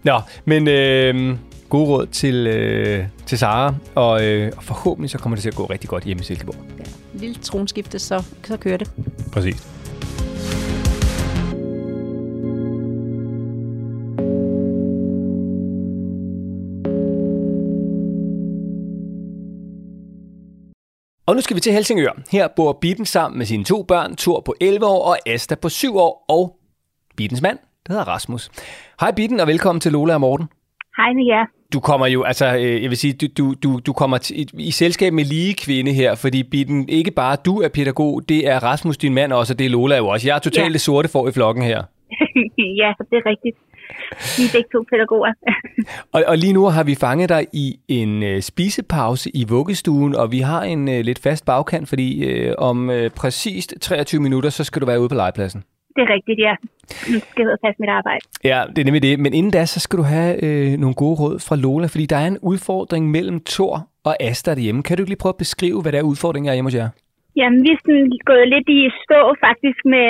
Nå, 0.04 0.22
men 0.46 0.68
øh, 0.68 1.38
god 1.70 1.88
råd 1.88 2.06
til, 2.06 2.48
øh, 2.48 3.06
til 3.26 3.38
Sara, 3.38 3.76
og, 3.96 4.26
øh, 4.26 4.52
og 4.58 4.64
forhåbentlig 4.64 5.10
så 5.10 5.18
kommer 5.18 5.36
det 5.36 5.42
til 5.42 5.50
at 5.50 5.56
gå 5.56 5.66
rigtig 5.66 5.90
godt 5.90 6.04
hjemme 6.04 6.22
i 6.22 6.24
Silkeborg. 6.24 6.56
En 7.14 7.20
lille 7.20 7.36
tronskifte, 7.36 8.00
så, 8.00 8.24
så 8.44 8.58
kører 8.58 8.78
det. 8.78 8.92
Præcis. 9.32 9.79
Og 21.30 21.36
nu 21.36 21.42
skal 21.42 21.56
vi 21.56 21.62
til 21.62 21.74
Helsingør. 21.74 22.22
Her 22.32 22.48
bor 22.56 22.78
Bitten 22.82 23.06
sammen 23.06 23.38
med 23.38 23.46
sine 23.46 23.64
to 23.64 23.84
børn, 23.84 24.16
Thor 24.16 24.40
på 24.46 24.56
11 24.62 24.86
år 24.86 25.02
og 25.10 25.18
Asta 25.30 25.56
på 25.56 25.70
7 25.70 25.98
år, 25.98 26.26
og 26.30 26.56
Bittens 27.18 27.42
mand, 27.42 27.58
der 27.88 27.94
hedder 27.94 28.08
Rasmus. 28.08 28.50
Hej 29.02 29.12
Bitten, 29.12 29.40
og 29.40 29.48
velkommen 29.48 29.80
til 29.82 29.92
Lola 29.92 30.14
og 30.14 30.22
Morten. 30.22 30.48
Hej 30.98 31.14
med 31.14 31.26
jer. 31.26 31.46
Du 31.74 31.80
kommer 31.80 32.08
jo, 32.08 32.24
altså, 32.24 32.46
øh, 32.56 32.84
jeg 32.84 32.90
vil 32.90 32.98
sige, 32.98 33.14
du, 33.14 33.54
du, 33.64 33.80
du, 33.86 33.94
kommer 33.94 34.18
til, 34.18 34.50
i 34.54 34.72
selskab 34.72 35.14
med 35.14 35.24
lige 35.26 35.54
kvinde 35.54 35.92
her, 35.94 36.16
fordi 36.16 36.44
Bitten, 36.44 36.90
ikke 36.90 37.12
bare 37.12 37.38
du 37.46 37.62
er 37.62 37.70
pædagog, 37.70 38.22
det 38.30 38.48
er 38.48 38.64
Rasmus, 38.64 38.98
din 38.98 39.14
mand 39.14 39.34
også, 39.34 39.54
og 39.54 39.60
det 39.60 39.66
er 39.66 39.70
Lola 39.70 39.98
jo 39.98 40.08
også. 40.08 40.28
Jeg 40.28 40.36
er 40.36 40.40
totalt 40.40 40.68
Ja. 40.68 40.74
det 40.74 40.82
sorte 40.82 41.10
for 41.10 41.28
i 41.28 41.32
flokken 41.32 41.64
her. 41.64 41.84
ja, 42.82 42.90
det 43.10 43.16
er 43.22 43.26
rigtigt. 43.32 43.58
Vi 44.38 44.44
er 44.44 44.52
begge 44.54 44.70
to 44.74 44.84
pædagoger. 44.92 45.34
Og, 46.14 46.24
og 46.28 46.38
lige 46.38 46.54
nu 46.54 46.66
har 46.66 46.84
vi 46.84 46.96
fanget 46.96 47.30
dig 47.30 47.48
i 47.54 47.80
en 47.88 48.24
øh, 48.24 48.42
spisepause 48.42 49.30
i 49.34 49.46
vuggestuen, 49.50 50.16
og 50.16 50.32
vi 50.32 50.40
har 50.40 50.62
en 50.64 50.88
øh, 50.90 51.00
lidt 51.02 51.20
fast 51.20 51.46
bagkant, 51.46 51.90
fordi 51.90 52.26
øh, 52.26 52.56
om 52.58 52.90
øh, 52.90 53.10
præcist 53.12 53.74
23 53.82 54.22
minutter, 54.22 54.50
så 54.50 54.64
skal 54.64 54.82
du 54.82 54.86
være 54.86 55.00
ude 55.00 55.10
på 55.10 55.16
legepladsen. 55.16 55.64
det 55.96 56.02
er 56.02 56.14
rigtigt, 56.14 56.40
ja. 56.40 56.56
Nu 57.14 57.20
skal 57.20 57.46
jeg 57.48 57.58
passe 57.66 57.80
mit 57.80 57.90
arbejde. 57.90 58.20
Ja, 58.44 58.64
det 58.70 58.78
er 58.82 58.86
nemlig 58.86 59.02
det. 59.02 59.20
Men 59.20 59.34
inden 59.34 59.52
da, 59.52 59.66
så 59.66 59.80
skal 59.80 59.98
du 60.00 60.04
have 60.04 60.44
øh, 60.44 60.80
nogle 60.80 60.96
gode 60.96 61.16
råd 61.20 61.40
fra 61.40 61.56
Lola, 61.56 61.88
fordi 61.88 62.06
der 62.06 62.18
er 62.18 62.28
en 62.28 62.38
udfordring 62.42 63.12
mellem 63.12 63.40
Thor 63.46 63.88
og 64.04 64.24
Asta 64.24 64.56
derhjemme. 64.56 64.84
Kan 64.84 64.98
du 64.98 65.02
ikke 65.04 65.10
lige 65.10 65.18
prøve 65.20 65.34
at 65.34 65.38
beskrive, 65.38 65.82
hvad 65.82 65.92
der 65.92 65.98
er 65.98 66.04
udfordringen 66.04 66.50
er 66.50 66.54
hjemme 66.54 66.68
hos 66.68 66.76
jer? 66.76 66.90
Jamen, 67.40 67.62
vi 67.66 67.70
er 67.74 67.82
sådan 67.82 68.10
gået 68.32 68.48
lidt 68.54 68.70
i 68.78 68.82
stå 69.04 69.22
faktisk 69.46 69.80
med, 69.96 70.10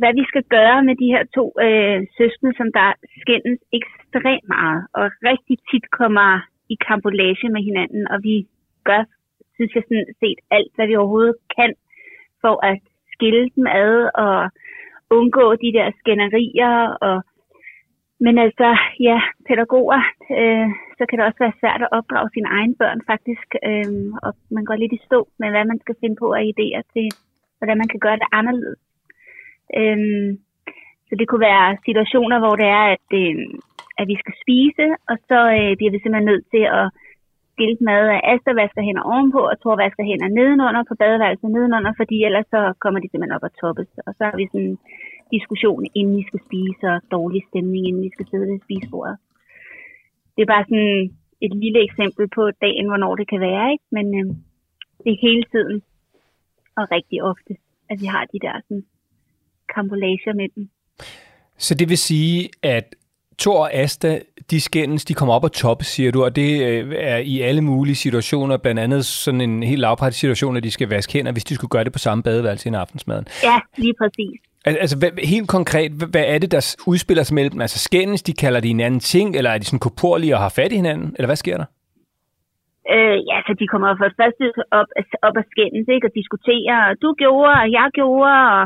hvad 0.00 0.12
vi 0.18 0.24
skal 0.30 0.44
gøre 0.56 0.78
med 0.88 0.94
de 1.02 1.12
her 1.14 1.24
to 1.36 1.44
øh, 1.66 1.98
søskende, 2.18 2.52
som 2.56 2.68
der 2.78 2.88
skændes 3.20 3.60
ekstremt 3.78 4.48
meget, 4.56 4.80
og 4.98 5.04
rigtig 5.30 5.56
tit 5.70 5.86
kommer 6.00 6.30
i 6.74 6.76
kampolage 6.88 7.48
med 7.54 7.62
hinanden, 7.68 8.02
og 8.12 8.18
vi 8.28 8.36
gør, 8.88 9.02
synes 9.54 9.72
jeg 9.74 9.82
sådan 9.88 10.10
set, 10.20 10.38
alt, 10.56 10.72
hvad 10.74 10.86
vi 10.86 10.96
overhovedet 10.96 11.36
kan, 11.56 11.72
for 12.42 12.54
at 12.70 12.78
skille 13.12 13.44
dem 13.56 13.66
ad 13.82 13.94
og 14.24 14.38
undgå 15.16 15.46
de 15.64 15.70
der 15.78 15.86
skænderier. 16.00 16.74
Og... 17.08 17.16
Men 18.24 18.34
altså, 18.38 18.68
ja, 19.08 19.18
pædagoger, 19.48 20.02
øh, 20.38 20.68
så 20.98 21.02
kan 21.06 21.16
det 21.18 21.26
også 21.26 21.40
være 21.44 21.58
svært 21.60 21.82
at 21.82 21.92
opdrage 21.98 22.28
sine 22.34 22.48
egne 22.56 22.74
børn 22.82 23.00
faktisk, 23.10 23.48
øh, 23.68 23.90
og 24.24 24.30
man 24.56 24.64
går 24.64 24.76
lidt 24.78 24.96
i 24.96 25.04
stå 25.06 25.28
med, 25.40 25.48
hvad 25.50 25.64
man 25.64 25.80
skal 25.80 25.96
finde 26.00 26.16
på 26.22 26.28
af 26.38 26.44
idéer 26.52 26.82
til, 26.94 27.06
hvordan 27.58 27.78
man 27.78 27.88
kan 27.92 28.00
gøre 28.00 28.20
det 28.22 28.28
anderledes. 28.38 28.80
Øh, 29.78 29.98
så 31.08 31.12
det 31.18 31.28
kunne 31.28 31.48
være 31.52 31.78
situationer, 31.88 32.38
hvor 32.42 32.54
det 32.60 32.68
er, 32.78 32.86
at, 32.96 33.08
øh, 33.22 33.34
at 34.00 34.06
vi 34.10 34.16
skal 34.22 34.34
spise, 34.42 34.86
og 35.10 35.16
så 35.28 35.38
øh, 35.58 35.72
bliver 35.76 35.92
vi 35.92 36.00
simpelthen 36.00 36.30
nødt 36.32 36.46
til 36.54 36.64
at 36.80 36.86
skilte 37.52 37.84
mad 37.90 38.02
af 38.16 38.20
Asta 38.32 38.50
vasker 38.60 38.82
hænder 38.86 39.04
ovenpå, 39.12 39.40
og 39.50 39.56
Thor 39.60 39.76
vasker 39.84 40.04
hænder 40.10 40.28
nedenunder 40.38 40.82
på 40.88 40.94
badeværelset 41.00 41.50
nedenunder, 41.56 41.92
fordi 42.00 42.16
ellers 42.28 42.48
så 42.54 42.60
kommer 42.82 42.98
de 43.00 43.08
simpelthen 43.08 43.36
op 43.36 43.48
og 43.48 43.52
toppes. 43.60 43.90
Og 44.06 44.12
så 44.16 44.22
har 44.28 44.36
vi 44.40 44.46
sådan 44.52 44.76
diskussion, 45.34 45.86
inden 45.94 46.16
vi 46.16 46.24
skal 46.28 46.40
spise, 46.46 46.84
og 46.94 47.00
dårlig 47.16 47.42
stemning, 47.50 47.82
inden 47.88 48.02
vi 48.02 48.10
skal 48.14 48.26
sidde 48.30 48.46
ved 48.50 48.60
spisebordet. 48.66 49.16
Det 50.34 50.42
er 50.42 50.52
bare 50.54 50.64
sådan 50.70 51.10
et 51.40 51.52
lille 51.64 51.80
eksempel 51.88 52.24
på 52.36 52.42
dagen, 52.64 52.86
hvornår 52.90 53.12
det 53.20 53.28
kan 53.28 53.40
være, 53.40 53.72
ikke? 53.74 53.86
men 53.96 54.06
øh, 54.18 54.26
det 55.02 55.10
er 55.12 55.24
hele 55.28 55.44
tiden, 55.54 55.82
og 56.76 56.84
rigtig 56.96 57.22
ofte, 57.22 57.52
at 57.90 57.96
vi 58.02 58.06
har 58.06 58.24
de 58.32 58.38
der 58.46 58.54
sådan, 58.66 58.84
kampolager 59.74 60.34
med 60.34 60.48
dem. 60.54 60.68
Så 61.58 61.74
det 61.74 61.88
vil 61.88 61.98
sige, 61.98 62.50
at 62.62 62.94
Thor 63.38 63.58
og 63.58 63.74
Asta, 63.74 64.20
de 64.50 64.60
skændes, 64.60 65.04
de 65.04 65.14
kommer 65.14 65.34
op 65.34 65.44
og 65.44 65.52
toppe, 65.52 65.84
siger 65.84 66.10
du, 66.12 66.24
og 66.24 66.36
det 66.36 66.62
øh, 66.62 66.94
er 66.96 67.16
i 67.16 67.40
alle 67.40 67.60
mulige 67.60 67.94
situationer, 67.94 68.56
blandt 68.56 68.80
andet 68.80 69.06
sådan 69.06 69.40
en 69.40 69.62
helt 69.62 69.80
lavprætisk 69.80 70.20
situation, 70.20 70.56
at 70.56 70.62
de 70.62 70.70
skal 70.70 70.88
vaske 70.88 71.12
hænder, 71.12 71.32
hvis 71.32 71.44
de 71.44 71.54
skulle 71.54 71.68
gøre 71.68 71.84
det 71.84 71.92
på 71.92 71.98
samme 71.98 72.22
badeværelse 72.22 72.68
i 72.68 72.72
aftensmaden. 72.72 73.26
Ja, 73.42 73.60
lige 73.76 73.94
præcis. 74.00 74.40
Al- 74.68 74.80
Altså, 74.84 74.96
hvad, 75.00 75.10
helt 75.34 75.48
konkret, 75.56 75.90
hvad, 75.98 76.08
hvad 76.14 76.24
er 76.34 76.38
det, 76.38 76.50
der 76.54 76.62
udspiller 76.92 77.24
sig 77.24 77.34
mellem? 77.34 77.60
Altså, 77.60 77.78
skændes, 77.88 78.22
de 78.22 78.32
kalder 78.42 78.60
de 78.60 78.72
hinanden 78.74 79.00
ting, 79.00 79.28
eller 79.36 79.50
er 79.50 79.58
de 79.58 79.68
sådan 79.68 79.86
koporlige 79.88 80.34
og 80.36 80.40
har 80.44 80.52
fat 80.58 80.72
i 80.72 80.80
hinanden? 80.82 81.08
Eller 81.16 81.28
hvad 81.30 81.42
sker 81.44 81.56
der? 81.62 81.68
Øh, 82.94 83.18
ja, 83.30 83.36
så 83.46 83.52
de 83.60 83.66
kommer 83.72 83.88
for 83.98 84.06
det 84.08 84.16
første 84.20 84.44
op, 84.78 84.88
op 85.26 85.36
og 85.40 85.46
skændes, 85.52 85.86
ikke? 85.94 86.06
Og 86.08 86.14
diskuterer, 86.20 86.80
du 87.02 87.08
gjorde, 87.22 87.54
og 87.62 87.68
jeg 87.78 87.88
gjorde, 87.98 88.38
og 88.54 88.62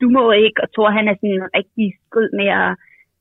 du 0.00 0.06
må 0.16 0.24
ikke. 0.44 0.58
Og 0.62 0.68
tror 0.74 0.90
han 0.98 1.06
er 1.08 1.16
sådan 1.20 1.42
rigtig 1.58 1.86
skød 2.06 2.28
med 2.40 2.48
at 2.62 2.70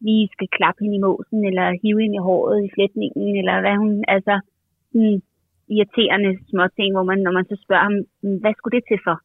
lige 0.07 0.29
skal 0.35 0.49
klappe 0.57 0.79
hende 0.83 0.97
i 0.97 1.05
måsen, 1.07 1.39
eller 1.49 1.65
hive 1.81 2.01
hende 2.03 2.19
i 2.19 2.25
håret 2.27 2.57
i 2.65 2.73
flætningen, 2.75 3.37
eller 3.41 3.55
hvad 3.63 3.75
hun, 3.83 3.91
altså, 4.15 4.35
sådan 4.91 5.21
irriterende 5.75 6.31
små 6.49 6.63
ting, 6.77 6.89
hvor 6.95 7.05
man, 7.09 7.19
når 7.25 7.33
man 7.37 7.45
så 7.51 7.55
spørger 7.63 7.85
ham, 7.89 7.97
hvad 8.41 8.53
skulle 8.55 8.75
det 8.77 8.85
til 8.87 8.99
for? 9.07 9.15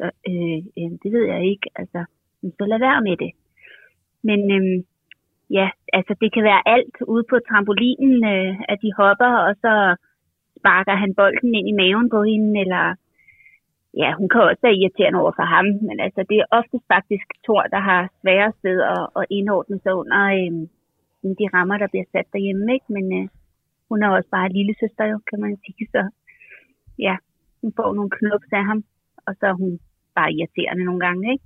Så, 0.00 0.10
øh, 0.30 0.60
øh, 0.78 0.92
det 1.02 1.10
ved 1.14 1.24
jeg 1.32 1.40
ikke, 1.52 1.68
altså, 1.80 2.00
så 2.58 2.64
lad 2.64 2.78
være 2.78 3.02
med 3.08 3.16
det. 3.16 3.32
Men 4.28 4.40
øh, 4.56 4.84
ja, 5.58 5.66
altså 5.92 6.12
det 6.20 6.32
kan 6.32 6.44
være 6.50 6.62
alt 6.74 6.96
ude 7.12 7.24
på 7.30 7.36
trampolinen, 7.48 8.16
øh, 8.34 8.52
at 8.72 8.78
de 8.84 8.90
hopper, 9.00 9.32
og 9.46 9.52
så 9.64 9.72
sparker 10.58 10.94
han 11.02 11.14
bolden 11.14 11.54
ind 11.54 11.68
i 11.68 11.78
maven 11.80 12.10
på 12.10 12.20
hende, 12.30 12.60
eller 12.64 12.84
ja, 14.02 14.10
hun 14.18 14.28
kan 14.28 14.40
også 14.40 14.62
være 14.62 14.78
irriterende 14.78 15.20
over 15.22 15.32
for 15.38 15.46
ham, 15.54 15.66
men 15.88 15.96
altså 16.06 16.20
det 16.30 16.36
er 16.38 16.52
oftest 16.58 16.84
faktisk 16.94 17.26
Thor, 17.44 17.62
der 17.74 17.80
har 17.90 18.02
sværest 18.20 18.58
ved 18.68 18.78
at, 18.94 19.04
at 19.18 19.24
indordne 19.38 19.78
sig 19.80 19.94
under 20.02 20.22
øh, 20.38 21.32
de 21.40 21.46
rammer, 21.54 21.76
der 21.78 21.88
bliver 21.92 22.08
sat 22.12 22.28
derhjemme, 22.32 22.66
ikke? 22.76 22.88
Men 22.96 23.04
øh, 23.18 23.28
hun 23.88 24.02
er 24.02 24.08
også 24.08 24.30
bare 24.36 24.54
lille 24.58 24.74
søster, 24.80 25.04
jo, 25.12 25.18
kan 25.30 25.40
man 25.40 25.56
sige, 25.64 25.86
så 25.94 26.02
ja, 26.98 27.16
hun 27.62 27.72
får 27.78 27.90
nogle 27.94 28.10
knups 28.18 28.50
af 28.52 28.64
ham, 28.70 28.80
og 29.26 29.32
så 29.38 29.46
er 29.46 29.56
hun 29.62 29.72
bare 30.18 30.32
irriterende 30.32 30.84
nogle 30.84 31.00
gange, 31.06 31.22
ikke? 31.32 31.44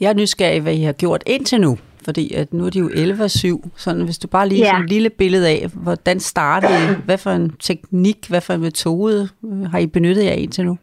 Jeg 0.00 0.08
er 0.10 0.14
nysgerrig, 0.22 0.62
hvad 0.62 0.74
I 0.80 0.82
har 0.90 0.96
gjort 1.04 1.22
indtil 1.26 1.60
nu. 1.60 1.72
Fordi 2.06 2.24
at 2.40 2.48
nu 2.56 2.62
er 2.66 2.70
de 2.70 2.78
jo 2.84 2.88
11 2.88 3.22
og 3.28 3.30
7. 3.30 3.58
Sådan, 3.84 4.04
hvis 4.04 4.18
du 4.22 4.28
bare 4.36 4.48
lige 4.48 4.64
Ja. 4.64 4.70
sådan 4.70 4.84
et 4.84 4.90
lille 4.96 5.10
billede 5.22 5.46
af, 5.54 5.60
hvordan 5.84 6.18
startede 6.32 6.76
I? 6.84 6.86
Hvad 7.06 7.18
for 7.24 7.30
en 7.40 7.48
teknik, 7.68 8.20
hvad 8.30 8.42
for 8.46 8.52
en 8.54 8.60
metode 8.68 9.20
øh, 9.48 9.62
har 9.72 9.78
I 9.78 9.86
benyttet 9.96 10.24
jer 10.28 10.36
indtil 10.44 10.64
nu? 10.70 10.74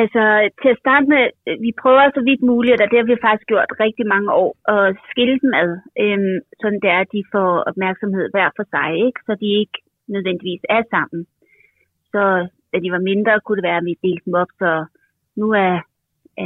Altså, 0.00 0.22
til 0.60 0.70
at 0.74 0.82
starte 0.84 1.06
med, 1.14 1.24
øh, 1.48 1.56
vi 1.66 1.70
prøver 1.82 2.04
så 2.16 2.22
vidt 2.28 2.42
muligt, 2.52 2.80
og 2.82 2.86
det 2.90 2.98
har 3.00 3.06
vi 3.12 3.24
faktisk 3.26 3.46
gjort 3.52 3.70
rigtig 3.84 4.06
mange 4.14 4.30
år, 4.44 4.52
at 4.74 4.96
skille 5.10 5.36
dem 5.44 5.52
ad, 5.62 5.70
øhm, 6.04 6.36
sådan 6.60 6.80
det 6.82 6.90
er, 6.96 7.00
at 7.04 7.12
de 7.16 7.22
får 7.34 7.50
opmærksomhed 7.70 8.26
hver 8.34 8.48
for 8.58 8.64
sig, 8.74 8.88
ikke? 9.06 9.20
så 9.26 9.32
de 9.42 9.48
ikke 9.62 9.78
nødvendigvis 10.14 10.62
er 10.76 10.82
sammen. 10.94 11.20
Så 12.12 12.22
da 12.70 12.76
de 12.84 12.90
var 12.96 13.02
mindre, 13.10 13.32
kunne 13.44 13.58
det 13.58 13.68
være, 13.70 13.80
at 13.82 13.88
vi 13.90 13.94
delte 14.06 14.24
dem 14.26 14.34
op, 14.42 14.50
så 14.62 14.70
nu 15.40 15.46
er, 15.66 15.72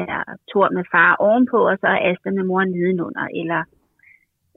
er 0.01 0.23
Thor 0.51 0.69
med 0.77 0.85
far 0.93 1.11
ovenpå, 1.27 1.59
og 1.71 1.77
så 1.81 1.87
er 1.95 2.05
Asta 2.11 2.29
med 2.31 2.45
mor 2.51 2.65
nedenunder. 2.65 3.27
Eller, 3.41 3.61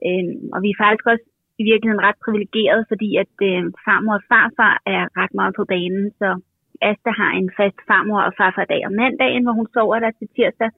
øhm, 0.06 0.38
og 0.54 0.58
vi 0.64 0.68
er 0.70 0.82
faktisk 0.84 1.06
også 1.12 1.26
i 1.60 1.64
virkeligheden 1.70 2.06
ret 2.08 2.18
privilegeret, 2.24 2.80
fordi 2.90 3.10
at 3.22 3.34
øh, 3.48 3.62
farmor 3.86 4.14
og 4.18 4.26
farfar 4.32 4.74
er 4.96 5.02
ret 5.20 5.34
meget 5.38 5.54
på 5.58 5.64
banen, 5.72 6.04
så 6.20 6.28
Asta 6.90 7.10
har 7.20 7.30
en 7.40 7.50
fast 7.58 7.78
farmor 7.88 8.20
og 8.28 8.32
farfar 8.38 8.64
dag 8.72 8.82
om 8.88 8.94
mandagen, 9.02 9.42
hvor 9.44 9.54
hun 9.58 9.68
sover 9.74 9.98
der 9.98 10.10
til 10.10 10.28
tirsdag. 10.36 10.70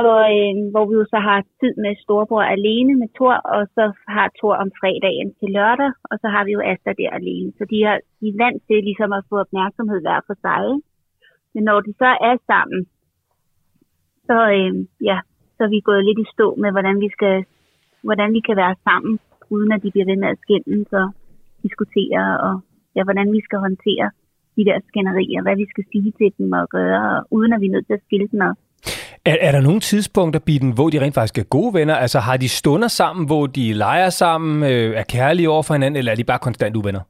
Og 0.00 0.18
øh, 0.36 0.54
hvor 0.72 0.84
vi 0.88 0.94
jo 1.00 1.04
så 1.14 1.18
har 1.28 1.38
tid 1.60 1.74
med 1.84 1.92
storebror 2.02 2.44
alene 2.56 2.92
med 3.00 3.08
Tor, 3.18 3.36
og 3.54 3.62
så 3.76 3.84
har 4.16 4.28
Tor 4.40 4.54
om 4.62 4.70
fredagen 4.80 5.30
til 5.38 5.50
lørdag, 5.56 5.90
og 6.10 6.16
så 6.22 6.28
har 6.34 6.42
vi 6.44 6.50
jo 6.56 6.60
Asta 6.72 6.90
der 7.00 7.10
alene. 7.20 7.52
Så 7.58 7.64
de, 7.72 7.78
er, 7.90 7.96
de 8.20 8.26
er 8.28 8.40
vant 8.44 8.62
til 8.66 8.78
ligesom 8.88 9.12
at 9.18 9.26
få 9.30 9.36
opmærksomhed 9.44 10.00
hver 10.02 10.20
for 10.28 10.36
sig. 10.44 10.64
Men 11.54 11.62
når 11.68 11.78
de 11.86 11.92
så 12.02 12.10
er 12.28 12.36
sammen, 12.50 12.80
så, 14.28 14.38
øh, 14.56 14.72
ja, 15.10 15.18
så 15.56 15.60
er 15.66 15.70
vi 15.74 15.88
gået 15.88 16.04
lidt 16.04 16.18
i 16.24 16.32
stå 16.34 16.46
med, 16.62 16.70
hvordan 16.74 16.96
vi, 17.04 17.08
skal, 17.16 17.36
hvordan 18.08 18.30
vi 18.36 18.40
kan 18.48 18.56
være 18.62 18.74
sammen, 18.88 19.14
uden 19.54 19.72
at 19.72 19.82
de 19.82 19.90
bliver 19.90 20.08
ved 20.10 20.18
med 20.22 20.28
at 20.28 20.38
skændes 20.44 20.92
og 21.02 21.08
diskutere, 21.64 22.24
og 22.46 22.54
ja, 22.96 23.02
hvordan 23.04 23.28
vi 23.36 23.40
skal 23.46 23.58
håndtere 23.66 24.06
de 24.56 24.64
der 24.68 24.78
skænderier, 24.88 25.42
hvad 25.42 25.56
vi 25.56 25.66
skal 25.72 25.84
sige 25.92 26.10
til 26.18 26.30
dem 26.38 26.52
og 26.52 26.68
gøre, 26.68 27.24
uden 27.30 27.52
at 27.52 27.60
vi 27.60 27.66
er 27.66 27.74
nødt 27.74 27.86
til 27.86 27.98
at 27.98 28.04
skille 28.06 28.28
dem 28.32 28.42
ad. 28.48 28.54
Er, 29.30 29.36
er 29.40 29.52
der 29.52 29.60
nogle 29.60 29.80
tidspunkter, 29.80 30.40
Bitten, 30.46 30.74
hvor 30.74 30.88
de 30.90 31.00
rent 31.00 31.14
faktisk 31.14 31.38
er 31.38 31.48
gode 31.56 31.74
venner? 31.74 31.94
Altså, 31.94 32.18
har 32.18 32.36
de 32.36 32.48
stunder 32.48 32.88
sammen, 32.88 33.26
hvor 33.26 33.46
de 33.46 33.72
leger 33.72 34.10
sammen, 34.10 34.54
øh, 34.70 34.90
er 35.00 35.06
kærlige 35.14 35.50
over 35.50 35.62
for 35.62 35.74
hinanden, 35.74 35.98
eller 35.98 36.12
er 36.12 36.16
de 36.16 36.24
bare 36.24 36.38
konstant 36.38 36.76
uvenner? 36.76 37.04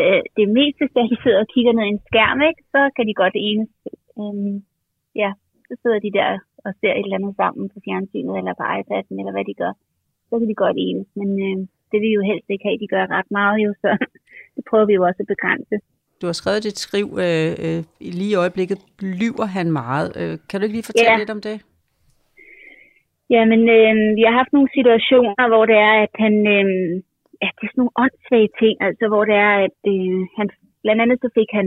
øh, 0.00 0.22
det 0.38 0.48
meste, 0.58 0.84
da 0.96 1.00
de 1.10 1.16
sidder 1.22 1.40
og 1.44 1.50
kigger 1.54 1.72
ned 1.72 1.84
i 1.86 1.94
en 1.96 2.02
skærm, 2.08 2.38
ikke, 2.48 2.62
så 2.74 2.80
kan 2.96 3.04
de 3.08 3.14
godt 3.22 3.36
enes. 3.48 3.70
Øhm, 4.20 4.56
ja, 5.22 5.30
så 5.68 5.74
sidder 5.82 5.98
de 6.06 6.12
der 6.18 6.30
og 6.66 6.70
ser 6.80 6.92
et 6.94 7.04
eller 7.06 7.18
andet 7.20 7.34
sammen 7.42 7.64
på 7.72 7.78
fjernsynet 7.84 8.34
eller 8.40 8.54
på 8.60 8.64
iPad'en, 8.78 9.16
eller 9.20 9.34
hvad 9.36 9.46
de 9.50 9.54
gør. 9.62 9.72
Så 10.28 10.34
kan 10.38 10.48
de 10.52 10.62
godt 10.64 10.76
enes, 10.86 11.08
men 11.20 11.28
øh, 11.46 11.56
det 11.90 11.96
vil 12.00 12.10
vi 12.10 12.18
jo 12.18 12.22
helst 12.30 12.48
ikke 12.50 12.66
have, 12.68 12.82
de 12.84 12.92
gør 12.94 13.04
ret 13.16 13.30
meget 13.38 13.58
jo, 13.64 13.70
så 13.82 13.90
det 14.56 14.62
prøver 14.70 14.86
vi 14.88 14.94
jo 14.98 15.02
også 15.08 15.20
at 15.24 15.32
begrænse. 15.34 15.76
Du 16.20 16.26
har 16.30 16.36
skrevet 16.40 16.64
dit 16.68 16.78
skriv, 16.86 17.06
øh, 17.26 17.50
øh, 17.64 17.80
lige 18.18 18.32
i 18.34 18.40
øjeblikket 18.44 18.78
lyver 19.20 19.46
han 19.56 19.66
meget. 19.82 20.08
Øh, 20.20 20.34
kan 20.48 20.56
du 20.56 20.64
ikke 20.64 20.76
lige 20.78 20.90
fortælle 20.90 21.12
Ja. 21.12 21.22
lidt 21.22 21.36
om 21.36 21.42
det? 21.48 21.56
Jamen, 23.34 23.62
øh, 23.76 23.94
vi 24.18 24.22
har 24.26 24.34
haft 24.40 24.52
nogle 24.56 24.70
situationer, 24.78 25.44
hvor 25.52 25.64
det 25.70 25.78
er, 25.90 25.94
at 26.06 26.14
han, 26.24 26.34
øh, 26.54 26.66
ja, 27.42 27.48
det 27.56 27.64
er 27.64 27.70
sådan 27.72 27.80
nogle 27.82 27.98
åndssvage 28.04 28.50
ting, 28.62 28.74
altså 28.88 29.04
hvor 29.12 29.24
det 29.30 29.36
er, 29.48 29.54
at 29.66 29.80
øh, 29.94 30.18
han, 30.36 30.46
blandt 30.84 31.00
andet 31.02 31.18
så 31.24 31.28
fik 31.38 31.50
han 31.58 31.66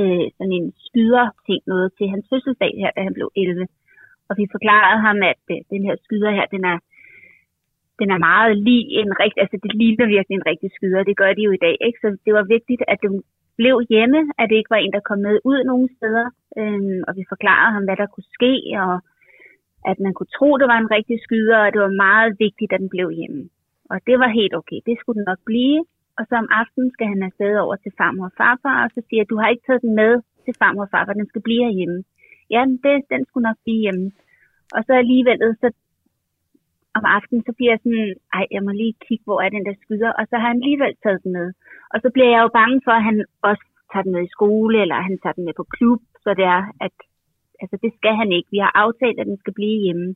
øh, 0.00 0.26
sådan 0.36 0.56
en 0.58 0.68
skyder 0.86 1.24
ting 1.46 1.60
noget 1.72 1.88
til 1.98 2.06
hans 2.12 2.24
fødselsdag 2.30 2.72
her, 2.82 2.90
da 2.96 3.00
han 3.06 3.14
blev 3.18 3.28
11. 3.36 3.66
Og 4.28 4.34
vi 4.40 4.44
forklarede 4.54 5.00
ham, 5.06 5.18
at 5.32 5.42
øh, 5.54 5.60
den 5.72 5.82
her 5.86 5.96
skyder 6.04 6.30
her, 6.38 6.46
den 6.54 6.62
er, 6.72 6.78
den 8.00 8.08
er 8.14 8.20
meget 8.28 8.52
lige 8.66 8.84
en 9.00 9.10
rigtig, 9.22 9.40
altså 9.42 9.56
det 9.62 9.72
ligner 9.80 10.06
virkelig 10.14 10.36
en 10.36 10.50
rigtig 10.50 10.70
skyder, 10.76 11.08
det 11.08 11.16
gør 11.22 11.32
de 11.34 11.42
jo 11.48 11.52
i 11.54 11.64
dag, 11.66 11.76
ikke? 11.86 11.98
Så 12.02 12.08
det 12.26 12.32
var 12.38 12.44
vigtigt, 12.54 12.82
at 12.92 12.98
den 13.04 13.14
blev 13.60 13.76
hjemme, 13.92 14.20
at 14.38 14.46
det 14.48 14.56
ikke 14.56 14.74
var 14.74 14.82
en, 14.82 14.92
der 14.96 15.08
kom 15.08 15.18
med 15.18 15.36
ud 15.50 15.60
nogen 15.70 15.88
steder. 15.96 16.26
Øhm, 16.60 17.00
og 17.08 17.12
vi 17.18 17.24
forklarede 17.32 17.74
ham, 17.74 17.84
hvad 17.84 17.96
der 17.96 18.12
kunne 18.14 18.30
ske, 18.36 18.52
og 18.84 18.94
at 19.90 19.98
man 20.04 20.14
kunne 20.14 20.34
tro, 20.36 20.48
det 20.60 20.68
var 20.72 20.78
en 20.80 20.94
rigtig 20.96 21.18
skyder, 21.26 21.58
og 21.64 21.72
det 21.72 21.80
var 21.86 22.02
meget 22.06 22.30
vigtigt, 22.44 22.72
at 22.72 22.80
den 22.80 22.88
blev 22.94 23.08
hjemme. 23.18 23.42
Og 23.92 23.96
det 24.06 24.16
var 24.22 24.28
helt 24.38 24.54
okay, 24.60 24.80
det 24.86 24.96
skulle 24.98 25.18
den 25.18 25.28
nok 25.30 25.42
blive. 25.50 25.78
Og 26.18 26.22
så 26.28 26.34
om 26.42 26.48
aftenen 26.60 26.90
skal 26.92 27.06
han 27.12 27.22
afsted 27.28 27.54
over 27.64 27.76
til 27.76 27.92
farmor 27.98 28.24
og 28.30 28.36
farfar, 28.40 28.76
og 28.84 28.90
så 28.94 29.00
siger 29.06 29.20
jeg, 29.20 29.30
du 29.30 29.38
har 29.40 29.48
ikke 29.48 29.66
taget 29.66 29.82
den 29.86 29.94
med 30.02 30.12
til 30.44 30.54
farmor 30.60 30.82
og 30.86 30.92
farfar, 30.94 31.12
den 31.12 31.28
skal 31.28 31.42
blive 31.46 31.64
herhjemme. 31.64 31.98
Ja, 32.54 32.62
det, 32.84 32.96
den 33.12 33.22
skulle 33.24 33.46
nok 33.48 33.58
blive 33.64 33.82
hjemme. 33.84 34.06
Og 34.76 34.80
så 34.86 34.92
alligevel, 35.02 35.38
så 35.62 35.68
om 36.98 37.04
aftenen, 37.16 37.42
så 37.46 37.52
bliver 37.56 37.72
jeg 37.72 37.80
sådan, 37.82 38.14
ej, 38.36 38.44
jeg 38.54 38.62
må 38.66 38.70
lige 38.70 39.00
kigge, 39.06 39.24
hvor 39.26 39.38
er 39.40 39.48
den 39.48 39.66
der 39.68 39.76
skyder, 39.82 40.12
og 40.18 40.24
så 40.30 40.34
har 40.40 40.48
han 40.52 40.62
alligevel 40.62 40.94
taget 41.02 41.22
den 41.24 41.32
med. 41.38 41.48
Og 41.92 41.98
så 42.02 42.08
bliver 42.14 42.30
jeg 42.34 42.40
jo 42.42 42.50
bange 42.60 42.80
for, 42.84 42.94
at 42.98 43.04
han 43.08 43.18
også 43.50 43.64
tager 43.90 44.04
den 44.04 44.12
med 44.16 44.22
i 44.24 44.34
skole, 44.36 44.76
eller 44.82 45.06
han 45.08 45.18
tager 45.22 45.36
den 45.38 45.44
med 45.44 45.54
på 45.56 45.64
klub, 45.76 46.00
så 46.24 46.30
det 46.38 46.46
er, 46.56 46.62
at 46.86 46.96
altså 47.62 47.76
det 47.84 47.92
skal 47.98 48.14
han 48.22 48.30
ikke. 48.36 48.48
Vi 48.54 48.58
har 48.64 48.72
aftalt, 48.84 49.18
at 49.20 49.26
den 49.30 49.38
skal 49.42 49.54
blive 49.58 49.82
hjemme. 49.84 50.08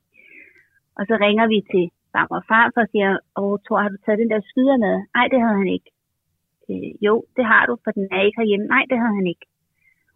Og 0.99 1.03
så 1.09 1.15
ringer 1.25 1.47
vi 1.53 1.59
til 1.73 1.85
farmor 2.13 2.37
og 2.43 2.49
farfar 2.51 2.83
og 2.87 2.91
siger, 2.93 3.11
åh, 3.41 3.57
Thor, 3.65 3.79
har 3.83 3.91
du 3.95 3.99
taget 4.01 4.23
den 4.23 4.31
der 4.33 4.41
skyder 4.51 4.77
med? 4.85 4.95
Nej, 5.17 5.27
det 5.33 5.39
havde 5.45 5.59
han 5.63 5.71
ikke. 5.77 5.91
Øh, 6.71 6.91
jo, 7.07 7.15
det 7.37 7.45
har 7.53 7.63
du, 7.69 7.75
for 7.85 7.91
den 7.97 8.07
er 8.17 8.23
ikke 8.23 8.41
herhjemme. 8.41 8.67
Nej, 8.75 8.85
det 8.91 8.99
havde 9.03 9.19
han 9.21 9.27
ikke. 9.33 9.47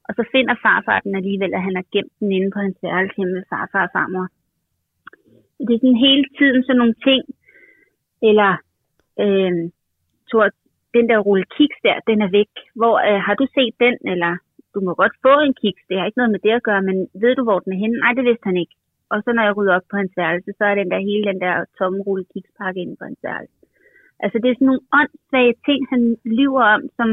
Og 0.07 0.13
så 0.17 0.23
finder 0.33 0.55
farfar 0.65 1.01
den 1.07 1.15
alligevel, 1.21 1.55
at 1.55 1.63
han 1.67 1.77
har 1.79 1.87
gemt 1.95 2.15
den 2.21 2.33
inde 2.33 2.51
på 2.55 2.59
hans 2.65 2.79
værelse 2.83 3.17
hjemme 3.17 3.35
med 3.35 3.45
farfar 3.53 3.83
og 3.87 3.93
farmor. 3.97 4.27
Det 5.67 5.73
er 5.75 5.83
sådan 5.83 6.05
hele 6.09 6.25
tiden 6.39 6.61
sådan 6.65 6.81
nogle 6.83 6.99
ting, 7.09 7.23
Eller, 8.29 8.53
øh, 9.25 9.53
Thor, 10.29 10.47
den 10.97 11.05
der 11.11 11.19
rulle 11.27 11.47
kiks 11.57 11.79
der, 11.87 11.97
den 12.11 12.19
er 12.27 12.31
væk. 12.39 12.53
Hvor 12.81 12.95
øh, 13.09 13.21
har 13.27 13.35
du 13.41 13.47
set 13.57 13.75
den? 13.85 13.97
Eller, 14.13 14.33
du 14.75 14.79
må 14.87 14.95
godt 14.95 15.15
få 15.27 15.35
en 15.41 15.55
kiks, 15.63 15.83
det 15.89 15.99
har 15.99 16.07
ikke 16.07 16.21
noget 16.21 16.35
med 16.35 16.43
det 16.47 16.55
at 16.59 16.67
gøre, 16.69 16.83
men 16.89 16.97
ved 17.23 17.33
du, 17.37 17.43
hvor 17.45 17.59
den 17.59 17.73
er 17.73 17.83
henne? 17.85 17.99
Nej, 17.99 18.13
det 18.13 18.25
vidste 18.25 18.47
han 18.51 18.57
ikke. 18.57 18.75
Og 19.13 19.19
så 19.25 19.29
når 19.33 19.45
jeg 19.47 19.57
rydder 19.57 19.75
op 19.79 19.87
på 19.91 19.97
hans 20.03 20.13
værelse, 20.23 20.51
så 20.59 20.65
er 20.71 20.75
den 20.75 20.91
der 20.93 21.01
hele 21.11 21.25
den 21.31 21.41
der 21.45 21.55
tomme 21.79 21.99
rulle 22.07 22.25
kikspakke 22.33 22.81
inde 22.81 22.97
på 22.99 23.05
hans 23.09 23.23
værelse. 23.29 23.57
Altså 24.25 24.37
det 24.43 24.49
er 24.49 24.55
sådan 24.57 24.69
nogle 24.71 24.87
åndssvage 25.01 25.55
ting, 25.69 25.81
han 25.93 26.03
lyver 26.39 26.65
om, 26.77 26.83
som 26.99 27.09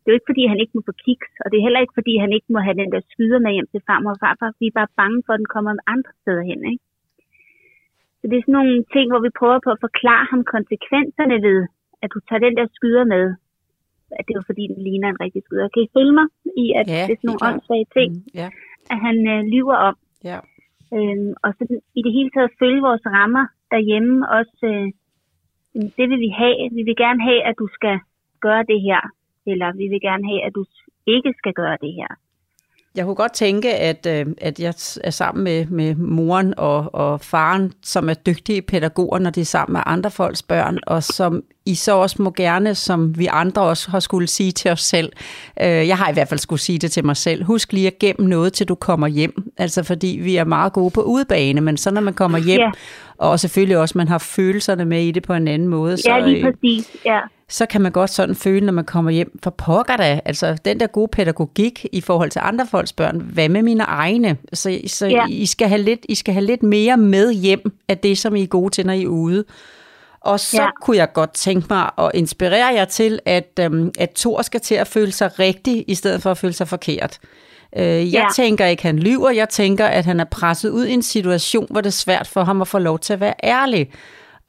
det 0.00 0.08
er 0.08 0.14
jo 0.14 0.20
ikke 0.20 0.30
fordi, 0.32 0.44
han 0.52 0.60
ikke 0.62 0.76
må 0.76 0.82
få 0.90 0.94
kiks, 1.04 1.32
og 1.42 1.46
det 1.50 1.56
er 1.56 1.66
heller 1.66 1.82
ikke 1.84 1.98
fordi, 1.98 2.14
han 2.24 2.32
ikke 2.36 2.50
må 2.54 2.60
have 2.66 2.80
den 2.82 2.90
der 2.94 3.02
skyder 3.12 3.38
med 3.44 3.52
hjem 3.56 3.68
til 3.70 3.82
farmor 3.88 4.12
og 4.16 4.20
farfar. 4.24 4.50
Vi 4.60 4.66
er 4.68 4.78
bare 4.80 4.96
bange 5.02 5.18
for, 5.26 5.32
at 5.34 5.40
den 5.42 5.50
kommer 5.54 5.70
andre 5.94 6.12
steder 6.22 6.42
hen. 6.50 6.60
Ikke? 6.72 6.84
Så 8.18 8.24
det 8.30 8.36
er 8.36 8.44
sådan 8.44 8.58
nogle 8.60 8.76
ting, 8.94 9.06
hvor 9.10 9.22
vi 9.26 9.38
prøver 9.40 9.58
på 9.64 9.70
at 9.74 9.82
forklare 9.86 10.24
ham 10.30 10.40
konsekvenserne 10.54 11.36
ved, 11.48 11.58
at 12.02 12.08
du 12.14 12.18
tager 12.28 12.44
den 12.46 12.54
der 12.58 12.66
skyder 12.76 13.04
med. 13.14 13.24
At 14.18 14.22
det 14.26 14.32
er 14.32 14.40
jo 14.40 14.50
fordi, 14.50 14.64
den 14.72 14.82
ligner 14.88 15.08
en 15.10 15.20
rigtig 15.24 15.42
skyder. 15.46 15.68
Kan 15.74 15.82
I 15.86 15.94
følge 15.96 16.14
mig 16.20 16.26
i, 16.64 16.66
at 16.80 16.86
Ja, 16.88 17.02
det 17.06 17.12
er 17.14 17.18
sådan 17.20 17.28
nogle 17.30 17.44
åndssvage 17.48 17.86
ting, 17.96 18.10
Mm, 18.16 18.24
ja, 18.40 18.48
at 18.92 18.98
han 19.06 19.16
øh, 19.34 19.40
lyver 19.54 19.76
om? 19.88 19.94
ja. 20.30 20.38
Øhm, 20.94 21.32
og 21.44 21.50
så 21.58 21.62
i 21.98 22.00
det 22.06 22.12
hele 22.12 22.30
taget 22.30 22.50
følge 22.58 22.80
vores 22.88 23.04
rammer 23.16 23.46
derhjemme 23.70 24.14
også. 24.38 24.58
Øh, 24.70 24.86
det 25.98 26.06
vil 26.10 26.20
vi 26.26 26.30
have. 26.42 26.56
Vi 26.78 26.82
vil 26.88 26.96
gerne 26.96 27.22
have, 27.28 27.40
at 27.48 27.54
du 27.58 27.68
skal 27.76 27.96
gøre 28.40 28.64
det 28.72 28.80
her. 28.88 29.00
Eller 29.46 29.68
vi 29.80 29.86
vil 29.92 30.00
gerne 30.00 30.24
have, 30.30 30.42
at 30.46 30.52
du 30.54 30.64
ikke 31.06 31.34
skal 31.38 31.52
gøre 31.52 31.78
det 31.80 31.92
her. 31.98 32.10
Jeg 32.96 33.04
kunne 33.04 33.22
godt 33.24 33.32
tænke, 33.32 33.70
at, 33.74 34.06
øh, 34.14 34.26
at 34.38 34.60
jeg 34.60 34.74
er 35.04 35.10
sammen 35.10 35.44
med, 35.44 35.66
med 35.66 35.94
moren 35.94 36.54
og, 36.58 36.94
og 36.94 37.20
faren, 37.20 37.72
som 37.82 38.08
er 38.08 38.14
dygtige 38.14 38.62
pædagoger, 38.62 39.18
når 39.18 39.30
de 39.30 39.40
er 39.40 39.44
sammen 39.56 39.72
med 39.72 39.82
andre 39.86 40.10
folks 40.10 40.42
børn, 40.42 40.78
og 40.86 41.02
som 41.02 41.42
i 41.66 41.74
så 41.74 41.92
også 41.96 42.22
må 42.22 42.30
gerne, 42.36 42.74
som 42.74 43.18
vi 43.18 43.26
andre 43.30 43.62
også 43.62 43.90
har 43.90 44.00
skulle 44.00 44.26
sige 44.28 44.52
til 44.52 44.70
os 44.70 44.80
selv. 44.82 45.12
Øh, 45.62 45.68
jeg 45.68 45.98
har 45.98 46.10
i 46.10 46.12
hvert 46.12 46.28
fald 46.28 46.40
skulle 46.40 46.60
sige 46.60 46.78
det 46.78 46.92
til 46.92 47.04
mig 47.04 47.16
selv. 47.16 47.44
Husk 47.44 47.72
lige 47.72 47.86
at 47.86 47.98
gemme 47.98 48.28
noget, 48.28 48.52
til 48.52 48.68
du 48.68 48.74
kommer 48.74 49.06
hjem. 49.06 49.52
Altså 49.58 49.82
fordi 49.82 50.18
vi 50.22 50.36
er 50.36 50.44
meget 50.44 50.72
gode 50.72 50.90
på 50.90 51.02
udebane, 51.02 51.60
men 51.60 51.76
så 51.76 51.90
når 51.90 52.00
man 52.00 52.14
kommer 52.14 52.38
hjem, 52.38 52.60
Ja. 52.60 52.70
og 53.18 53.40
selvfølgelig 53.40 53.78
også, 53.78 53.98
man 53.98 54.08
har 54.08 54.18
følelserne 54.18 54.84
med 54.84 55.02
i 55.02 55.10
det 55.10 55.22
på 55.22 55.32
en 55.32 55.48
anden 55.48 55.68
måde. 55.68 55.96
Så, 55.96 56.10
Ja, 56.10 56.26
lige 56.26 56.36
øh, 56.46 56.52
præcis. 56.52 56.90
Ja. 57.04 57.20
så 57.48 57.66
kan 57.66 57.80
man 57.80 57.92
godt 57.92 58.10
sådan 58.10 58.34
føle, 58.34 58.66
når 58.66 58.72
man 58.72 58.84
kommer 58.84 59.10
hjem, 59.10 59.38
for 59.42 59.50
pokker 59.50 59.96
da, 59.96 60.20
altså 60.24 60.56
den 60.64 60.80
der 60.80 60.86
gode 60.86 61.08
pædagogik 61.08 61.86
i 61.92 62.00
forhold 62.00 62.30
til 62.30 62.40
andre 62.44 62.66
folks 62.70 62.92
børn, 62.92 63.20
hvad 63.32 63.48
med 63.48 63.62
mine 63.62 63.82
egne? 63.84 64.36
Så, 64.52 64.78
så 64.86 65.06
Ja. 65.06 65.24
I, 65.28 65.46
skal 65.46 65.68
have 65.68 65.82
lidt, 65.82 66.00
I 66.08 66.14
skal 66.14 66.34
have 66.34 66.44
lidt 66.46 66.62
mere 66.62 66.96
med 66.96 67.32
hjem 67.32 67.72
af 67.88 67.98
det, 67.98 68.18
som 68.18 68.36
I 68.36 68.42
er 68.42 68.46
gode 68.46 68.70
til, 68.70 68.86
når 68.86 68.92
I 68.92 69.02
er 69.02 69.08
ude. 69.08 69.44
Og 70.26 70.40
så 70.40 70.62
ja. 70.62 70.68
Kunne 70.82 70.96
jeg 70.96 71.12
godt 71.12 71.32
tænke 71.32 71.66
mig 71.70 71.90
at 71.98 72.10
inspirere 72.14 72.66
jer 72.74 72.84
til, 72.84 73.18
at, 73.24 73.50
øhm, 73.60 73.90
at 73.98 74.10
Thor 74.10 74.42
skal 74.42 74.60
til 74.60 74.74
at 74.74 74.86
føle 74.86 75.12
sig 75.12 75.38
rigtig, 75.38 75.84
i 75.88 75.94
stedet 75.94 76.22
for 76.22 76.30
at 76.30 76.38
føle 76.38 76.52
sig 76.52 76.68
forkert. 76.68 77.18
Øh, 77.76 77.84
jeg 77.84 78.04
Ja. 78.12 78.26
tænker 78.36 78.66
ikke, 78.66 78.82
han 78.82 78.98
lyver. 78.98 79.30
Jeg 79.30 79.48
tænker, 79.48 79.86
at 79.86 80.04
han 80.04 80.20
er 80.20 80.24
presset 80.24 80.70
ud 80.70 80.86
i 80.86 80.92
en 80.92 81.02
situation, 81.02 81.66
hvor 81.70 81.80
det 81.80 81.86
er 81.86 81.90
svært 82.04 82.26
for 82.26 82.44
ham 82.44 82.60
at 82.60 82.68
få 82.68 82.78
lov 82.78 82.98
til 82.98 83.12
at 83.12 83.20
være 83.20 83.34
ærlig. 83.44 83.90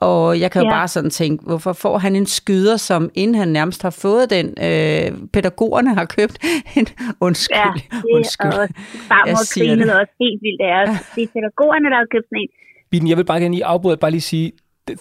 Og 0.01 0.39
jeg 0.39 0.51
kan 0.51 0.61
jo 0.61 0.67
Ja. 0.67 0.73
bare 0.73 0.87
sådan 0.87 1.09
tænke, 1.09 1.43
hvorfor 1.45 1.73
får 1.73 1.97
han 1.97 2.15
en 2.15 2.25
skyder, 2.25 2.77
som 2.77 3.09
inden 3.15 3.35
han 3.35 3.47
nærmest 3.47 3.81
har 3.83 3.89
fået 3.89 4.29
den, 4.29 4.45
øh, 4.61 5.11
pædagogerne 5.33 5.93
har 5.95 6.05
købt 6.05 6.37
en 6.77 6.87
undskyld, 7.21 7.57
Ja, 7.57 7.71
det 7.91 8.03
undskyld. 8.13 8.47
er 8.53 8.59
også 8.61 8.73
farmor 9.07 9.27
Jeg 9.27 9.37
siger 9.37 9.75
det. 9.75 9.93
også 9.93 10.13
helt 10.19 10.41
vildt 10.41 10.61
af 10.61 10.83
os. 10.83 10.89
Det 11.15 11.23
er 11.23 11.27
pædagogerne, 11.33 11.89
der 11.89 11.95
har 11.95 12.07
købt 12.11 12.25
sådan 12.29 12.41
en. 12.41 12.47
Bitten, 12.91 13.09
jeg 13.09 13.17
vil 13.17 13.25
bare 13.25 13.39
gerne 13.39 13.53
lige 13.55 13.65
afbryde, 13.65 13.97
bare 13.97 14.11
lige 14.11 14.21
sige, 14.21 14.51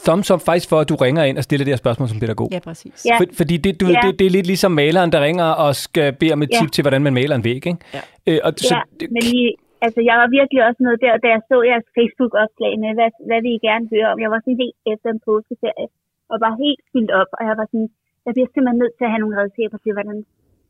thumbs 0.07 0.29
up 0.35 0.41
faktisk 0.49 0.69
for, 0.73 0.79
at 0.83 0.89
du 0.93 0.97
ringer 1.07 1.23
ind 1.31 1.37
og 1.41 1.45
stiller 1.49 1.65
det 1.67 1.73
her 1.75 1.83
spørgsmål 1.85 2.07
som 2.13 2.19
pædagog. 2.25 2.49
Ja, 2.57 2.61
præcis. 2.69 2.97
Ja. 3.11 3.17
For, 3.19 3.25
fordi 3.41 3.55
det, 3.65 3.73
du, 3.81 3.87
Ja. 3.87 4.01
det, 4.05 4.11
det 4.19 4.25
er 4.31 4.35
lidt 4.39 4.49
ligesom 4.53 4.73
maleren, 4.83 5.11
der 5.15 5.21
ringer 5.29 5.49
og 5.65 5.71
skal 5.87 6.09
bede 6.21 6.33
om 6.37 6.43
et 6.47 6.51
Ja. 6.53 6.59
tip 6.59 6.71
til, 6.75 6.83
hvordan 6.87 7.03
man 7.07 7.15
maler 7.21 7.35
en 7.41 7.45
væg. 7.51 7.63
Ikke? 7.71 7.77
Ja. 7.97 8.01
Øh, 8.29 8.39
og, 8.47 8.51
så, 8.69 8.75
ja, 8.75 8.81
men 9.15 9.23
lige, 9.33 9.51
altså 9.87 10.01
jeg 10.09 10.17
var 10.23 10.29
virkelig 10.39 10.61
også 10.69 10.81
noget 10.87 10.99
der, 11.05 11.13
da 11.25 11.29
jeg 11.35 11.43
så 11.51 11.57
jeres 11.71 11.89
Facebook-opslag 11.99 12.73
med, 12.83 12.91
hvad, 12.99 13.11
hvad 13.29 13.41
vil 13.45 13.53
I 13.59 13.61
gerne 13.69 13.85
høre 13.95 14.09
om? 14.13 14.19
Jeg 14.25 14.31
var 14.35 14.41
sådan 14.45 14.61
helt 14.65 14.77
efter 14.93 15.09
en 15.15 15.21
påskeferie, 15.29 15.89
og 16.31 16.37
var 16.47 16.53
helt 16.65 16.83
fyldt 16.93 17.13
op, 17.21 17.31
og 17.39 17.43
jeg 17.49 17.57
var 17.61 17.67
sådan, 17.73 17.91
jeg 18.27 18.33
bliver 18.35 18.49
simpelthen 18.51 18.79
nødt 18.83 18.95
til 18.97 19.05
at 19.07 19.13
have 19.13 19.23
nogle 19.25 19.39
redskaber 19.41 19.79
til, 19.85 19.93
hvordan, 19.97 20.19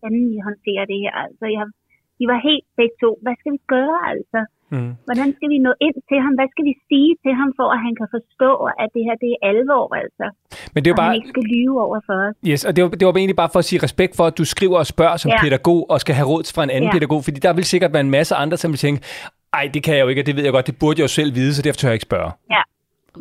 hvordan 0.01 0.21
I 0.35 0.39
håndterer 0.49 0.85
det 0.91 0.99
her. 1.05 1.15
Altså, 1.27 1.45
jeg, 1.57 1.65
de 2.19 2.25
var 2.33 2.39
helt 2.49 2.67
begge 2.79 2.97
to, 3.05 3.11
hvad 3.25 3.35
skal 3.41 3.53
vi 3.57 3.61
gøre 3.77 3.99
altså? 4.15 4.41
Mm. 4.75 4.91
Hvordan 5.09 5.29
skal 5.37 5.49
vi 5.55 5.59
nå 5.67 5.73
ind 5.87 5.97
til 6.11 6.19
ham? 6.25 6.33
Hvad 6.39 6.49
skal 6.55 6.65
vi 6.71 6.75
sige 6.89 7.11
til 7.25 7.33
ham, 7.41 7.49
for 7.59 7.67
at 7.75 7.81
han 7.87 7.93
kan 8.01 8.09
forstå, 8.17 8.51
at 8.83 8.89
det 8.95 9.03
her 9.09 9.17
det 9.25 9.31
er 9.35 9.39
alvor, 9.51 9.85
altså? 10.05 10.27
Men 10.75 10.79
det 10.85 10.89
er 10.91 10.95
Og 10.95 11.03
han 11.03 11.09
bare, 11.09 11.17
ikke 11.19 11.29
skal 11.35 11.45
lyve 11.57 11.77
over 11.87 11.99
for 12.09 12.17
os. 12.27 12.35
yes, 12.51 12.61
og 12.69 12.73
det 12.77 12.81
var, 12.85 12.91
det 12.99 13.05
var 13.07 13.13
egentlig 13.23 13.41
bare 13.43 13.53
for 13.55 13.59
at 13.59 13.69
sige 13.71 13.81
respekt 13.87 14.13
for, 14.19 14.25
at 14.31 14.35
du 14.41 14.45
skriver 14.55 14.77
og 14.83 14.87
spørger 14.95 15.17
som 15.23 15.31
Ja. 15.31 15.41
pædagog 15.45 15.81
og 15.93 15.97
skal 16.05 16.15
have 16.19 16.29
råd 16.33 16.45
fra 16.57 16.63
en 16.69 16.71
anden 16.77 16.89
Ja. 16.91 16.95
pædagog, 16.97 17.21
fordi 17.27 17.39
der 17.47 17.53
vil 17.59 17.65
sikkert 17.65 17.93
være 17.97 18.05
en 18.09 18.11
masse 18.19 18.35
andre, 18.35 18.57
som 18.63 18.69
vil 18.73 18.79
tænke, 18.87 19.01
ej, 19.59 19.65
det 19.75 19.81
kan 19.87 19.95
jeg 19.97 20.03
jo 20.05 20.09
ikke, 20.09 20.23
og 20.23 20.27
det 20.27 20.37
ved 20.37 20.45
jeg 20.45 20.53
godt, 20.53 20.67
det 20.67 20.77
burde 20.81 20.97
jeg 21.01 21.03
jo 21.09 21.09
selv 21.21 21.31
vide, 21.35 21.55
så 21.55 21.63
derfor 21.63 21.79
tør 21.79 21.89
jeg 21.89 21.95
ikke 21.95 22.09
spørge. 22.13 22.31
Ja. 22.51 22.63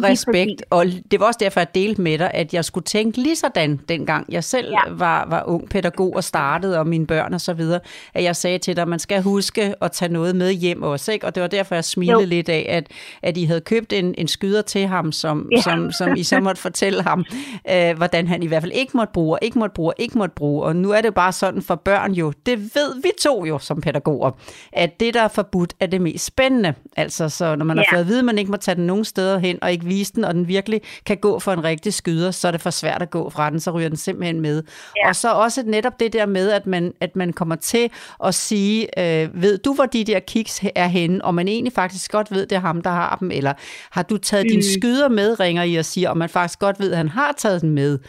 Respekt. 0.03 0.63
Og 0.69 0.85
det 1.11 1.19
var 1.19 1.25
også 1.25 1.37
derfor, 1.41 1.59
jeg 1.59 1.75
delte 1.75 2.01
med 2.01 2.17
dig, 2.17 2.31
at 2.33 2.53
jeg 2.53 2.65
skulle 2.65 2.83
tænke 2.85 3.17
lige 3.21 3.35
sådan, 3.35 3.79
dengang 3.89 4.25
jeg 4.29 4.43
selv 4.43 4.67
ja. 4.71 4.79
Var, 4.93 5.25
var 5.29 5.43
ung 5.47 5.69
pædagog 5.69 6.15
og 6.15 6.23
startede, 6.23 6.79
og 6.79 6.87
mine 6.87 7.07
børn 7.07 7.33
og 7.33 7.41
så 7.41 7.53
videre, 7.53 7.79
at 8.13 8.23
jeg 8.23 8.35
sagde 8.35 8.57
til 8.57 8.75
dig, 8.75 8.81
at 8.81 8.87
man 8.87 8.99
skal 8.99 9.21
huske 9.21 9.73
at 9.81 9.91
tage 9.91 10.13
noget 10.13 10.35
med 10.35 10.51
hjem 10.51 10.83
også. 10.83 11.11
Ikke? 11.11 11.25
Og 11.25 11.35
det 11.35 11.41
var 11.41 11.47
derfor, 11.47 11.75
jeg 11.75 11.83
smilede 11.85 12.19
Jo. 12.19 12.25
lidt 12.27 12.49
af, 12.49 12.65
at, 12.69 12.87
at 13.21 13.37
I 13.37 13.43
havde 13.45 13.61
købt 13.61 13.93
en, 13.93 14.15
en 14.17 14.27
skyder 14.27 14.61
til 14.61 14.87
ham, 14.87 15.11
som, 15.11 15.49
Ja. 15.51 15.61
som, 15.61 15.91
som 15.91 16.15
I 16.15 16.23
så 16.23 16.39
måtte 16.39 16.61
fortælle 16.61 17.03
ham, 17.03 17.25
øh, 17.71 17.97
hvordan 17.97 18.27
han 18.27 18.43
i 18.43 18.47
hvert 18.47 18.61
fald 18.63 18.71
ikke 18.75 18.97
måtte 18.97 19.13
bruge, 19.13 19.37
ikke 19.41 19.59
måtte 19.59 19.73
bruge, 19.73 19.93
ikke 19.97 20.17
måtte 20.17 20.35
bruge. 20.35 20.63
Og 20.63 20.75
nu 20.75 20.91
er 20.91 21.01
det 21.01 21.13
bare 21.13 21.31
sådan 21.31 21.61
for 21.61 21.75
børn 21.75 22.11
jo, 22.11 22.33
det 22.45 22.59
ved 22.59 23.01
vi 23.03 23.09
to 23.21 23.45
jo 23.45 23.59
som 23.59 23.81
pædagoger, 23.81 24.31
at 24.73 24.99
det, 24.99 25.13
der 25.13 25.21
er 25.21 25.27
forbudt, 25.27 25.73
er 25.79 25.85
det 25.85 26.01
mest 26.01 26.25
spændende. 26.25 26.73
Altså, 26.97 27.29
så 27.29 27.55
når 27.55 27.65
man 27.65 27.77
har 27.77 27.85
Ja. 27.91 27.95
fået 27.95 28.01
at 28.01 28.07
vide, 28.07 28.19
at 28.19 28.25
man 28.25 28.37
ikke 28.37 28.51
må 28.51 28.57
tage 28.57 28.75
den 28.75 28.85
nogen 28.87 29.05
steder 29.05 29.37
hen, 29.39 29.59
og 29.61 29.71
ikke 29.71 29.84
vise 29.85 30.13
den, 30.13 30.23
og 30.23 30.33
den 30.33 30.47
virkelig 30.47 30.81
kan 31.05 31.17
gå 31.17 31.39
for 31.39 31.53
en 31.53 31.63
rigtig 31.63 31.93
skyder, 31.93 32.31
så 32.31 32.47
er 32.47 32.51
det 32.51 32.61
for 32.61 32.69
svært 32.69 33.01
at 33.01 33.09
gå 33.09 33.29
fra 33.29 33.49
den, 33.49 33.59
så 33.59 33.71
ryger 33.71 33.89
den 33.89 33.97
simpelthen 33.97 34.41
med. 34.41 34.63
Ja. 35.03 35.09
Og 35.09 35.15
så 35.15 35.31
også 35.31 35.63
netop 35.65 35.99
det 35.99 36.13
der 36.13 36.25
med, 36.25 36.51
at 36.51 36.67
man, 36.67 36.93
at 37.01 37.15
man 37.15 37.33
kommer 37.33 37.55
til 37.55 37.89
at 38.23 38.35
sige, 38.35 38.99
øh, 38.99 39.41
ved 39.41 39.57
du, 39.57 39.73
hvor 39.73 39.85
de 39.85 40.03
der 40.03 40.19
kiks 40.19 40.61
er 40.75 40.87
henne, 40.87 41.25
og 41.25 41.35
man 41.35 41.47
egentlig 41.47 41.73
faktisk 41.73 42.11
godt 42.11 42.31
ved, 42.31 42.45
det 42.45 42.55
er 42.55 42.59
ham, 42.59 42.81
der 42.81 42.89
har 42.89 43.17
dem, 43.19 43.31
eller 43.31 43.53
har 43.91 44.03
du 44.03 44.17
taget 44.17 44.45
mm. 44.45 44.49
din 44.49 44.63
skyder 44.63 45.09
med, 45.09 45.39
ringer 45.39 45.63
I 45.63 45.75
og 45.75 45.85
siger, 45.85 46.09
og 46.09 46.17
man 46.17 46.29
faktisk 46.29 46.59
godt 46.59 46.79
ved, 46.79 46.91
at 46.91 46.97
han 46.97 47.09
har 47.09 47.33
taget 47.37 47.61
den 47.61 47.69
med. 47.69 47.99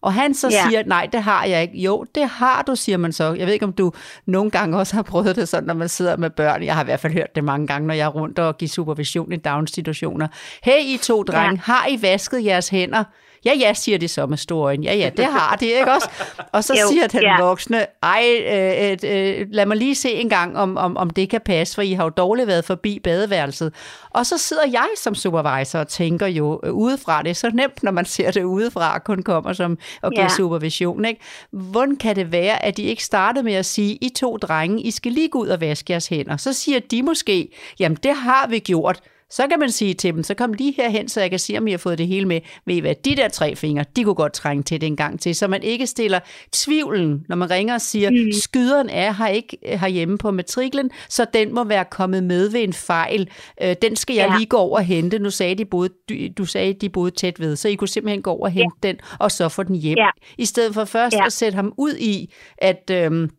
Og 0.00 0.12
han 0.12 0.34
så 0.34 0.48
Ja. 0.48 0.64
siger, 0.68 0.82
nej, 0.86 1.08
det 1.12 1.22
har 1.22 1.44
jeg 1.44 1.62
ikke. 1.62 1.78
Jo, 1.78 2.04
det 2.14 2.28
har 2.28 2.62
du, 2.62 2.76
siger 2.76 2.98
man 2.98 3.12
så. 3.12 3.32
Jeg 3.34 3.46
ved 3.46 3.52
ikke, 3.54 3.64
om 3.66 3.72
du 3.72 3.92
nogle 4.26 4.50
gange 4.50 4.78
også 4.78 4.94
har 4.94 5.02
prøvet 5.02 5.36
det 5.36 5.48
sådan, 5.48 5.66
når 5.66 5.74
man 5.74 5.88
sidder 5.88 6.16
med 6.16 6.30
børn. 6.30 6.62
Jeg 6.64 6.74
har 6.74 6.82
i 6.82 6.84
hvert 6.84 7.00
fald 7.00 7.12
hørt 7.12 7.34
det 7.34 7.44
mange 7.44 7.66
gange, 7.66 7.86
når 7.86 7.94
jeg 7.94 8.04
er 8.04 8.08
rundt 8.08 8.38
og 8.38 8.58
giver 8.58 8.68
supervision 8.68 9.32
i 9.32 9.36
daginstitutioner. 9.36 10.28
Hey, 10.62 10.80
I 10.84 10.98
to 11.02 11.22
drenge, 11.22 11.50
ja. 11.68 11.72
har 11.72 11.86
I 11.90 12.02
vasket 12.02 12.44
jeres 12.44 12.68
hænder? 12.68 13.04
Ja, 13.46 13.52
ja, 13.60 13.74
siger 13.74 13.98
de 13.98 14.08
så 14.08 14.26
med 14.26 14.36
store 14.38 14.64
øjne. 14.66 14.84
Ja, 14.84 14.94
ja, 14.94 15.10
det 15.16 15.24
har 15.24 15.56
de, 15.60 15.66
ikke 15.66 15.92
også? 15.92 16.08
Og 16.52 16.64
så 16.64 16.74
Jo, 16.82 16.88
siger 16.88 17.06
den 17.06 17.22
ja. 17.22 17.40
voksne, 17.40 17.86
ej, 18.02 18.24
øh, 18.52 18.96
øh, 19.04 19.46
lad 19.50 19.66
mig 19.66 19.76
lige 19.76 19.94
se 19.94 20.12
en 20.12 20.28
gang, 20.28 20.58
om, 20.58 20.76
om, 20.76 20.96
om 20.96 21.10
det 21.10 21.30
kan 21.30 21.40
passe, 21.40 21.74
for 21.74 21.82
I 21.82 21.92
har 21.92 22.04
jo 22.04 22.10
dårligt 22.10 22.46
været 22.46 22.64
forbi 22.64 23.00
badeværelset. 23.04 23.72
Og 24.10 24.26
så 24.26 24.38
sidder 24.38 24.62
jeg 24.72 24.86
som 24.96 25.14
supervisor 25.14 25.78
og 25.78 25.88
tænker 25.88 26.26
jo 26.26 26.60
øh, 26.64 26.72
udefra, 26.72 27.22
det 27.22 27.30
er 27.30 27.34
så 27.34 27.50
nemt, 27.54 27.82
når 27.82 27.90
man 27.90 28.04
ser 28.04 28.30
det 28.30 28.42
udefra, 28.44 28.94
og 28.94 29.04
kun 29.04 29.22
kommer 29.22 29.52
som 29.52 29.78
og 30.02 30.10
giver 30.12 30.22
Ja. 30.22 30.28
supervision. 30.28 31.04
Ikke? 31.04 31.20
Hvordan 31.50 31.96
kan 31.96 32.16
det 32.16 32.32
være, 32.32 32.64
at 32.64 32.76
de 32.76 32.82
ikke 32.82 33.04
startede 33.04 33.44
med 33.44 33.54
at 33.54 33.66
sige, 33.66 33.98
I 34.00 34.08
to 34.16 34.36
drenge, 34.36 34.82
I 34.82 34.90
skal 34.90 35.12
lige 35.12 35.28
gå 35.28 35.38
ud 35.38 35.48
og 35.48 35.60
vaske 35.60 35.92
jeres 35.92 36.08
hænder? 36.08 36.36
Så 36.36 36.52
siger 36.52 36.80
de 36.90 37.02
måske, 37.02 37.48
jamen 37.78 37.98
det 38.02 38.14
har 38.16 38.46
vi 38.48 38.58
gjort. 38.58 39.00
Så 39.30 39.46
kan 39.48 39.58
man 39.58 39.70
sige 39.70 39.94
til 39.94 40.14
dem, 40.14 40.22
så 40.22 40.34
kom 40.34 40.52
lige 40.52 40.74
herhen, 40.76 41.08
så 41.08 41.20
jeg 41.20 41.30
kan 41.30 41.38
se, 41.38 41.58
om 41.58 41.66
I 41.66 41.70
har 41.70 41.78
fået 41.78 41.98
det 41.98 42.06
hele 42.06 42.26
med. 42.28 42.40
Ved 42.66 42.74
I 42.74 42.80
hvad, 42.80 42.94
de 43.04 43.16
der 43.16 43.28
tre 43.28 43.56
fingre, 43.56 43.84
de 43.96 44.04
kunne 44.04 44.14
godt 44.14 44.32
trænge 44.32 44.62
til 44.62 44.80
det 44.80 44.86
en 44.86 44.96
gang 44.96 45.20
til, 45.20 45.34
så 45.34 45.48
man 45.48 45.62
ikke 45.62 45.86
stiller 45.86 46.18
tvivlen, 46.52 47.24
når 47.28 47.36
man 47.36 47.50
ringer 47.50 47.74
og 47.74 47.80
siger, 47.80 48.10
mm. 48.10 48.32
skyderen 48.32 48.88
er 48.88 49.12
her 49.12 49.28
ikke 49.28 49.58
øh, 49.66 49.80
herhjemme 49.80 50.18
på 50.18 50.30
matriklen, 50.30 50.90
så 51.08 51.26
den 51.34 51.54
må 51.54 51.64
være 51.64 51.84
kommet 51.84 52.24
med 52.24 52.48
ved 52.50 52.60
en 52.62 52.72
fejl. 52.72 53.28
Øh, 53.62 53.76
den 53.82 53.96
skal 53.96 54.16
jeg 54.16 54.28
Ja. 54.30 54.36
lige 54.36 54.46
gå 54.46 54.56
over 54.56 54.78
og 54.78 54.84
hente. 54.84 55.18
Nu 55.18 55.30
sagde 55.30 55.54
de 55.54 55.64
boede, 55.64 55.88
du, 56.08 56.14
du 56.38 56.44
sagde, 56.44 56.72
de 56.74 56.88
boede 56.88 57.10
tæt 57.10 57.40
ved, 57.40 57.56
så 57.56 57.68
I 57.68 57.74
kunne 57.74 57.88
simpelthen 57.88 58.22
gå 58.22 58.30
over 58.30 58.44
og 58.46 58.52
hente 58.52 58.76
den, 58.82 58.96
og 59.20 59.30
så 59.30 59.48
få 59.48 59.62
den 59.62 59.76
hjem. 59.76 59.98
Ja. 59.98 60.08
I 60.38 60.44
stedet 60.44 60.74
for 60.74 60.84
først 60.84 61.16
Ja. 61.16 61.26
at 61.26 61.32
sætte 61.32 61.56
ham 61.56 61.72
ud 61.78 61.94
i, 62.00 62.32
at... 62.58 62.90
Øhm, 62.92 63.30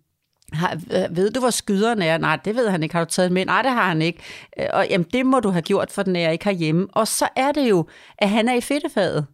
har, 0.53 0.77
ved 1.09 1.31
du, 1.31 1.39
hvor 1.39 1.49
skyderen 1.49 2.01
er? 2.01 2.17
Nej, 2.17 2.39
det 2.45 2.55
ved 2.55 2.69
han 2.69 2.83
ikke. 2.83 2.95
Har 2.95 3.03
du 3.05 3.09
taget 3.09 3.31
med? 3.31 3.45
Nej, 3.45 3.61
det 3.61 3.71
har 3.71 3.87
han 3.87 4.01
ikke. 4.01 4.19
Øh, 4.59 4.65
Og 4.73 4.87
jamen, 4.89 5.07
det 5.13 5.25
må 5.25 5.39
du 5.39 5.49
have 5.49 5.61
gjort, 5.61 5.91
for 5.91 6.03
den 6.03 6.15
er 6.15 6.29
ikke 6.29 6.45
herhjemme. 6.45 6.87
Og 6.93 7.07
så 7.07 7.27
er 7.35 7.51
det 7.51 7.69
jo, 7.69 7.87
at 8.17 8.29
han 8.29 8.49
er 8.49 8.53
i 8.53 8.61
fedtefaget. 8.61 9.25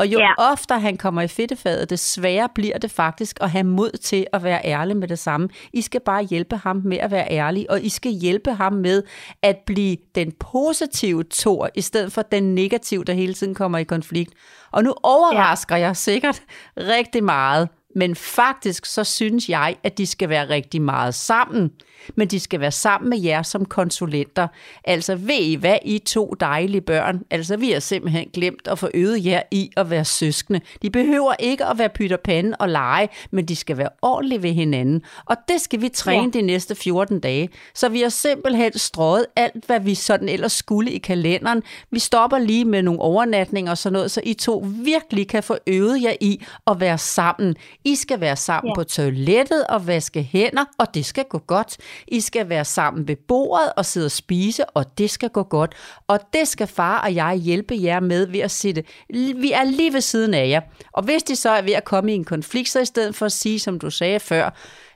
Og 0.00 0.06
jo 0.06 0.18
Ja. 0.18 0.32
oftere 0.38 0.80
han 0.80 0.96
kommer 0.96 1.22
i 1.22 1.28
fedtefadet, 1.28 1.90
des 1.90 2.00
sværere 2.00 2.48
bliver 2.54 2.78
det 2.78 2.90
faktisk 2.90 3.38
at 3.40 3.50
have 3.50 3.64
mod 3.64 3.90
til 3.90 4.26
at 4.32 4.42
være 4.42 4.60
ærlig 4.64 4.96
med 4.96 5.08
det 5.08 5.18
samme. 5.18 5.48
I 5.72 5.82
skal 5.82 6.00
bare 6.00 6.22
hjælpe 6.24 6.56
ham 6.56 6.82
med 6.84 6.98
at 6.98 7.10
være 7.10 7.26
ærlig, 7.30 7.70
og 7.70 7.82
I 7.82 7.88
skal 7.88 8.12
hjælpe 8.12 8.52
ham 8.52 8.72
med 8.72 9.02
at 9.42 9.56
blive 9.66 9.96
den 10.14 10.32
positive 10.32 11.22
tor, 11.24 11.68
i 11.74 11.80
stedet 11.80 12.12
for 12.12 12.22
den 12.22 12.54
negative, 12.54 13.04
der 13.04 13.12
hele 13.12 13.34
tiden 13.34 13.54
kommer 13.54 13.78
i 13.78 13.84
konflikt. 13.84 14.32
Og 14.70 14.84
nu 14.84 14.94
overrasker 15.02 15.76
ja. 15.76 15.86
jeg 15.86 15.96
sikkert 15.96 16.42
rigtig 16.76 17.24
meget, 17.24 17.68
men 17.94 18.16
faktisk 18.16 18.86
så 18.86 19.04
synes 19.04 19.48
jeg, 19.48 19.76
at 19.82 19.98
de 19.98 20.06
skal 20.06 20.28
være 20.28 20.48
rigtig 20.48 20.82
meget 20.82 21.14
sammen. 21.14 21.70
Men 22.14 22.28
de 22.28 22.40
skal 22.40 22.60
være 22.60 22.72
sammen 22.72 23.10
med 23.10 23.20
jer 23.20 23.42
som 23.42 23.64
konsulenter. 23.64 24.48
Altså 24.84 25.14
ved 25.14 25.34
I 25.40 25.54
hvad, 25.54 25.76
I 25.84 25.98
to 25.98 26.34
dejlige 26.40 26.80
børn? 26.80 27.22
Altså 27.30 27.56
vi 27.56 27.70
har 27.70 27.80
simpelthen 27.80 28.28
glemt 28.32 28.68
at 28.68 28.78
få 28.78 28.88
øvet 28.94 29.24
jer 29.26 29.42
i 29.50 29.70
at 29.76 29.90
være 29.90 30.04
søskende. 30.04 30.60
De 30.82 30.90
behøver 30.90 31.34
ikke 31.38 31.64
at 31.64 31.78
være 31.78 31.88
pytter 31.88 32.16
pande 32.16 32.56
og 32.58 32.68
lege, 32.68 33.08
men 33.30 33.44
de 33.44 33.56
skal 33.56 33.76
være 33.78 33.88
ordentlige 34.02 34.42
ved 34.42 34.52
hinanden. 34.52 35.02
Og 35.26 35.36
det 35.48 35.60
skal 35.60 35.80
vi 35.80 35.88
træne 35.88 36.30
ja. 36.34 36.38
de 36.38 36.42
næste 36.42 36.74
14 36.74 37.20
dage. 37.20 37.48
Så 37.74 37.88
vi 37.88 38.00
har 38.00 38.08
simpelthen 38.08 38.78
strøget 38.78 39.26
alt, 39.36 39.64
hvad 39.66 39.80
vi 39.80 39.94
sådan 39.94 40.28
ellers 40.28 40.52
skulle 40.52 40.90
i 40.92 40.98
kalenderen. 40.98 41.62
Vi 41.90 41.98
stopper 41.98 42.38
lige 42.38 42.64
med 42.64 42.82
nogle 42.82 43.00
overnatninger 43.00 43.70
og 43.70 43.78
sådan 43.78 43.92
noget, 43.92 44.10
så 44.10 44.20
I 44.24 44.34
to 44.34 44.66
virkelig 44.84 45.28
kan 45.28 45.42
få 45.42 45.56
øvet 45.66 46.02
jer 46.02 46.14
i 46.20 46.44
at 46.66 46.80
være 46.80 46.98
sammen. 46.98 47.56
I 47.84 47.94
skal 47.94 48.20
være 48.20 48.36
sammen 48.36 48.68
Ja. 48.70 48.74
på 48.74 48.84
toilettet 48.84 49.66
og 49.66 49.86
vaske 49.86 50.22
hænder, 50.22 50.64
og 50.78 50.94
det 50.94 51.04
skal 51.06 51.24
gå 51.24 51.38
godt. 51.38 51.76
I 52.08 52.20
skal 52.20 52.48
være 52.48 52.64
sammen 52.64 53.08
ved 53.08 53.16
bordet 53.16 53.72
og 53.76 53.86
sidde 53.86 54.06
og 54.06 54.10
spise, 54.10 54.64
og 54.64 54.98
det 54.98 55.10
skal 55.10 55.28
gå 55.28 55.42
godt. 55.42 55.74
Og 56.06 56.20
det 56.32 56.48
skal 56.48 56.66
far 56.66 57.00
og 57.00 57.14
jeg 57.14 57.34
hjælpe 57.34 57.74
jer 57.82 58.00
med 58.00 58.26
ved 58.26 58.40
at 58.40 58.50
sætte. 58.50 58.84
Vi 59.10 59.52
er 59.52 59.64
lige 59.64 59.92
ved 59.92 60.00
siden 60.00 60.34
af 60.34 60.48
jer. 60.48 60.60
Og 60.92 61.02
hvis 61.02 61.22
de 61.22 61.36
så 61.36 61.50
er 61.50 61.62
ved 61.62 61.72
at 61.72 61.84
komme 61.84 62.12
i 62.12 62.14
en 62.14 62.24
konflikt, 62.24 62.68
så 62.68 62.80
i 62.80 62.84
stedet 62.84 63.14
for 63.14 63.26
at 63.26 63.32
sige, 63.32 63.60
som 63.60 63.78
du 63.78 63.90
sagde 63.90 64.20
før, 64.20 64.50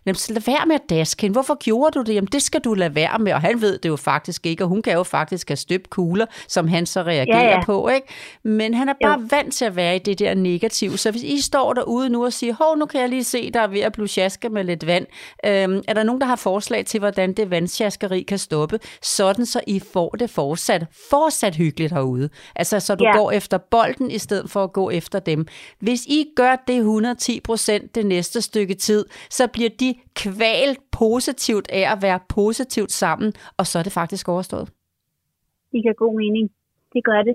Jamen, 0.06 0.16
så 0.16 0.32
lad 0.32 0.42
være 0.46 0.66
med 0.66 0.74
at 0.74 0.90
daske 0.90 1.22
hende. 1.22 1.32
Hvorfor 1.32 1.54
gjorde 1.54 1.98
du 1.98 2.02
det? 2.02 2.14
Jamen, 2.14 2.28
det 2.32 2.42
skal 2.42 2.60
du 2.60 2.74
lade 2.74 2.94
være 2.94 3.18
med. 3.18 3.32
Og 3.32 3.40
han 3.40 3.60
ved 3.60 3.78
det 3.78 3.88
jo 3.88 3.96
faktisk 3.96 4.46
ikke, 4.46 4.64
og 4.64 4.68
hun 4.68 4.82
kan 4.82 4.92
jo 4.92 5.02
faktisk 5.02 5.48
have 5.48 5.56
støbt 5.56 5.90
kugler, 5.90 6.26
som 6.48 6.68
han 6.68 6.86
så 6.86 7.02
reagerer 7.02 7.44
Ja, 7.44 7.50
ja, 7.50 7.64
på. 7.64 7.88
Ikke? 7.88 8.06
Men 8.42 8.74
han 8.74 8.88
er 8.88 8.94
bare 9.02 9.20
Jo. 9.20 9.26
vant 9.30 9.54
til 9.54 9.64
at 9.64 9.76
være 9.76 9.96
i 9.96 9.98
det 9.98 10.18
der 10.18 10.34
negative. 10.34 10.98
Så 10.98 11.10
hvis 11.10 11.22
I 11.22 11.40
står 11.40 11.72
derude 11.72 12.08
nu 12.08 12.24
og 12.24 12.32
siger, 12.32 12.54
hov, 12.54 12.76
nu 12.78 12.86
kan 12.86 13.00
jeg 13.00 13.08
lige 13.08 13.24
se, 13.24 13.50
der 13.50 13.60
er 13.60 13.66
ved 13.66 13.80
at 13.80 13.92
blive 13.92 14.08
med 14.50 14.64
lidt 14.64 14.86
vand. 14.86 15.06
Øhm, 15.46 15.82
er 15.88 15.92
der 15.94 16.02
nogen, 16.02 16.20
der 16.20 16.26
har 16.26 16.36
forslag 16.36 16.86
til, 16.86 17.00
hvordan 17.00 17.32
det 17.32 17.50
vandsjaskeri 17.50 18.22
kan 18.22 18.38
stoppe, 18.38 18.78
sådan 19.02 19.46
så 19.46 19.60
I 19.66 19.80
får 19.92 20.08
det 20.10 20.30
fortsat, 20.30 20.86
fortsat 21.10 21.54
hyggeligt 21.56 21.92
herude? 21.92 22.28
Altså, 22.56 22.80
så 22.80 22.94
du 22.94 23.04
Ja. 23.04 23.10
ja. 23.10 23.16
går 23.16 23.30
efter 23.30 23.58
bolden, 23.58 24.10
i 24.10 24.18
stedet 24.18 24.50
for 24.50 24.64
at 24.64 24.72
gå 24.72 24.90
efter 24.90 25.18
dem. 25.18 25.46
Hvis 25.80 26.00
I 26.06 26.26
gør 26.36 26.56
det 26.66 26.76
110 26.76 27.40
procent 27.40 27.94
det 27.94 28.06
næste 28.06 28.42
stykke 28.42 28.74
tid, 28.74 29.04
så 29.30 29.46
bliver 29.46 29.70
de 29.80 29.91
kvalt 30.14 30.78
positivt 30.92 31.70
af 31.70 31.92
at 31.92 32.02
være 32.02 32.20
positivt 32.28 32.92
sammen, 32.92 33.32
og 33.56 33.66
så 33.66 33.78
er 33.78 33.82
det 33.82 33.92
faktisk 33.92 34.28
overstået. 34.28 34.68
Det 35.72 35.82
giver 35.82 35.94
god 35.94 36.16
mening. 36.16 36.50
Det 36.92 37.04
gør 37.04 37.22
det. 37.22 37.34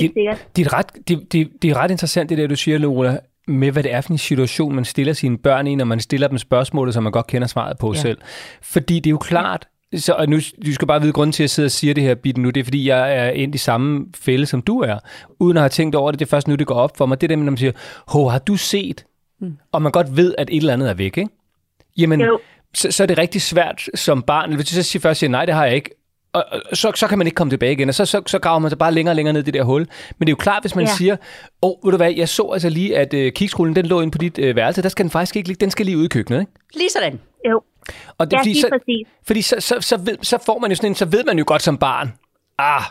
Helt 0.00 0.14
Det, 0.14 0.20
sikkert. 0.20 0.48
det, 0.56 0.66
er 0.66 0.72
ret, 0.72 1.08
det, 1.08 1.32
det, 1.32 1.62
det 1.62 1.70
er 1.70 1.76
ret 1.76 1.90
interessant, 1.90 2.30
det 2.30 2.38
der, 2.38 2.46
du 2.46 2.56
siger, 2.56 2.78
Lola, 2.78 3.18
med 3.46 3.72
hvad 3.72 3.82
det 3.82 3.92
er 3.92 4.00
for 4.00 4.12
en 4.12 4.18
situation, 4.18 4.74
man 4.74 4.84
stiller 4.84 5.12
sine 5.12 5.38
børn 5.38 5.66
i, 5.66 5.74
når 5.74 5.84
man 5.84 6.00
stiller 6.00 6.28
dem 6.28 6.38
spørgsmålet, 6.38 6.94
som 6.94 7.02
man 7.02 7.12
godt 7.12 7.26
kender 7.26 7.48
svaret 7.48 7.78
på 7.78 7.92
ja. 7.94 8.00
Selv. 8.00 8.18
Fordi 8.62 8.94
det 8.94 9.06
er 9.06 9.10
jo 9.10 9.18
klart, 9.18 9.68
så, 9.96 10.12
og 10.12 10.28
nu, 10.28 10.36
du 10.66 10.72
skal 10.72 10.88
bare 10.88 11.00
vide, 11.00 11.12
grunden 11.12 11.32
til, 11.32 11.42
at 11.42 11.44
jeg 11.44 11.50
sidder 11.50 11.66
og 11.66 11.70
siger 11.70 11.94
det 11.94 12.02
her, 12.02 12.14
Bitten, 12.14 12.42
nu, 12.42 12.50
det 12.50 12.60
er, 12.60 12.64
fordi 12.64 12.88
jeg 12.88 13.16
er 13.16 13.30
ind 13.30 13.54
i 13.54 13.58
samme 13.58 14.06
fælde, 14.16 14.46
som 14.46 14.62
du 14.62 14.80
er. 14.80 14.98
Uden 15.40 15.56
at 15.56 15.60
have 15.62 15.68
tænkt 15.68 15.94
over 15.94 16.10
det, 16.10 16.20
det 16.20 16.26
er 16.26 16.30
først 16.30 16.48
nu, 16.48 16.54
det 16.54 16.66
går 16.66 16.74
op 16.74 16.96
for 16.96 17.06
mig. 17.06 17.20
Det 17.20 17.26
er 17.26 17.28
det, 17.28 17.38
når 17.38 17.44
man 17.50 17.56
siger, 17.56 17.72
Hov, 18.08 18.30
har 18.30 18.38
du 18.38 18.56
set? 18.56 19.04
Mm. 19.44 19.56
Og 19.72 19.82
man 19.82 19.92
godt 19.92 20.16
ved, 20.16 20.34
at 20.38 20.48
et 20.50 20.56
eller 20.56 20.72
andet 20.72 20.90
er 20.90 20.94
væk, 20.94 21.18
ikke? 21.18 21.28
Jamen, 21.98 22.20
Jo. 22.20 22.38
så, 22.74 22.90
så 22.90 23.02
er 23.02 23.06
det 23.06 23.18
rigtig 23.18 23.42
svært 23.42 23.88
som 23.94 24.22
barn. 24.22 24.54
Hvis 24.54 24.66
du 24.66 24.74
så 24.74 24.82
siger, 24.82 25.00
først 25.00 25.20
siger, 25.20 25.30
nej, 25.30 25.44
det 25.44 25.54
har 25.54 25.64
jeg 25.66 25.74
ikke, 25.74 25.90
og, 26.32 26.44
og 26.70 26.76
så, 26.76 26.92
så 26.94 27.06
kan 27.06 27.18
man 27.18 27.26
ikke 27.26 27.34
komme 27.34 27.50
tilbage 27.50 27.72
igen, 27.72 27.88
og 27.88 27.94
så, 27.94 28.04
så, 28.04 28.22
så 28.26 28.38
graver 28.38 28.58
man 28.58 28.70
sig 28.70 28.78
bare 28.78 28.92
længere 28.92 29.12
og 29.12 29.16
længere 29.16 29.32
ned 29.32 29.40
i 29.40 29.44
det 29.44 29.54
der 29.54 29.62
hul. 29.62 29.80
Men 30.18 30.26
det 30.26 30.28
er 30.28 30.32
jo 30.32 30.36
klart, 30.36 30.62
hvis 30.62 30.74
man 30.74 30.84
ja. 30.84 30.90
Siger, 30.90 31.16
åh, 31.62 31.70
oh, 31.70 31.84
ved 31.84 31.90
du 31.90 31.96
hvad, 31.96 32.12
jeg 32.12 32.28
så 32.28 32.50
altså 32.52 32.68
lige, 32.68 32.96
at 32.98 33.14
øh, 33.14 33.32
kiksrullen, 33.32 33.76
den 33.76 33.86
lå 33.86 34.00
inde 34.00 34.10
på 34.10 34.18
dit 34.18 34.38
øh, 34.38 34.56
værelse, 34.56 34.82
der 34.82 34.88
skal 34.88 35.02
den 35.04 35.10
faktisk 35.10 35.36
ikke 35.36 35.48
ligge, 35.48 35.60
den 35.60 35.70
skal 35.70 35.86
lige 35.86 35.98
ud 35.98 36.04
i 36.04 36.08
køkkenet, 36.08 36.40
ikke? 36.40 36.52
Lige 36.74 36.90
sådan. 36.90 37.20
Jo. 37.48 37.62
Og 38.18 38.30
det, 38.30 38.32
Ja, 38.32 38.38
fordi, 38.38 38.48
lige 38.48 38.60
så, 38.60 38.68
præcis. 38.72 39.06
fordi 39.26 39.42
så, 39.42 39.56
så, 39.58 39.76
så, 39.80 39.96
ved, 39.96 40.16
så 40.22 40.38
får 40.46 40.58
man 40.58 40.70
jo 40.70 40.76
sådan 40.76 40.90
en, 40.90 40.94
så 40.94 41.04
ved 41.04 41.24
man 41.24 41.38
jo 41.38 41.44
godt 41.46 41.62
som 41.62 41.78
barn, 41.78 42.12
ah, 42.58 42.82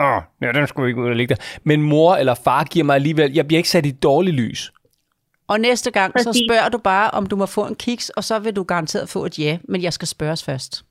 åh, 0.00 0.22
ja, 0.42 0.52
den 0.60 0.66
skulle 0.66 0.88
ikke 0.88 1.00
ud 1.00 1.08
og 1.08 1.16
ligge 1.16 1.34
der. 1.34 1.40
Men 1.64 1.82
mor 1.82 2.16
eller 2.16 2.34
far 2.34 2.64
giver 2.64 2.84
mig 2.84 2.94
alligevel, 2.94 3.32
jeg 3.32 3.46
bliver 3.46 3.58
ikke 3.58 3.68
sat 3.68 3.86
i 3.86 3.90
dårligt 3.90 4.36
lys. 4.36 4.72
Og 5.52 5.60
næste 5.60 5.90
gang, 5.90 6.12
så 6.18 6.24
Præcis. 6.24 6.42
spørger 6.48 6.68
du 6.68 6.78
bare, 6.78 7.10
om 7.10 7.26
du 7.26 7.36
må 7.36 7.46
få 7.46 7.66
en 7.66 7.74
kiks, 7.74 8.08
og 8.08 8.24
så 8.24 8.38
vil 8.38 8.56
du 8.56 8.62
garanteret 8.62 9.08
få 9.08 9.24
et 9.24 9.38
ja, 9.38 9.58
men 9.68 9.82
jeg 9.82 9.92
skal 9.92 10.08
spørges 10.08 10.44
først. 10.44 10.84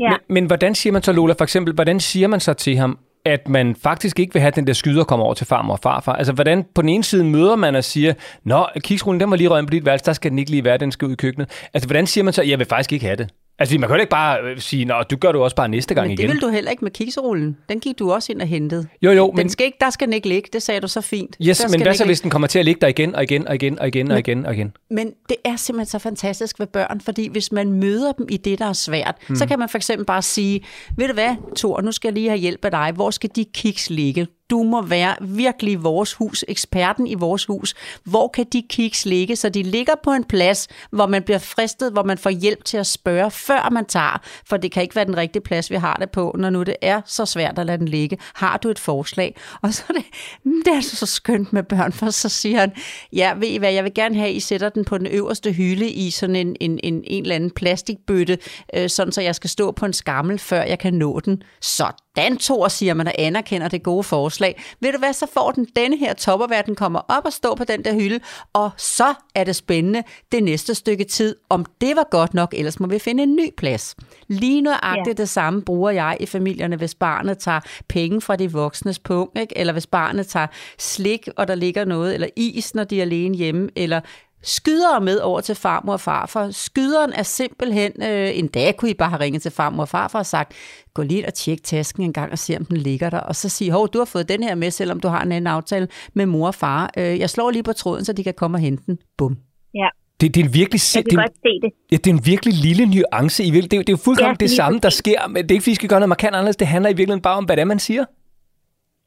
Ja. 0.00 0.08
Men, 0.08 0.18
men 0.28 0.46
hvordan 0.46 0.74
siger 0.74 0.92
man 0.92 1.02
så, 1.02 1.12
Lola, 1.12 1.34
for 1.38 1.44
eksempel, 1.44 1.74
hvordan 1.74 2.00
siger 2.00 2.28
man 2.28 2.40
så 2.40 2.52
til 2.52 2.76
ham, 2.76 2.98
at 3.24 3.48
man 3.48 3.76
faktisk 3.76 4.18
ikke 4.18 4.32
vil 4.32 4.42
have 4.42 4.52
den 4.56 4.66
der 4.66 4.72
skyder 4.72 5.04
komme 5.04 5.24
over 5.24 5.34
til 5.34 5.46
farmor 5.46 5.74
og 5.74 5.80
farfar? 5.82 6.12
Altså, 6.12 6.32
hvordan 6.32 6.64
på 6.74 6.82
den 6.82 6.88
ene 6.88 7.04
side 7.04 7.24
møder 7.24 7.56
man 7.56 7.74
og 7.74 7.84
siger, 7.84 8.14
Nå, 8.44 8.66
kiksrullen, 8.84 9.20
den 9.20 9.30
var 9.30 9.36
lige 9.36 9.48
røget 9.48 9.66
på 9.66 9.70
dit 9.70 9.84
værelse, 9.84 10.04
der 10.04 10.12
skal 10.12 10.30
den 10.30 10.38
ikke 10.38 10.50
lige 10.50 10.64
være, 10.64 10.78
den 10.78 10.92
skal 10.92 11.06
ud 11.06 11.12
i 11.12 11.16
køkkenet. 11.16 11.50
Altså, 11.74 11.86
hvordan 11.88 12.06
siger 12.06 12.24
man 12.24 12.32
så, 12.32 12.42
jeg 12.42 12.58
vil 12.58 12.66
faktisk 12.66 12.92
ikke 12.92 13.06
have 13.06 13.16
det? 13.16 13.30
Altså, 13.58 13.78
man 13.78 13.88
kan 13.88 13.96
jo 13.96 14.00
ikke 14.00 14.10
bare 14.10 14.40
øh, 14.42 14.58
sige, 14.58 14.84
Nå, 14.84 15.02
du 15.10 15.16
gør 15.16 15.32
du 15.32 15.42
også 15.42 15.56
bare 15.56 15.68
næste 15.68 15.94
gang 15.94 16.06
Men 16.06 16.12
igen. 16.12 16.28
det 16.28 16.34
vil 16.34 16.42
du 16.42 16.48
heller 16.48 16.70
ikke 16.70 16.84
med 16.84 16.90
kikserullen. 16.92 17.56
Den 17.68 17.80
gik 17.80 17.98
du 17.98 18.12
også 18.12 18.32
ind 18.32 18.40
og 18.40 18.46
hentede. 18.48 18.86
Jo, 19.02 19.10
jo, 19.10 19.26
Den 19.26 19.36
men, 19.36 19.48
skal 19.48 19.66
ikke, 19.66 19.78
der 19.80 19.90
skal 19.90 20.06
den 20.06 20.14
ikke 20.14 20.28
ligge, 20.28 20.48
det 20.52 20.62
sagde 20.62 20.80
du 20.80 20.88
så 20.88 21.00
fint. 21.00 21.36
yes, 21.42 21.58
Der 21.58 21.68
men 21.68 21.82
hvad 21.82 21.94
så, 21.94 22.04
hvis 22.04 22.20
den 22.20 22.30
kommer 22.30 22.48
til 22.48 22.58
at 22.58 22.64
ligge 22.64 22.80
der 22.80 22.86
igen 22.86 23.14
og 23.14 23.22
igen 23.22 23.48
og 23.48 23.54
igen 23.54 23.78
og 23.78 23.88
igen 23.88 24.10
og 24.10 24.18
igen 24.18 24.46
og 24.46 24.54
igen? 24.54 24.72
Men 24.90 25.12
det 25.28 25.36
er 25.44 25.56
simpelthen 25.56 25.90
så 25.90 25.98
fantastisk 25.98 26.60
ved 26.60 26.66
børn, 26.66 27.00
fordi 27.00 27.28
hvis 27.28 27.52
man 27.52 27.72
møder 27.72 28.12
dem 28.12 28.26
i 28.30 28.36
det, 28.36 28.58
der 28.58 28.66
er 28.66 28.72
svært, 28.72 29.14
mm. 29.28 29.36
så 29.36 29.46
kan 29.46 29.58
man 29.58 29.68
for 29.68 29.78
eksempel 29.78 30.06
bare 30.06 30.22
sige, 30.22 30.64
ved 30.96 31.08
du 31.08 31.14
hvad, 31.14 31.36
Thor, 31.56 31.80
nu 31.80 31.92
skal 31.92 32.08
jeg 32.08 32.14
lige 32.14 32.28
have 32.28 32.38
hjælp 32.38 32.64
af 32.64 32.70
dig. 32.70 32.92
Hvor 32.94 33.10
skal 33.10 33.30
de 33.36 33.44
kiks 33.54 33.90
ligge? 33.90 34.26
Du 34.50 34.62
må 34.62 34.82
være 34.82 35.14
virkelig 35.20 35.82
vores 35.82 36.14
hus, 36.14 36.44
eksperten 36.48 37.06
i 37.06 37.14
vores 37.14 37.44
hus. 37.44 37.74
Hvor 38.04 38.28
kan 38.28 38.46
de 38.52 38.62
kiks 38.70 39.06
ligge, 39.06 39.36
så 39.36 39.48
de 39.48 39.62
ligger 39.62 39.94
på 40.04 40.10
en 40.10 40.24
plads, 40.24 40.68
hvor 40.90 41.06
man 41.06 41.22
bliver 41.22 41.38
fristet, 41.38 41.92
hvor 41.92 42.02
man 42.02 42.18
får 42.18 42.30
hjælp 42.30 42.64
til 42.64 42.76
at 42.76 42.86
spørge, 42.86 43.30
før 43.30 43.70
man 43.70 43.84
tager. 43.84 44.20
For 44.46 44.56
det 44.56 44.72
kan 44.72 44.82
ikke 44.82 44.96
være 44.96 45.04
den 45.04 45.16
rigtige 45.16 45.42
plads, 45.42 45.70
vi 45.70 45.76
har 45.76 45.94
det 45.94 46.10
på, 46.10 46.34
når 46.38 46.50
nu 46.50 46.62
det 46.62 46.76
er 46.82 47.00
så 47.06 47.26
svært 47.26 47.58
at 47.58 47.66
lade 47.66 47.78
den 47.78 47.88
ligge. 47.88 48.18
Har 48.34 48.56
du 48.56 48.68
et 48.68 48.78
forslag? 48.78 49.36
Og 49.62 49.74
så 49.74 49.82
er 49.88 49.92
det, 49.92 50.04
mm, 50.44 50.62
det 50.64 50.70
er 50.70 50.76
altså 50.76 50.96
så 50.96 51.06
skønt 51.06 51.52
med 51.52 51.62
børn, 51.62 51.92
for 51.92 52.10
så 52.10 52.28
siger 52.28 52.60
han, 52.60 52.72
ja, 53.12 53.34
ved 53.36 53.48
I 53.48 53.56
hvad, 53.56 53.72
jeg 53.72 53.84
vil 53.84 53.94
gerne 53.94 54.14
have, 54.14 54.28
at 54.28 54.34
I 54.34 54.40
sætter 54.40 54.68
den 54.68 54.84
på 54.84 54.98
den 54.98 55.06
øverste 55.06 55.52
hylde 55.52 55.90
i 55.90 56.10
sådan 56.10 56.36
en, 56.36 56.56
en, 56.60 56.80
en, 56.82 57.02
en 57.06 57.22
eller 57.22 57.34
anden 57.34 57.50
plastikbøtte, 57.50 58.38
øh, 58.74 58.90
sådan 58.90 59.12
så 59.12 59.20
jeg 59.20 59.34
skal 59.34 59.50
stå 59.50 59.70
på 59.70 59.86
en 59.86 59.92
skammel, 59.92 60.38
før 60.38 60.62
jeg 60.62 60.78
kan 60.78 60.94
nå 60.94 61.20
den. 61.20 61.42
Sådan, 61.60 62.36
tror 62.36 62.68
siger 62.68 62.94
man 62.94 63.06
og 63.06 63.14
anerkender 63.18 63.68
det 63.68 63.82
gode 63.82 64.02
forslag. 64.02 64.33
Ved 64.80 64.92
du 64.92 64.98
hvad, 64.98 65.12
så 65.12 65.26
får 65.34 65.50
den 65.50 65.66
denne 65.76 65.96
her 65.96 66.14
toppervær, 66.14 66.62
den 66.62 66.74
kommer 66.74 67.00
op 67.08 67.24
og 67.24 67.32
står 67.32 67.54
på 67.54 67.64
den 67.64 67.84
der 67.84 67.94
hylde, 67.94 68.20
og 68.52 68.70
så 68.76 69.14
er 69.34 69.44
det 69.44 69.56
spændende 69.56 70.02
det 70.32 70.44
næste 70.44 70.74
stykke 70.74 71.04
tid, 71.04 71.36
om 71.48 71.66
det 71.80 71.96
var 71.96 72.08
godt 72.10 72.34
nok, 72.34 72.54
ellers 72.56 72.80
må 72.80 72.86
vi 72.86 72.98
finde 72.98 73.22
en 73.22 73.36
ny 73.36 73.50
plads. 73.56 73.96
Lige 74.28 74.60
nøjagtigt 74.60 75.18
ja. 75.18 75.22
det 75.22 75.28
samme 75.28 75.62
bruger 75.62 75.90
jeg 75.90 76.16
i 76.20 76.26
familierne, 76.26 76.76
hvis 76.76 76.94
barnet 76.94 77.38
tager 77.38 77.60
penge 77.88 78.20
fra 78.20 78.36
de 78.36 78.52
voksnes 78.52 78.98
punkt, 78.98 79.38
ikke? 79.38 79.58
eller 79.58 79.72
hvis 79.72 79.86
barnet 79.86 80.26
tager 80.26 80.46
slik, 80.78 81.28
og 81.36 81.48
der 81.48 81.54
ligger 81.54 81.84
noget, 81.84 82.14
eller 82.14 82.28
is, 82.36 82.74
når 82.74 82.84
de 82.84 82.98
er 82.98 83.02
alene 83.02 83.36
hjemme, 83.36 83.68
eller 83.76 84.00
skyder 84.44 85.00
med 85.00 85.18
over 85.20 85.40
til 85.40 85.54
farmor 85.54 85.92
og 85.92 86.00
farfar. 86.00 86.50
Skyderen 86.50 87.12
er 87.12 87.22
simpelthen, 87.22 87.92
øh, 88.02 88.38
en 88.38 88.46
dag 88.46 88.76
kunne 88.76 88.90
I 88.90 88.94
bare 88.94 89.08
have 89.10 89.20
ringet 89.20 89.42
til 89.42 89.50
farmor 89.50 89.82
og 89.82 89.88
farfar 89.88 90.18
og 90.18 90.26
sagt, 90.26 90.52
gå 90.94 91.02
lige 91.02 91.26
og 91.26 91.34
tjek 91.34 91.62
tasken 91.64 92.02
en 92.02 92.12
gang 92.12 92.32
og 92.32 92.38
se, 92.38 92.56
om 92.56 92.64
den 92.64 92.76
ligger 92.76 93.10
der. 93.10 93.18
Og 93.18 93.36
så 93.36 93.48
sige, 93.48 93.70
hov, 93.70 93.88
du 93.88 93.98
har 93.98 94.04
fået 94.04 94.28
den 94.28 94.42
her 94.42 94.54
med, 94.54 94.70
selvom 94.70 95.00
du 95.00 95.08
har 95.08 95.22
en 95.22 95.32
anden 95.32 95.46
aftale 95.46 95.88
med 96.14 96.26
mor 96.26 96.46
og 96.46 96.54
far. 96.54 96.90
Øh, 96.96 97.18
jeg 97.18 97.30
slår 97.30 97.50
lige 97.50 97.62
på 97.62 97.72
tråden, 97.72 98.04
så 98.04 98.12
de 98.12 98.24
kan 98.24 98.34
komme 98.36 98.56
og 98.56 98.60
hente 98.60 98.82
den. 98.86 98.98
Bum. 99.18 99.36
Ja, 99.74 99.88
Det, 100.20 100.34
det 100.34 100.40
er 100.40 100.44
en 100.44 100.54
virkelig, 100.54 100.80
kan 100.94 101.04
det, 101.04 101.12
er, 101.12 101.16
godt 101.16 101.32
se 101.36 101.60
det. 101.62 101.72
ja, 101.92 101.96
det 101.96 102.06
er 102.06 102.14
en 102.14 102.26
virkelig 102.26 102.54
lille 102.54 102.86
nuance. 102.86 103.44
I 103.44 103.50
virkelig, 103.50 103.70
det, 103.70 103.76
er, 103.76 103.78
jo- 103.78 103.82
det 103.82 103.88
er 103.88 103.92
jo 103.92 103.96
fuldkommen 104.04 104.36
Ja, 104.40 104.44
det 104.46 104.50
samme, 104.50 104.78
der 104.78 104.90
sker. 104.90 105.28
Men 105.28 105.42
det 105.42 105.50
er 105.50 105.54
ikke, 105.54 105.62
fordi 105.62 105.70
vi 105.70 105.74
skal 105.74 105.88
gøre 105.88 106.00
noget 106.00 106.08
markant 106.08 106.34
anderledes. 106.34 106.56
Det 106.56 106.66
handler 106.66 106.90
i 106.90 106.92
virkeligheden 106.92 107.22
bare 107.22 107.36
om, 107.36 107.44
hvad 107.44 107.56
det 107.56 107.60
er, 107.60 107.66
man 107.66 107.78
siger. 107.78 108.04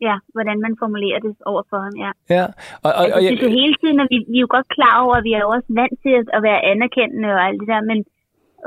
Ja, 0.01 0.15
hvordan 0.35 0.57
man 0.65 0.73
formulerer 0.83 1.19
det 1.25 1.33
over 1.51 1.63
for 1.69 1.79
ham, 1.85 1.95
ja. 2.03 2.11
Ja, 2.35 2.45
og, 2.85 2.91
og, 2.99 3.03
Altså, 3.15 3.29
det 3.29 3.43
er 3.43 3.49
jo 3.49 3.59
hele 3.61 3.75
tiden, 3.81 3.99
og 4.03 4.07
vi, 4.11 4.17
vi 4.31 4.37
er 4.37 4.45
jo 4.45 4.55
godt 4.57 4.67
klar 4.77 4.95
over, 5.03 5.15
at 5.19 5.25
vi 5.27 5.33
er 5.37 5.41
jo 5.45 5.49
også 5.55 5.69
vant 5.81 5.97
til 6.03 6.13
at, 6.19 6.25
at 6.37 6.41
være 6.49 6.65
anerkendende 6.71 7.29
og 7.37 7.41
alt 7.47 7.59
det 7.61 7.67
der, 7.73 7.81
men 7.91 7.99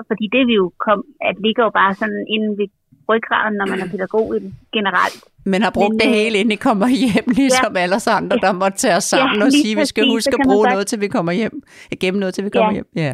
fordi 0.08 0.24
det 0.34 0.42
vi 0.50 0.54
jo 0.62 0.66
kom, 0.86 1.00
at 1.28 1.34
ligger 1.44 1.62
jo 1.64 1.72
bare 1.80 1.94
sådan 2.00 2.22
inde 2.34 2.50
ved 2.58 2.68
ryggraden, 3.10 3.54
når 3.60 3.66
man 3.72 3.78
er 3.80 3.88
pædagog 3.92 4.36
i- 4.36 4.54
generelt. 4.76 5.20
Men 5.44 5.62
har 5.62 5.70
brugt 5.70 5.92
Men, 5.92 6.00
det 6.00 6.06
øh, 6.06 6.12
hele, 6.12 6.38
inden 6.38 6.52
I 6.52 6.60
kommer 6.68 6.88
hjem, 6.88 7.24
ligesom 7.42 7.76
alle 7.76 7.94
os 7.96 8.06
andre, 8.06 8.36
der 8.36 8.52
måtte 8.52 8.78
tage 8.78 8.96
os 8.96 9.04
sammen 9.04 9.38
Ja, 9.38 9.44
og 9.46 9.52
sige, 9.52 9.72
at 9.76 9.80
vi 9.80 9.86
skal 9.92 10.04
huske 10.14 10.32
at 10.38 10.40
bruge 10.48 10.66
noget, 10.72 10.86
til 10.86 11.00
vi 11.00 11.08
kommer 11.08 11.32
hjem. 11.32 11.62
Gemme 12.00 12.20
noget, 12.20 12.34
til 12.34 12.44
vi 12.44 12.50
kommer 12.50 12.70
Ja. 12.70 12.74
hjem. 12.78 12.88
Ja. 12.96 13.12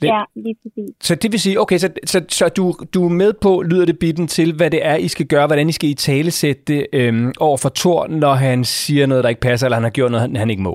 Det- 0.00 0.08
Ja, 0.14 0.22
lige 0.44 0.56
præcis. 0.62 0.90
Så 1.08 1.14
det 1.14 1.32
vil 1.32 1.40
sige, 1.40 1.60
okay, 1.60 1.78
så, 1.78 1.88
så, 2.12 2.18
så 2.28 2.48
du, 2.48 2.64
du 2.94 3.04
er 3.04 3.08
med 3.22 3.32
på, 3.32 3.62
lyder 3.70 3.84
det 3.90 3.98
bitten 3.98 4.26
til, 4.28 4.48
hvad 4.56 4.70
det 4.70 4.86
er, 4.86 4.96
I 4.96 5.08
skal 5.08 5.26
gøre, 5.26 5.46
hvordan 5.46 5.68
I 5.68 5.72
skal 5.72 5.90
i 5.90 5.94
tale 5.94 6.30
sætte 6.30 6.62
det 6.72 6.86
øhm, 6.92 7.32
over 7.40 7.56
for 7.56 7.70
Thor, 7.80 8.06
når 8.06 8.34
han 8.46 8.64
siger 8.64 9.06
noget, 9.06 9.24
der 9.24 9.28
ikke 9.34 9.40
passer, 9.40 9.66
eller 9.66 9.76
han 9.76 9.82
har 9.90 9.90
gjort 9.98 10.10
noget, 10.10 10.22
han, 10.26 10.36
han 10.36 10.50
ikke 10.50 10.62
må. 10.62 10.74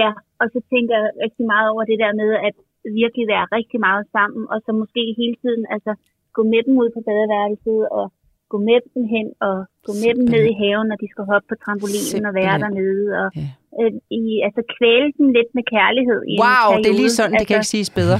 Ja, 0.00 0.10
og 0.40 0.46
så 0.54 0.58
tænker 0.72 0.94
jeg 1.02 1.08
rigtig 1.24 1.44
meget 1.52 1.66
over 1.72 1.82
det 1.90 1.98
der 2.04 2.12
med, 2.22 2.30
at 2.48 2.54
virkelig 3.02 3.26
være 3.34 3.46
rigtig 3.58 3.78
meget 3.88 4.04
sammen, 4.16 4.42
og 4.52 4.58
så 4.66 4.70
måske 4.82 5.02
hele 5.20 5.36
tiden 5.44 5.62
altså, 5.74 5.92
gå 6.36 6.42
med 6.52 6.60
dem 6.66 6.74
ud 6.82 6.88
på 6.96 7.00
badeværelset, 7.08 7.80
og 7.98 8.06
gå 8.52 8.58
med 8.68 8.78
dem 8.94 9.02
hen, 9.14 9.26
og 9.48 9.56
gå 9.86 9.92
med 10.02 10.12
dem 10.18 10.24
ned 10.34 10.44
i 10.52 10.54
haven, 10.62 10.86
når 10.90 10.98
de 11.02 11.08
skal 11.12 11.24
hoppe 11.30 11.46
på 11.50 11.56
trampolinen 11.62 12.24
og 12.28 12.34
være 12.40 12.54
Simpelthen. 12.54 12.62
dernede, 12.64 13.06
og 13.22 13.28
Ja. 13.40 13.48
øh, 13.80 13.92
i, 14.20 14.22
altså 14.46 14.60
kvæle 14.76 15.08
dem 15.18 15.26
lidt 15.36 15.50
med 15.58 15.64
kærlighed. 15.74 16.20
I 16.32 16.34
Wow, 16.44 16.68
det 16.82 16.88
er 16.92 16.98
lige 17.02 17.14
sådan, 17.18 17.34
det 17.40 17.46
kan 17.48 17.56
ikke 17.60 17.72
siges 17.76 17.90
bedre. 18.00 18.16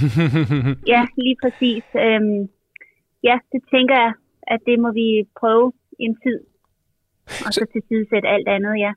Ja, 0.95 1.01
lige 1.27 1.37
præcis. 1.43 1.85
Øhm, 2.07 2.41
ja, 3.29 3.37
det 3.53 3.61
tænker 3.75 3.97
jeg, 4.05 4.13
at 4.55 4.61
det 4.69 4.77
må 4.85 4.89
vi 5.01 5.07
prøve 5.41 5.67
en 6.05 6.15
tid. 6.25 6.39
Og 7.47 7.51
så 7.57 7.63
til 7.73 7.83
side 7.89 8.05
sætte 8.13 8.29
alt 8.37 8.49
andet, 8.57 8.75
ja. 8.87 8.93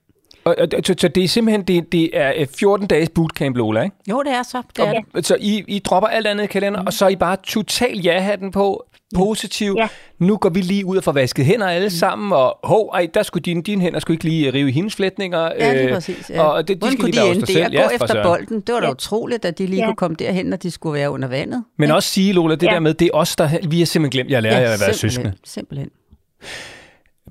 Og, 0.45 0.55
og, 0.61 0.67
så, 0.85 0.93
så 0.97 1.07
det 1.07 1.23
er 1.23 1.27
simpelthen 1.27 1.63
det, 1.71 1.91
det 1.91 2.05
er 2.17 2.33
øh, 2.41 2.47
14 2.59 2.87
dages 2.87 3.09
bootcamp, 3.15 3.57
Lola, 3.57 3.81
ikke? 3.83 3.95
Jo, 4.11 4.17
det 4.25 4.31
er 4.33 4.43
så. 4.43 4.59
Det 4.75 4.87
er 4.87 4.93
det. 5.15 5.25
Så 5.25 5.35
I, 5.39 5.63
I 5.67 5.79
dropper 5.79 6.07
alt 6.07 6.27
andet 6.27 6.43
i 6.43 6.47
kalender, 6.47 6.83
og 6.85 6.93
så 6.93 7.05
er 7.05 7.09
I 7.09 7.15
bare 7.15 7.37
total 7.43 7.97
ja-hatten 8.05 8.51
på, 8.51 8.85
positiv. 9.15 9.75
Ja. 9.77 9.87
Nu 10.19 10.37
går 10.37 10.49
vi 10.49 10.59
lige 10.61 10.85
ud 10.85 10.97
og 10.97 11.03
får 11.03 11.11
vasket 11.11 11.45
hænder 11.45 11.67
alle 11.67 11.89
sammen, 11.89 12.31
og 12.33 12.59
hov, 12.63 12.89
ej, 12.93 13.07
der 13.13 13.23
skulle 13.23 13.43
dine, 13.43 13.61
dine 13.61 13.81
hænder 13.81 13.99
skulle 13.99 14.15
ikke 14.15 14.23
lige 14.25 14.53
rive 14.53 14.69
i 14.69 14.71
hendes 14.71 14.95
flætninger. 14.95 15.39
Ja, 15.59 15.73
lige 15.73 15.87
øh, 15.87 15.93
præcis. 15.93 16.29
Ja. 16.29 16.43
Og 16.43 16.67
det, 16.67 16.75
de 16.75 16.79
Hvordan 16.79 16.97
lige 16.97 17.11
de 17.11 17.15
lave 17.15 17.35
ende 17.35 17.45
der? 17.53 17.69
Gå 17.69 17.73
Ja, 17.73 17.87
efter 17.95 18.07
søren. 18.07 18.25
bolden. 18.27 18.61
Det 18.61 18.73
var 18.75 18.79
da 18.79 18.85
Ja. 18.85 18.91
utroligt, 18.91 19.45
at 19.45 19.57
de 19.59 19.65
lige 19.65 19.79
Ja. 19.79 19.85
kunne 19.85 19.95
komme 19.95 20.15
derhen, 20.19 20.45
når 20.45 20.57
de 20.57 20.71
skulle 20.71 20.93
være 20.99 21.09
under 21.11 21.27
vandet. 21.27 21.63
Men 21.77 21.91
også 21.91 22.09
sige, 22.09 22.33
Lola, 22.33 22.55
det 22.55 22.63
Ja. 22.63 22.71
der 22.73 22.79
med, 22.79 22.93
det 22.93 23.05
er 23.05 23.13
os, 23.13 23.35
der 23.35 23.47
vi 23.71 23.77
har 23.79 23.85
simpelthen 23.85 24.11
glemt, 24.17 24.31
jeg 24.31 24.41
lærer 24.43 24.61
ja, 24.61 24.73
at 24.73 24.79
være 24.85 24.93
søskende. 24.93 25.33
simpelthen. 25.43 25.89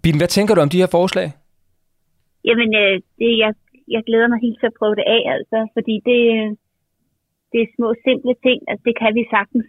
Bitten, 0.02 0.20
hvad 0.20 0.28
tænker 0.36 0.54
du 0.54 0.60
om 0.60 0.68
de 0.68 0.78
her 0.82 0.90
forslag? 0.98 1.28
Jamen, 2.48 2.70
øh, 2.82 2.94
det, 3.20 3.30
jeg, 3.42 3.50
jeg 3.94 4.02
glæder 4.08 4.28
mig 4.32 4.38
helt 4.46 4.58
til 4.60 4.66
at 4.72 4.76
prøve 4.80 4.94
det 5.00 5.06
af, 5.16 5.22
altså, 5.36 5.58
fordi 5.76 5.94
det, 6.08 6.18
det 7.52 7.58
er 7.64 7.68
små, 7.76 7.88
simple 8.06 8.34
ting. 8.46 8.58
Altså, 8.70 8.82
det 8.88 8.94
kan 9.02 9.10
vi 9.18 9.22
sagtens. 9.36 9.66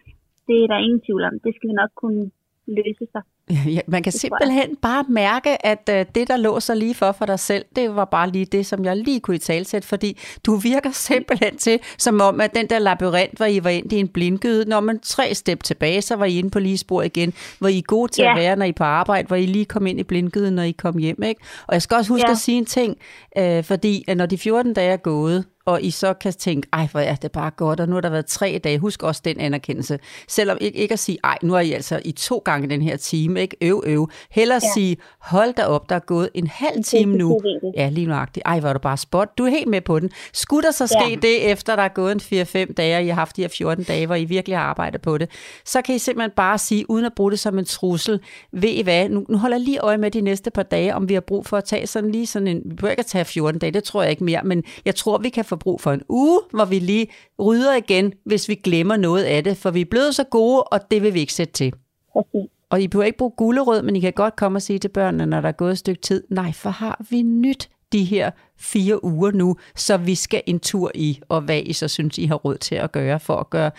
Det 0.47 0.55
er 0.63 0.67
der 0.67 0.77
ingen 0.85 1.01
tvivl 1.05 1.23
om. 1.23 1.33
Det 1.43 1.51
skal 1.55 1.67
vi 1.69 1.73
nok 1.73 1.89
kunne 2.01 2.31
løse 2.67 3.05
sig. 3.11 3.21
Ja, 3.75 3.79
man 3.87 4.03
kan 4.03 4.11
simpelthen 4.11 4.75
bare 4.81 5.03
mærke, 5.09 5.65
at 5.65 5.89
uh, 5.91 6.13
det, 6.15 6.27
der 6.27 6.37
lå 6.37 6.59
sig 6.59 6.77
lige 6.77 6.95
for 6.95 7.11
for 7.11 7.25
dig 7.25 7.39
selv, 7.39 7.65
det 7.75 7.95
var 7.95 8.05
bare 8.05 8.29
lige 8.29 8.45
det, 8.45 8.65
som 8.65 8.85
jeg 8.85 8.97
lige 8.97 9.19
kunne 9.19 9.35
i 9.35 9.39
talsætte, 9.39 9.87
fordi 9.87 10.17
du 10.45 10.55
virker 10.55 10.91
simpelthen 11.09 11.57
til, 11.57 11.79
som 11.97 12.21
om, 12.21 12.41
at 12.41 12.55
den 12.55 12.67
der 12.69 12.79
labyrint, 12.79 13.37
hvor 13.37 13.45
I 13.45 13.63
var 13.63 13.69
ind 13.69 13.93
i 13.93 13.95
en 13.95 14.07
blindgyde, 14.07 14.69
når 14.69 14.79
man 14.79 14.99
tre 14.99 15.33
step 15.33 15.63
tilbage, 15.63 16.01
så 16.01 16.15
var 16.15 16.25
I 16.25 16.37
inde 16.37 16.49
på 16.49 16.59
lige 16.59 16.77
spor 16.77 17.01
igen, 17.01 17.33
hvor 17.59 17.67
I 17.67 17.77
er 17.77 17.81
gode 17.81 18.11
til 18.11 18.21
Ja. 18.21 18.31
at 18.31 18.37
være, 18.39 18.55
når 18.55 18.65
I 18.65 18.69
er 18.69 18.73
på 18.73 18.83
arbejde, 18.83 19.27
hvor 19.27 19.35
I 19.35 19.45
lige 19.45 19.65
kom 19.65 19.87
ind 19.87 19.99
i 19.99 20.03
blindgyden, 20.03 20.53
når 20.53 20.63
I 20.63 20.71
kom 20.71 20.97
hjem, 20.97 21.23
ikke? 21.23 21.41
Og 21.67 21.73
jeg 21.73 21.81
skal 21.81 21.95
også 21.97 22.13
huske 22.13 22.27
Ja. 22.27 22.31
at 22.31 22.37
sige 22.37 22.57
en 22.57 22.65
ting, 22.65 22.97
øh, 23.37 23.63
fordi 23.63 24.03
at 24.07 24.17
når 24.17 24.25
de 24.25 24.37
14 24.37 24.73
dage 24.73 24.91
er 24.91 24.97
gået, 24.97 25.45
og 25.67 25.83
I 25.83 25.91
så 25.91 26.13
kan 26.13 26.33
tænke, 26.33 26.67
ej, 26.73 26.87
hvor 26.91 26.99
er 26.99 27.15
det 27.15 27.31
bare 27.31 27.51
godt, 27.51 27.79
og 27.79 27.87
nu 27.87 27.93
har 27.93 28.01
der 28.01 28.09
været 28.09 28.25
tre 28.25 28.59
dage. 28.63 28.79
Husk 28.79 29.03
også 29.03 29.21
den 29.25 29.39
anerkendelse. 29.39 29.99
Selvom 30.27 30.57
ikke, 30.61 30.79
ikke 30.79 30.93
at 30.93 30.99
sige, 30.99 31.17
ej, 31.23 31.37
nu 31.43 31.55
er 31.55 31.59
I 31.59 31.71
altså 31.71 32.01
i 32.05 32.11
to 32.11 32.41
gange 32.45 32.69
den 32.69 32.81
her 32.81 32.97
time, 32.97 33.41
ikke? 33.41 33.57
Øv, 33.61 33.83
øv. 33.85 34.09
Heller 34.31 34.55
ja. 34.55 34.73
Sige, 34.73 34.97
hold 35.19 35.53
da 35.53 35.65
op, 35.65 35.89
der 35.89 35.95
er 35.95 35.99
gået 35.99 36.29
en 36.33 36.47
halv 36.47 36.83
time 36.83 37.17
nu. 37.17 37.41
Ja, 37.77 37.89
lige 37.89 38.07
nuagtigt. 38.07 38.43
Ej, 38.45 38.59
hvor 38.59 38.69
er 38.69 38.73
du 38.73 38.79
bare 38.79 38.97
spot. 38.97 39.37
Du 39.37 39.45
er 39.45 39.49
helt 39.49 39.67
med 39.67 39.81
på 39.81 39.99
den. 39.99 40.09
Skulle 40.33 40.63
der 40.63 40.71
så 40.71 40.87
ske. 40.87 41.09
Ja. 41.09 41.15
det, 41.15 41.51
efter 41.51 41.75
der 41.75 41.83
er 41.83 41.87
gået 41.87 42.31
en 42.31 42.43
4-5 42.69 42.73
dage, 42.73 42.97
og 42.97 43.03
I 43.03 43.07
har 43.07 43.15
haft 43.15 43.35
de 43.35 43.41
her 43.41 43.49
14 43.49 43.83
dage, 43.83 44.05
hvor 44.05 44.15
I 44.15 44.25
virkelig 44.25 44.57
har 44.57 44.63
arbejdet 44.63 45.01
på 45.01 45.17
det, 45.17 45.29
så 45.65 45.81
kan 45.81 45.95
I 45.95 45.99
simpelthen 45.99 46.31
bare 46.35 46.57
sige, 46.57 46.89
uden 46.89 47.05
at 47.05 47.13
bruge 47.15 47.31
det 47.31 47.39
som 47.39 47.59
en 47.59 47.65
trussel, 47.65 48.19
ved 48.51 48.69
I 48.69 48.81
hvad, 48.81 49.09
nu, 49.09 49.25
nu 49.29 49.37
holder 49.37 49.57
jeg 49.57 49.65
lige 49.65 49.79
øje 49.79 49.97
med 49.97 50.11
de 50.11 50.21
næste 50.21 50.51
par 50.51 50.63
dage, 50.63 50.95
om 50.95 51.09
vi 51.09 51.13
har 51.13 51.21
brug 51.21 51.45
for 51.45 51.57
at 51.57 51.63
tage 51.63 51.87
sådan 51.87 52.11
lige 52.11 52.27
sådan 52.27 52.47
en, 52.47 52.61
vi 52.65 52.75
behøver 52.75 52.91
ikke 52.91 52.99
at 52.99 53.05
tage 53.05 53.25
14 53.25 53.59
dage, 53.59 53.71
det 53.71 53.83
tror 53.83 54.01
jeg 54.01 54.11
ikke 54.11 54.23
mere, 54.23 54.41
men 54.43 54.63
jeg 54.85 54.95
tror, 54.95 55.17
vi 55.17 55.29
kan 55.29 55.45
få 55.45 55.56
brug 55.57 55.81
for 55.81 55.91
en 55.91 56.01
uge, 56.09 56.39
hvor 56.51 56.65
vi 56.65 56.79
lige 56.79 57.07
rydder 57.39 57.75
igen, 57.75 58.13
hvis 58.25 58.49
vi 58.49 58.55
glemmer 58.55 58.97
noget 58.97 59.23
af 59.23 59.43
det, 59.43 59.57
for 59.57 59.71
vi 59.71 59.81
er 59.81 59.85
blevet 59.85 60.15
så 60.15 60.23
gode, 60.23 60.63
og 60.63 60.91
det 60.91 61.01
vil 61.01 61.13
vi 61.13 61.19
ikke 61.19 61.33
sætte 61.33 61.53
til. 61.53 61.73
Præcis. 62.13 62.49
Og 62.69 62.81
I 62.81 62.87
behøver 62.87 63.05
ikke 63.05 63.17
bruge 63.17 63.31
gulerød, 63.37 63.81
men 63.81 63.95
I 63.95 63.99
kan 63.99 64.13
godt 64.13 64.35
komme 64.35 64.57
og 64.57 64.61
sige 64.61 64.79
til 64.79 64.89
børnene, 64.89 65.25
når 65.25 65.41
der 65.41 65.47
er 65.47 65.51
gået 65.51 65.71
et 65.71 65.77
stykke 65.77 66.01
tid, 66.01 66.23
nej, 66.29 66.53
for 66.53 66.69
har 66.69 67.05
vi 67.09 67.21
nyt 67.21 67.69
de 67.91 68.03
her 68.03 68.31
fire 68.59 69.03
uger 69.03 69.31
nu, 69.31 69.57
så 69.75 69.97
vi 69.97 70.15
skal 70.15 70.41
en 70.45 70.59
tur 70.59 70.91
i, 70.95 71.19
og 71.29 71.41
hvad 71.41 71.61
I 71.65 71.73
så 71.73 71.87
synes, 71.87 72.17
I 72.17 72.25
har 72.25 72.35
råd 72.35 72.57
til 72.57 72.75
at 72.75 72.91
gøre, 72.91 73.19
for 73.19 73.35
at 73.35 73.49
gøre 73.49 73.71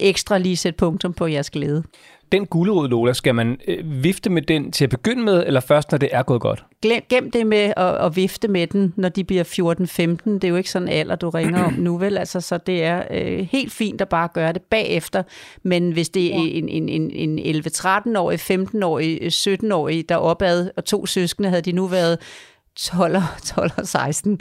ekstra 0.00 0.38
lige 0.38 0.56
sætte 0.56 0.76
punktum 0.76 1.12
på 1.12 1.26
jeres 1.26 1.50
glæde. 1.50 1.84
Den 2.32 2.46
gulerod, 2.46 2.88
Lola, 2.88 3.12
skal 3.12 3.34
man 3.34 3.60
øh, 3.68 4.02
vifte 4.02 4.30
med 4.30 4.42
den 4.42 4.72
til 4.72 4.84
at 4.84 4.90
begynde 4.90 5.22
med, 5.22 5.44
eller 5.46 5.60
først, 5.60 5.90
når 5.90 5.98
det 5.98 6.08
er 6.12 6.22
gået 6.22 6.40
godt? 6.40 6.64
Glem, 6.82 7.02
gem 7.08 7.30
det 7.30 7.46
med 7.46 7.72
at, 7.76 7.94
at 8.06 8.16
vifte 8.16 8.48
med 8.48 8.66
den, 8.66 8.94
når 8.96 9.08
de 9.08 9.24
bliver 9.24 9.44
14-15. 9.44 10.30
Det 10.30 10.44
er 10.44 10.48
jo 10.48 10.56
ikke 10.56 10.70
sådan 10.70 10.88
en 10.88 10.94
alder, 10.94 11.16
du 11.16 11.30
ringer 11.30 11.64
om 11.64 11.72
nu, 11.72 11.98
vel? 11.98 12.18
Altså, 12.18 12.40
så 12.40 12.58
det 12.58 12.84
er 12.84 13.02
øh, 13.10 13.46
helt 13.50 13.72
fint 13.72 14.00
at 14.00 14.08
bare 14.08 14.28
gøre 14.34 14.52
det 14.52 14.62
bagefter. 14.62 15.22
Men 15.62 15.92
hvis 15.92 16.08
det 16.08 16.34
er 16.34 16.38
en, 16.38 16.68
en, 16.68 16.88
en, 16.88 17.38
en 17.38 17.56
11-13-årig, 17.66 18.40
15-årig, 18.50 19.20
17-årig, 19.22 20.08
der 20.08 20.14
er 20.14 20.18
opad, 20.18 20.70
og 20.76 20.84
to 20.84 21.06
søskende 21.06 21.48
havde 21.48 21.62
de 21.62 21.72
nu 21.72 21.86
været 21.86 22.18
12 22.82 23.16
og, 23.16 23.22
12 23.56 23.70
og 23.76 23.86
16, 23.86 24.40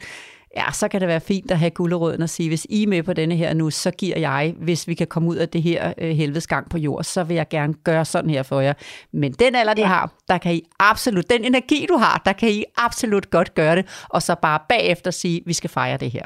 ja, 0.57 0.71
så 0.71 0.87
kan 0.87 1.01
det 1.01 1.07
være 1.07 1.19
fint 1.19 1.51
at 1.51 1.59
have 1.59 1.71
gulderøden 1.71 2.21
og 2.21 2.29
sige, 2.29 2.49
hvis 2.49 2.67
I 2.69 2.83
er 2.83 2.87
med 2.87 3.03
på 3.03 3.13
denne 3.13 3.35
her 3.35 3.53
nu, 3.53 3.69
så 3.69 3.91
giver 3.91 4.19
jeg, 4.19 4.53
hvis 4.57 4.87
vi 4.87 4.93
kan 4.93 5.07
komme 5.07 5.29
ud 5.29 5.35
af 5.35 5.49
det 5.49 5.61
her 5.61 5.93
øh, 5.97 6.15
helvedes 6.15 6.47
gang 6.47 6.69
på 6.69 6.77
jord, 6.77 7.03
så 7.03 7.23
vil 7.23 7.35
jeg 7.35 7.49
gerne 7.49 7.73
gøre 7.73 8.05
sådan 8.05 8.29
her 8.29 8.43
for 8.43 8.59
jer. 8.61 8.73
Men 9.13 9.31
den 9.31 9.55
alder, 9.55 9.73
de 9.73 9.83
har, 9.83 10.11
der 10.27 10.37
kan 10.37 10.53
I 10.53 10.61
absolut, 10.79 11.29
den 11.29 11.43
energi, 11.43 11.85
du 11.89 11.97
har, 11.97 12.21
der 12.25 12.33
kan 12.33 12.49
I 12.49 12.63
absolut 12.77 13.29
godt 13.29 13.55
gøre 13.55 13.75
det, 13.75 14.05
og 14.09 14.21
så 14.21 14.35
bare 14.41 14.59
bagefter 14.69 15.11
sige, 15.11 15.41
vi 15.45 15.53
skal 15.53 15.69
fejre 15.69 15.97
det 15.97 16.11
her. 16.11 16.23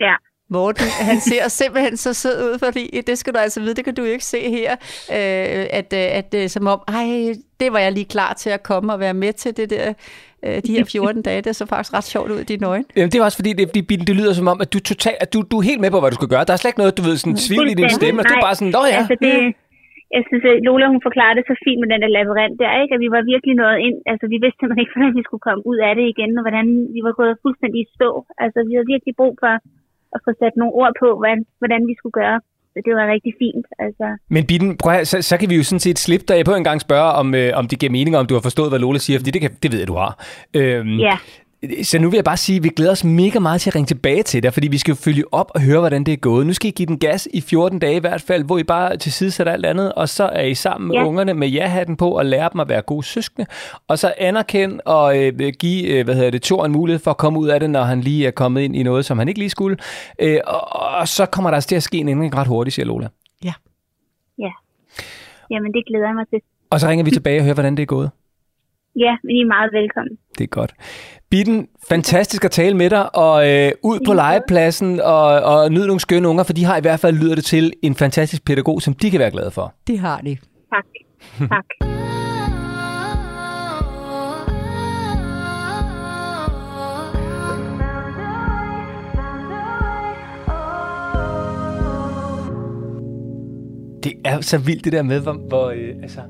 Ja. 0.00 0.14
Morten, 0.50 0.86
han 1.10 1.20
ser 1.20 1.48
simpelthen 1.48 1.96
så 1.96 2.14
sød 2.14 2.38
ud, 2.46 2.58
fordi 2.64 2.84
det 3.06 3.18
skal 3.18 3.34
du 3.34 3.38
altså 3.38 3.60
vide, 3.60 3.74
det 3.74 3.84
kan 3.84 3.94
du 3.94 4.02
jo 4.02 4.12
ikke 4.16 4.24
se 4.24 4.40
her, 4.58 4.72
øh, 5.18 5.78
at, 5.80 5.90
øh, 6.00 6.18
at 6.20 6.30
øh, 6.40 6.48
som 6.48 6.66
om, 6.66 6.80
ej, 6.88 7.08
det 7.60 7.68
var 7.72 7.78
jeg 7.78 7.92
lige 7.92 8.10
klar 8.16 8.32
til 8.42 8.50
at 8.50 8.62
komme 8.62 8.92
og 8.94 9.00
være 9.00 9.14
med 9.14 9.32
til 9.32 9.56
det 9.56 9.70
der, 9.70 9.86
øh, 10.44 10.56
de 10.66 10.72
her 10.76 10.84
14 10.84 11.22
dage. 11.22 11.40
Det 11.42 11.56
så 11.56 11.66
faktisk 11.66 11.94
ret 11.96 12.08
sjovt 12.14 12.30
ud 12.34 12.40
i 12.40 12.48
dine 12.52 12.66
øjne. 12.66 12.84
Jamen, 12.96 13.10
det 13.10 13.18
er 13.18 13.24
også 13.28 13.38
fordi, 13.40 13.52
det, 13.58 13.64
fordi 13.68 13.80
det 14.10 14.16
lyder 14.20 14.32
som 14.40 14.48
om, 14.52 14.58
at 14.64 14.68
du, 14.72 14.78
er 14.78 14.86
total, 14.92 15.16
at 15.24 15.28
du, 15.34 15.38
du 15.50 15.56
er 15.60 15.64
helt 15.70 15.80
med 15.84 15.90
på, 15.94 16.00
hvad 16.00 16.10
du 16.10 16.18
skal 16.20 16.32
gøre. 16.34 16.44
Der 16.48 16.52
er 16.52 16.60
slet 16.60 16.70
ikke 16.72 16.82
noget, 16.82 16.98
du 16.98 17.02
ved, 17.08 17.16
sådan 17.16 17.38
tvivl 17.48 17.66
i 17.72 17.74
din 17.80 17.90
stemme. 17.98 18.18
Du 18.30 18.34
er 18.38 18.46
bare 18.48 18.56
sådan, 18.58 18.72
nå 18.78 18.82
ja. 18.94 18.98
Altså 19.02 19.16
det, 19.26 19.34
jeg 20.16 20.22
synes, 20.28 20.44
at 20.50 20.56
Lola 20.66 20.86
hun 20.94 21.06
forklarede 21.08 21.36
det 21.38 21.44
så 21.50 21.54
fint 21.64 21.80
med 21.80 21.88
den 21.92 22.00
der 22.02 22.10
labyrint 22.16 22.56
der, 22.62 22.72
ikke? 22.82 22.94
At 22.96 23.02
vi 23.04 23.10
var 23.14 23.30
virkelig 23.32 23.54
nået 23.62 23.78
ind. 23.86 23.96
Altså 24.12 24.24
vi 24.32 24.38
vidste 24.42 24.58
simpelthen 24.58 24.82
ikke, 24.84 24.92
hvordan 24.96 25.18
vi 25.18 25.26
skulle 25.26 25.46
komme 25.48 25.62
ud 25.70 25.78
af 25.88 25.92
det 25.98 26.06
igen, 26.12 26.30
og 26.38 26.42
hvordan 26.46 26.66
vi 26.94 27.00
var 27.06 27.14
gået 27.20 27.40
fuldstændig 27.44 27.80
i 27.82 27.92
stå. 27.96 28.10
Altså 28.44 28.58
vi 28.66 28.72
havde 28.74 28.92
virkelig 28.94 29.14
brug 29.20 29.34
for 29.42 29.54
at 30.14 30.20
få 30.24 30.30
sat 30.40 30.54
nogle 30.60 30.72
ord 30.80 30.92
på, 31.02 31.08
hvordan, 31.18 31.38
hvordan 31.60 31.80
vi 31.90 31.94
skulle 31.98 32.16
gøre. 32.22 32.38
Så 32.72 32.78
det 32.84 32.92
var 32.98 33.12
rigtig 33.14 33.32
fint. 33.42 33.66
Altså, 33.78 34.06
Men 34.34 34.46
Bitten, 34.46 34.76
prøv 34.76 34.92
at, 34.92 35.08
så, 35.08 35.22
så 35.22 35.34
kan 35.38 35.50
vi 35.50 35.56
jo 35.56 35.64
sådan 35.64 35.80
set 35.86 35.98
slippe 35.98 36.26
dig 36.28 36.44
på 36.44 36.54
en 36.54 36.64
gang 36.64 36.80
spørge, 36.80 37.12
om, 37.20 37.34
øh, 37.34 37.50
om 37.54 37.68
det 37.68 37.78
giver 37.80 37.92
mening, 37.92 38.16
om 38.16 38.26
du 38.26 38.34
har 38.34 38.40
forstået, 38.40 38.70
hvad 38.70 38.78
Lola 38.78 38.98
siger, 38.98 39.18
fordi 39.18 39.30
det, 39.30 39.40
kan, 39.40 39.50
det 39.62 39.72
ved 39.72 39.78
jeg, 39.78 39.88
du 39.88 39.96
har. 40.02 40.12
Øhm, 40.56 40.98
ja. 41.08 41.16
Så 41.82 41.98
nu 41.98 42.10
vil 42.10 42.16
jeg 42.16 42.24
bare 42.24 42.36
sige, 42.36 42.56
at 42.56 42.62
vi 42.64 42.68
glæder 42.68 42.92
os 42.92 43.04
mega 43.04 43.38
meget 43.38 43.60
til 43.60 43.70
at 43.70 43.74
ringe 43.74 43.86
tilbage 43.86 44.22
til 44.22 44.42
dig, 44.42 44.52
fordi 44.52 44.68
vi 44.68 44.78
skal 44.78 44.92
jo 44.92 44.96
følge 44.96 45.24
op 45.34 45.50
og 45.54 45.60
høre, 45.60 45.80
hvordan 45.80 46.04
det 46.04 46.12
er 46.12 46.16
gået. 46.16 46.46
Nu 46.46 46.52
skal 46.52 46.68
I 46.68 46.70
give 46.70 46.86
den 46.86 46.98
gas 46.98 47.28
i 47.34 47.40
14 47.40 47.78
dage 47.78 47.96
i 47.96 48.00
hvert 48.00 48.22
fald, 48.22 48.44
hvor 48.44 48.58
I 48.58 48.62
bare 48.62 48.96
tilsidesætter 48.96 49.52
alt 49.52 49.66
andet, 49.66 49.92
og 49.92 50.08
så 50.08 50.24
er 50.24 50.42
I 50.42 50.54
sammen 50.54 50.88
med 50.88 50.96
Ja. 50.96 51.04
ungerne 51.06 51.34
med 51.34 51.48
ja-hatten 51.48 51.96
på 51.96 52.10
og 52.18 52.26
lærer 52.26 52.48
dem 52.48 52.60
at 52.60 52.68
være 52.68 52.82
gode 52.82 53.02
søskende, 53.06 53.46
og 53.88 53.98
så 53.98 54.14
anerkend 54.18 54.80
og 54.84 55.18
øh, 55.18 55.52
give, 55.58 55.86
øh, 55.86 56.04
hvad 56.04 56.14
hedder 56.14 56.30
det, 56.30 56.42
Thor 56.42 56.64
en 56.64 56.72
mulighed 56.72 56.98
for 57.02 57.10
at 57.10 57.16
komme 57.16 57.38
ud 57.38 57.48
af 57.48 57.60
det, 57.60 57.70
når 57.70 57.82
han 57.82 58.00
lige 58.00 58.26
er 58.26 58.30
kommet 58.30 58.60
ind 58.62 58.76
i 58.76 58.82
noget, 58.82 59.04
som 59.04 59.18
han 59.18 59.28
ikke 59.28 59.40
lige 59.40 59.50
skulle. 59.50 59.76
Øh, 60.18 60.38
og, 60.46 60.72
og 60.98 61.08
så 61.08 61.26
kommer 61.26 61.50
der 61.50 61.54
altså 61.54 61.68
til 61.68 61.76
at 61.76 61.82
ske 61.82 61.98
en 61.98 62.08
ændring 62.08 62.36
ret 62.36 62.46
hurtigt, 62.46 62.74
siger 62.74 62.86
Lola. 62.86 63.08
Ja. 63.44 63.52
Ja. 64.38 64.50
Jamen, 65.50 65.72
det 65.72 65.84
glæder 65.86 66.06
jeg 66.06 66.14
mig 66.14 66.28
til. 66.28 66.40
Og 66.70 66.80
så 66.80 66.88
ringer 66.88 67.04
vi 67.04 67.10
tilbage 67.10 67.40
og 67.40 67.44
hører, 67.44 67.54
hvordan 67.54 67.76
det 67.76 67.82
er 67.82 67.86
gået. 67.86 68.10
Ja, 68.98 69.16
men 69.24 69.36
I 69.36 69.40
er 69.40 69.46
meget 69.46 69.72
velkommen. 69.72 70.18
Det 70.38 70.44
er 70.44 70.48
godt. 70.48 70.72
Bitten, 71.30 71.68
fantastisk 71.88 72.44
at 72.44 72.50
tale 72.50 72.76
med 72.76 72.90
dig, 72.90 73.16
og 73.16 73.50
øh, 73.50 73.72
ud 73.82 73.98
på 74.06 74.12
legepladsen 74.12 75.00
og, 75.00 75.24
og 75.24 75.72
nyd 75.72 75.86
nogle 75.86 76.00
skønne 76.00 76.28
unger, 76.28 76.44
for 76.44 76.52
de 76.52 76.64
har 76.64 76.76
i 76.76 76.80
hvert 76.80 77.00
fald, 77.00 77.16
lyder 77.16 77.34
det 77.34 77.44
til, 77.44 77.72
en 77.82 77.94
fantastisk 77.94 78.44
pædagog, 78.44 78.82
som 78.82 78.94
de 78.94 79.10
kan 79.10 79.20
være 79.20 79.30
glade 79.30 79.50
for. 79.50 79.74
Det 79.86 79.98
har 79.98 80.20
de. 80.20 80.36
Tak. 80.74 80.84
Tak. 81.48 81.64
Det 94.04 94.12
er 94.24 94.40
så 94.40 94.58
vildt 94.58 94.84
det 94.84 94.92
der 94.92 95.02
med, 95.02 95.20
hvor, 95.20 95.32
hvor 95.32 95.68
øh, 95.68 95.94
altså, 96.02 96.20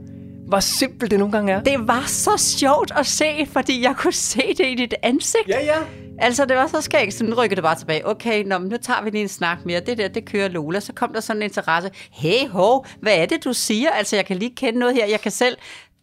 hvor 0.49 0.61
simpelt 0.61 1.11
det 1.11 1.19
nogle 1.19 1.33
gange 1.33 1.53
er. 1.53 1.63
Det 1.63 1.89
var 1.89 2.05
så 2.07 2.57
sjovt 2.59 2.93
at 2.97 3.07
se, 3.07 3.47
fordi 3.53 3.83
jeg 3.83 3.95
kunne 3.97 4.13
se 4.13 4.55
det 4.59 4.67
i 4.67 4.75
dit 4.75 4.95
ansigt. 5.03 5.49
Ja, 5.49 5.65
ja. 5.65 5.79
Altså, 6.19 6.45
det 6.45 6.57
var 6.57 6.67
så 6.67 6.81
skægt. 6.81 7.15
Så 7.15 7.25
nu 7.25 7.35
rykker 7.35 7.55
det 7.55 7.65
bare 7.65 7.75
tilbage. 7.75 8.09
Okay, 8.09 8.45
nå, 8.45 8.59
nu 8.59 8.77
tager 8.77 9.03
vi 9.03 9.11
lige 9.11 9.23
en 9.23 9.29
snak 9.29 9.59
mere. 9.65 9.81
Det 9.81 9.99
der, 9.99 10.09
det 10.09 10.25
kører 10.25 10.49
Lola. 10.49 10.81
Så 10.81 10.93
kom 10.93 11.13
der 11.13 11.21
sådan 11.21 11.43
en 11.43 11.47
interesse. 11.49 11.91
Hey, 12.13 12.49
ho, 12.49 12.85
hvad 13.01 13.17
er 13.17 13.27
det, 13.27 13.45
du 13.45 13.53
siger? 13.53 13.91
Altså, 13.91 14.17
jeg 14.17 14.27
kan 14.27 14.37
lige 14.37 14.55
kende 14.57 14.79
noget 14.79 14.95
her. 14.95 15.07
Jeg 15.07 15.21
kan 15.21 15.31
selv 15.31 15.57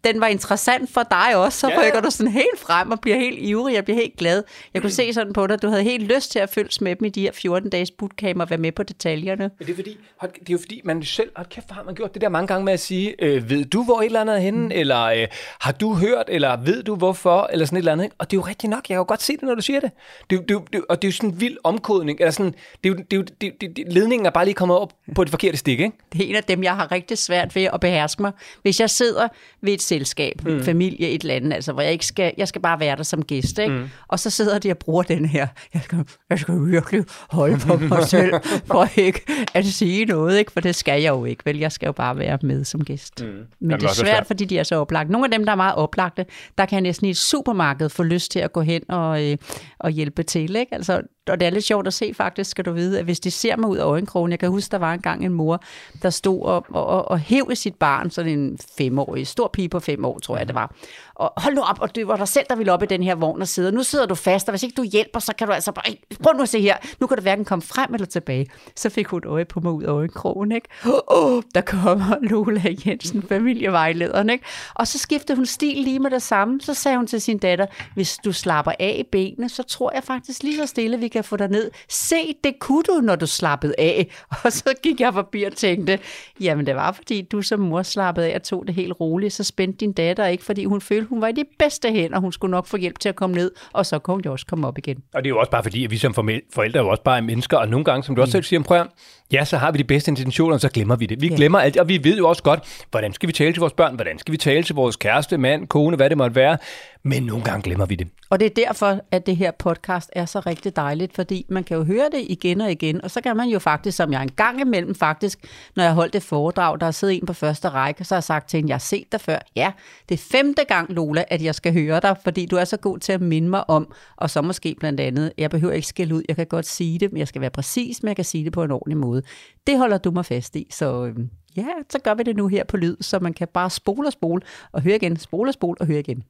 den 0.06 0.22
var 0.22 0.28
interessant 0.28 0.89
for 0.93 1.03
dig 1.03 1.36
også, 1.36 1.60
så 1.60 1.70
Ja, 1.70 1.82
rykker 1.82 2.01
du 2.01 2.10
sådan 2.10 2.32
helt 2.32 2.60
frem 2.60 2.91
og 2.91 2.99
bliver 2.99 3.18
helt 3.18 3.39
ivrig, 3.39 3.76
jeg 3.76 3.84
bliver 3.84 3.99
helt 3.99 4.18
glad. 4.18 4.43
Jeg 4.74 4.82
kunne 4.82 4.91
se 4.91 5.14
sådan 5.14 5.34
på 5.34 5.47
dig, 5.47 5.62
du 5.62 5.68
havde 5.68 5.84
helt 5.84 6.14
lyst 6.16 6.32
til 6.32 6.39
at 6.39 6.49
følges 6.49 6.82
med 6.82 6.95
dem 6.95 7.06
i 7.06 7.10
de 7.10 7.22
her 7.22 7.32
14 7.32 7.70
dages 7.70 7.91
bootcamp 7.91 8.41
og 8.41 8.49
være 8.49 8.60
med 8.60 8.72
på 8.72 8.84
detaljerne. 8.84 9.51
Men 9.60 9.68
det 9.68 9.70
er, 9.70 9.76
fordi, 9.76 9.97
det 10.22 10.32
er 10.34 10.38
jo 10.49 10.58
fordi, 10.58 10.82
man 10.84 11.03
selv, 11.03 11.30
hold 11.36 11.47
kæft, 11.47 11.72
har 11.72 11.84
man 11.84 11.95
gjort 11.95 12.14
det 12.14 12.22
der 12.22 12.30
mange 12.30 12.47
gange 12.47 12.66
med 12.66 12.74
at 12.74 12.80
sige, 12.80 13.16
øh, 13.20 13.49
ved 13.49 13.66
du, 13.66 13.84
hvor 13.84 13.99
et 14.01 14.06
eller 14.06 14.22
andet 14.22 14.36
er 14.36 14.39
henne, 14.39 14.66
mm. 14.66 14.72
eller 14.72 15.03
øh, 15.03 15.28
har 15.60 15.72
du 15.72 15.93
hørt, 15.93 16.26
eller 16.28 16.58
ved 16.58 16.84
du, 16.84 16.95
hvorfor, 16.95 17.49
eller 17.51 17.66
sådan 17.66 17.78
et 17.78 17.80
eller 17.80 17.91
andet. 17.91 18.10
Og 18.18 18.32
det 18.32 18.38
er 18.38 18.41
jo 18.41 18.47
rigtigt 18.47 18.70
nok, 18.70 18.78
jeg 18.78 18.95
kan 18.95 18.97
jo 18.97 19.06
godt 19.08 19.22
se 19.22 19.34
det, 19.34 19.41
når 19.41 19.56
du 19.56 19.62
siger 19.62 19.80
det. 19.80 19.91
det, 20.30 20.49
det, 20.49 20.58
det 20.74 20.82
og 20.89 21.01
det 21.01 21.08
er 21.08 21.12
jo 21.12 21.16
sådan 21.16 21.30
en 21.30 21.41
vild 21.41 21.58
omkodning, 21.64 22.20
eller 22.20 22.32
sådan, 22.32 22.53
det 22.84 22.89
er 22.89 22.89
jo, 22.89 22.95
det 22.95 23.41
det, 23.41 23.62
det, 23.62 23.78
det, 23.78 23.93
ledningen 23.93 24.26
er 24.26 24.30
bare 24.30 24.45
lige 24.45 24.56
kommet 24.56 24.78
op 24.78 24.93
på 25.16 25.24
det 25.24 25.32
forkerte 25.32 25.58
stik, 25.58 25.80
ikke? 25.80 25.97
Det 26.14 26.22
er 26.22 26.30
en 26.30 26.36
af 26.36 26.43
dem, 26.43 26.64
jeg 26.64 26.76
har 26.76 26.91
rigtig 26.91 27.18
svært 27.18 27.56
ved 27.56 27.64
at 27.74 27.80
beherske 27.80 28.22
mig. 28.22 28.32
Hvis 28.62 28.80
jeg 28.80 28.89
sidder 28.89 29.28
ved 29.62 29.74
et 29.74 29.82
selskab, 29.96 30.46
mm. 30.46 30.64
familie, 30.64 31.10
et 31.10 31.22
eller 31.22 31.36
andet, 31.36 31.54
altså, 31.54 31.74
hvor 31.74 31.82
jeg 31.82 31.91
ikke 31.91 32.06
skal, 32.06 32.34
jeg 32.38 32.48
skal 32.48 32.62
bare 32.62 32.80
være 32.80 32.96
der 32.96 33.04
som 33.04 33.24
gæst, 33.24 33.60
ikke? 33.60 33.74
Mm. 33.74 33.84
og 34.08 34.20
så 34.20 34.30
sidder 34.30 34.60
de 34.60 34.72
og 34.72 34.78
bruger 34.78 35.04
den 35.04 35.26
her, 35.26 35.48
jeg 35.74 35.82
skal, 35.82 36.06
jeg 36.30 36.39
skal 36.39 36.66
virkelig 36.66 37.04
holde 37.30 37.58
på 37.58 37.78
mig 37.78 38.04
selv, 38.16 38.34
for 38.66 38.88
ikke 39.00 39.22
at 39.54 39.66
sige 39.66 40.06
noget, 40.06 40.39
ikke? 40.39 40.52
for 40.52 40.60
det 40.60 40.76
skal 40.76 41.02
jeg 41.02 41.10
jo 41.10 41.26
ikke, 41.26 41.46
vel? 41.46 41.58
Jeg 41.58 41.72
skal 41.72 41.86
jo 41.86 41.91
bare 41.91 42.18
være 42.18 42.38
med 42.41 42.64
som 42.64 42.84
gæst. 42.84 43.22
Mm. 43.22 43.28
Men 43.28 43.46
Jamen, 43.62 43.80
det 43.80 43.84
er 43.84 43.93
svært, 43.93 44.08
svært. 44.08 44.28
fordi 44.28 44.46
de 44.46 44.60
er 44.60 44.64
så 44.64 44.76
oplagte. 44.76 45.12
Nogle 45.12 45.26
af 45.26 45.32
dem, 45.32 45.46
der 45.46 45.52
er 45.52 45.56
meget 45.56 45.76
oplagte, 45.76 46.26
der 46.58 46.66
kan 46.66 46.76
jeg 46.76 46.82
næsten 46.82 47.08
i 47.08 47.10
et 47.10 47.18
supermarked 47.18 47.89
få 47.89 48.04
lyst 48.04 48.32
til 48.32 48.39
at 48.39 48.54
gå 48.54 48.62
hen 48.62 48.82
og, 48.89 49.24
øh, 49.24 49.38
og 49.80 49.89
hjælpe 49.91 50.24
til. 50.24 50.56
Ikke? 50.56 50.76
Altså, 50.76 51.02
og 51.30 51.39
det 51.39 51.45
er 51.45 51.49
lidt 51.49 51.63
sjovt 51.63 51.88
at 51.88 51.93
se 51.93 52.13
faktisk, 52.13 52.49
skal 52.49 52.65
du 52.65 52.71
vide, 52.71 52.99
at 52.99 53.05
hvis 53.05 53.19
de 53.19 53.32
ser 53.32 53.55
mig 53.55 53.69
ud 53.69 53.78
af 53.78 53.86
øjenkrogen, 53.86 54.32
jeg 54.32 54.39
kan 54.39 54.49
huske, 54.49 54.71
der 54.71 54.78
var 54.78 54.93
engang 54.93 55.26
en 55.26 55.34
mor, 55.34 55.61
der 56.01 56.09
stod 56.09 56.41
og, 56.41 56.65
og, 56.69 56.86
og, 56.86 57.07
og 57.11 57.19
hæv 57.19 57.49
i 57.51 57.55
sit 57.55 57.76
barn, 57.76 58.09
sådan 58.11 58.39
en 58.39 58.57
femårig, 58.78 59.28
stor 59.28 59.49
pige 59.53 59.69
på 59.69 59.80
fem 59.80 60.05
år, 60.05 60.19
tror 60.19 60.38
jeg 60.38 60.47
det 60.47 60.55
var. 60.55 60.76
Og 61.16 61.34
hold 61.38 61.55
nu 61.55 61.61
op, 61.61 61.82
og 61.82 61.95
det 61.95 62.07
var 62.07 62.18
dig 62.18 62.28
selv, 62.28 62.45
der 62.49 62.55
ville 62.55 62.74
op 62.74 62.84
i 62.84 62.86
den 62.86 63.03
her 63.03 63.16
vogn 63.16 63.41
og 63.41 63.47
sidde. 63.47 63.72
Nu 63.72 63.84
sidder 63.84 64.05
du 64.05 64.16
fast, 64.16 64.47
og 64.47 64.51
hvis 64.51 64.63
ikke 64.63 64.76
du 64.78 64.84
hjælper, 64.84 65.20
så 65.20 65.34
kan 65.38 65.47
du 65.47 65.53
altså 65.53 65.72
bare, 65.72 65.95
prøv 66.24 66.34
nu 66.34 66.41
at 66.41 66.49
se 66.49 66.61
her, 66.61 66.78
nu 66.99 67.07
kan 67.07 67.18
du 67.18 67.22
hverken 67.22 67.45
komme 67.45 67.61
frem 67.61 67.93
eller 67.93 68.07
tilbage. 68.07 68.47
Så 68.76 68.89
fik 68.89 69.07
hun 69.07 69.20
et 69.20 69.26
øje 69.26 69.45
på 69.45 69.59
mig 69.59 69.72
ud 69.72 69.84
af 69.84 69.91
øjenkrogen, 69.91 70.51
ikke? 70.51 70.68
Åh, 70.86 70.91
oh, 71.07 71.43
der 71.55 71.61
kommer 71.61 72.18
Lola 72.30 72.76
Jensen, 72.86 73.24
familievejlederen, 73.30 74.30
ikke? 74.30 74.45
Og 74.74 74.88
så 74.88 74.97
skiftede 74.97 75.36
hun 75.36 75.45
stil 75.45 75.78
lige 75.78 75.99
med 75.99 76.11
det 76.11 76.22
samme. 76.22 76.61
Så 76.61 76.74
sagde 76.74 76.97
hun 76.97 77.07
til 77.07 77.22
sin 77.22 77.38
datter, 77.38 77.66
hvis 77.93 78.18
du 78.26 78.32
slapper 78.32 78.72
af 78.80 78.95
i 78.99 79.03
benene, 79.11 79.49
så 79.49 79.63
tror 79.63 79.91
jeg 79.93 80.03
faktisk 80.03 80.43
lige 80.43 80.57
så 80.57 80.66
stille, 80.66 80.99
vi 80.99 81.07
kan 81.07 81.24
få 81.24 81.38
dig 81.38 81.47
ned. 81.47 81.72
Se, 81.89 82.16
det 82.43 82.59
kunne 82.59 82.84
du, 82.84 82.93
når 82.93 83.16
du 83.16 83.28
slappede 83.28 83.74
af. 83.78 84.16
Og 84.43 84.51
så 84.51 84.74
gik 84.84 84.99
jeg 84.99 85.13
forbi 85.13 85.43
og 85.43 85.53
tænkte, 85.55 85.99
jamen 86.39 86.66
det 86.66 86.76
var 86.76 86.91
fordi 86.91 87.22
du 87.22 87.41
som 87.41 87.59
mor 87.59 87.84
slappede 87.84 88.28
af 88.28 88.36
og 88.36 88.43
tog 88.43 88.68
det 88.68 88.76
helt 88.76 88.93
roligt. 88.99 89.34
Så 89.34 89.43
spændte 89.43 89.78
din 89.78 89.93
datter 89.93 90.26
ikke, 90.26 90.43
fordi 90.43 90.66
hun 90.66 90.82
følte, 90.82 91.05
hun 91.10 91.22
var 91.22 91.28
i 91.28 91.32
de 91.32 91.43
bedste 91.60 91.91
hænder. 91.91 92.20
Hun 92.20 92.32
skulle 92.32 92.51
nok 92.51 92.68
få 92.68 92.78
hjælp 92.78 92.99
til 92.99 93.10
at 93.10 93.16
komme 93.16 93.36
ned, 93.36 93.51
og 93.74 93.86
så 93.86 93.99
kunne 93.99 94.14
hun 94.16 94.22
jo 94.26 94.32
også 94.32 94.45
komme 94.45 94.68
op 94.68 94.78
igen. 94.78 94.97
Og 95.14 95.24
det 95.24 95.28
er 95.28 95.30
jo 95.30 95.39
også 95.39 95.51
bare 95.51 95.64
fordi, 95.64 95.86
at 95.86 95.91
vi 95.91 95.97
som 95.97 96.14
forældre 96.53 96.80
jo 96.80 96.88
også 96.88 97.03
bare 97.03 97.18
er 97.18 97.22
mennesker, 97.22 97.58
og 97.58 97.68
nogle 97.70 97.86
gange, 97.86 98.03
som 98.03 98.16
du 98.16 98.22
også 98.22 98.32
selv 98.32 98.43
siger, 98.43 98.64
prøv 98.64 98.86
ja, 99.32 99.45
så 99.45 99.58
har 99.58 99.72
vi 99.72 99.78
de 99.78 99.84
bedste 99.84 100.12
intentioner, 100.12 100.53
og 100.53 100.62
så 100.62 100.70
glemmer 100.70 100.95
vi 100.95 101.06
det. 101.06 101.22
Vi 101.22 101.28
Ja. 101.28 101.36
glemmer 101.36 101.60
alt, 101.60 101.78
og 101.78 101.88
vi 101.89 101.99
ved 102.03 102.18
jo 102.18 102.28
også 102.30 102.43
godt, 102.43 102.86
hvordan 102.91 103.14
skal 103.14 103.28
vi 103.28 103.34
tale 103.34 103.53
til 103.53 103.60
vores 103.60 103.74
børn, 103.74 103.95
hvordan 103.95 104.20
skal 104.20 104.32
vi 104.32 104.38
tale 104.38 104.64
til 104.64 104.76
vores 104.76 104.95
kæreste, 104.95 105.38
mand, 105.38 105.68
kone, 105.68 105.95
hvad 105.95 106.10
det 106.10 106.18
måtte 106.18 106.36
være, 106.36 106.58
men 107.06 107.24
nogle 107.24 107.43
gange 107.43 107.62
glemmer 107.62 107.86
vi 107.86 107.95
det. 107.95 108.08
Og 108.30 108.39
det 108.39 108.45
er 108.45 108.66
derfor, 108.66 108.99
at 109.12 109.26
det 109.26 109.38
her 109.38 109.51
podcast 109.51 110.10
er 110.14 110.26
så 110.26 110.39
rigtig 110.39 110.76
dejligt, 110.76 111.16
fordi 111.16 111.45
man 111.49 111.64
kan 111.64 111.78
jo 111.78 111.84
høre 111.84 112.10
det 112.12 112.26
igen 112.30 112.62
og 112.62 112.72
igen, 112.72 113.03
og 113.03 113.12
så 113.12 113.22
kan 113.22 113.38
man 113.38 113.49
jo 113.49 113.60
faktisk, 113.60 113.97
som 113.97 114.12
jeg 114.12 114.24
en 114.24 114.32
gang 114.32 114.62
imellem 114.62 114.95
faktisk, 114.95 115.39
når 115.76 115.84
jeg 115.84 115.93
holdt 115.93 116.16
et 116.16 116.24
foredrag, 116.24 116.80
der 116.80 116.91
sidder 116.91 117.14
en 117.14 117.26
på 117.26 117.34
første 117.34 117.70
række, 117.70 118.03
så 118.03 118.16
har 118.16 118.18
jeg 118.18 118.24
sagt 118.24 118.49
til 118.49 118.60
en, 118.60 118.68
jeg 118.68 118.74
har 118.74 118.80
set 118.80 119.12
dig 119.12 119.22
før. 119.22 119.38
Ja, 119.56 119.72
det 120.10 120.16
er 120.16 120.24
femte 120.32 120.64
gang, 120.68 120.91
Lola, 120.91 121.24
at 121.28 121.43
jeg 121.43 121.56
skal 121.56 121.74
høre 121.74 121.99
dig, 121.99 122.18
fordi 122.24 122.45
du 122.45 122.56
er 122.56 122.66
så 122.66 122.78
god 122.78 122.99
til 122.99 123.12
at 123.12 123.22
minde 123.22 123.49
mig 123.49 123.70
om, 123.70 123.93
og 124.16 124.30
så 124.30 124.41
måske 124.41 124.76
blandt 124.80 124.99
andet, 124.99 125.34
jeg 125.38 125.49
behøver 125.49 125.74
ikke 125.74 125.88
skille 125.88 126.16
ud, 126.16 126.24
jeg 126.28 126.36
kan 126.36 126.47
godt 126.47 126.66
sige 126.66 126.99
det, 126.99 127.12
men 127.12 127.20
jeg 127.20 127.28
skal 127.28 127.41
være 127.41 127.49
præcis, 127.49 128.03
men 128.03 128.08
jeg 128.08 128.16
kan 128.16 128.26
sige 128.26 128.45
det 128.45 128.53
på 128.53 128.64
en 128.64 128.72
ordentlig 128.72 128.97
måde. 128.97 129.22
Det 129.68 129.78
holder 129.78 129.97
du 129.97 130.12
mig 130.12 130.26
fast 130.26 130.56
i, 130.56 130.68
så 130.72 131.06
øhm, 131.06 131.30
ja, 131.58 131.68
så 131.89 131.99
gør 131.99 132.14
vi 132.14 132.24
det 132.24 132.38
nu 132.38 132.47
her 132.47 132.64
på 132.64 132.78
lyd, 132.78 132.97
så 133.01 133.20
man 133.20 133.34
kan 133.34 133.47
bare 133.53 133.70
spole 133.70 134.08
og 134.08 134.14
spole, 134.14 134.41
og 134.72 134.82
høre 134.82 134.95
igen, 134.95 135.18
spole 135.18 135.49
og 135.49 135.53
spole 135.53 135.82
og 135.82 135.88
høre 135.88 135.99
igen. 135.99 136.24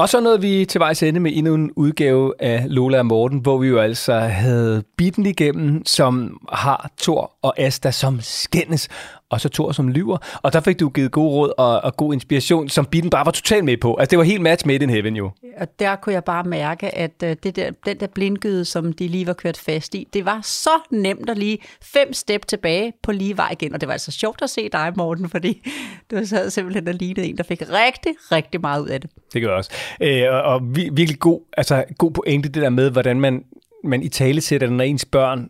Og 0.00 0.08
så 0.08 0.20
nåede 0.20 0.40
vi 0.40 0.64
til 0.64 0.78
vejs 0.78 1.02
ende 1.02 1.20
med 1.20 1.32
endnu 1.34 1.54
en 1.54 1.70
udgave 1.76 2.34
af 2.38 2.64
Lola 2.68 2.98
og 2.98 3.06
Morten, 3.06 3.38
hvor 3.38 3.58
vi 3.58 3.68
jo 3.68 3.78
altså 3.78 4.18
havde 4.18 4.82
bitten 4.96 5.26
igennem, 5.26 5.86
som 5.86 6.40
har 6.52 6.90
Thor 6.98 7.32
og 7.42 7.58
Asta 7.58 7.90
som 7.90 8.20
skændes, 8.20 8.88
og 9.30 9.40
så 9.40 9.48
Thor 9.48 9.72
som 9.72 9.88
lyver. 9.88 10.18
Og 10.42 10.52
der 10.52 10.60
fik 10.60 10.80
du 10.80 10.88
givet 10.88 11.10
gode 11.12 11.30
råd 11.30 11.52
og, 11.58 11.80
og 11.80 11.96
god 11.96 12.12
inspiration, 12.12 12.68
som 12.68 12.86
bitten 12.86 13.10
bare 13.10 13.24
var 13.26 13.30
totalt 13.32 13.64
med 13.64 13.76
på. 13.76 13.94
Altså 13.94 14.10
det 14.10 14.18
var 14.18 14.24
helt 14.24 14.40
match 14.42 14.66
made 14.66 14.82
in 14.82 14.90
heaven 14.90 15.16
jo. 15.16 15.30
Og 15.60 15.78
der 15.78 15.96
kunne 15.96 16.12
jeg 16.12 16.24
bare 16.24 16.44
mærke, 16.44 16.94
at 16.94 17.22
øh, 17.24 17.36
det 17.42 17.56
der, 17.56 17.70
den 17.86 18.00
der 18.00 18.06
blindgyde, 18.06 18.64
som 18.64 18.92
de 18.92 19.08
lige 19.08 19.26
var 19.26 19.32
kørt 19.32 19.56
fast 19.56 19.94
i, 19.94 20.08
det 20.12 20.24
var 20.24 20.40
så 20.42 20.70
nemt 20.90 21.30
at 21.30 21.38
lige 21.38 21.58
fem 21.82 22.12
step 22.12 22.46
tilbage 22.46 22.92
på 23.02 23.12
lige 23.12 23.36
vej 23.36 23.48
igen. 23.52 23.74
Og 23.74 23.80
det 23.80 23.86
var 23.86 23.92
altså 23.92 24.10
sjovt 24.10 24.42
at 24.42 24.50
se 24.50 24.68
dig, 24.72 24.92
Morten, 24.96 25.28
fordi 25.28 25.68
du 26.10 26.26
sad 26.26 26.50
simpelthen 26.50 26.88
og 26.88 26.94
lignede 26.94 27.26
en, 27.26 27.36
der 27.36 27.42
fik 27.44 27.62
rigtig, 27.62 28.12
rigtig 28.32 28.60
meget 28.60 28.82
ud 28.82 28.88
af 28.88 29.00
det. 29.00 29.10
Det 29.32 29.42
gør 29.42 29.48
jeg 29.48 29.56
også. 29.56 29.70
Øh, 30.00 30.22
og, 30.34 30.42
og 30.42 30.60
vi- 30.76 30.90
virkelig 30.92 31.18
god, 31.20 31.40
altså, 31.56 31.84
god 31.98 32.10
pointe, 32.10 32.48
det 32.48 32.62
der 32.62 32.70
med, 32.70 32.90
hvordan 32.90 33.20
man, 33.20 33.44
man 33.84 34.02
i 34.02 34.08
tale 34.08 34.40
sætter, 34.40 34.70
når 34.70 34.84
ens 34.84 35.04
børn 35.04 35.48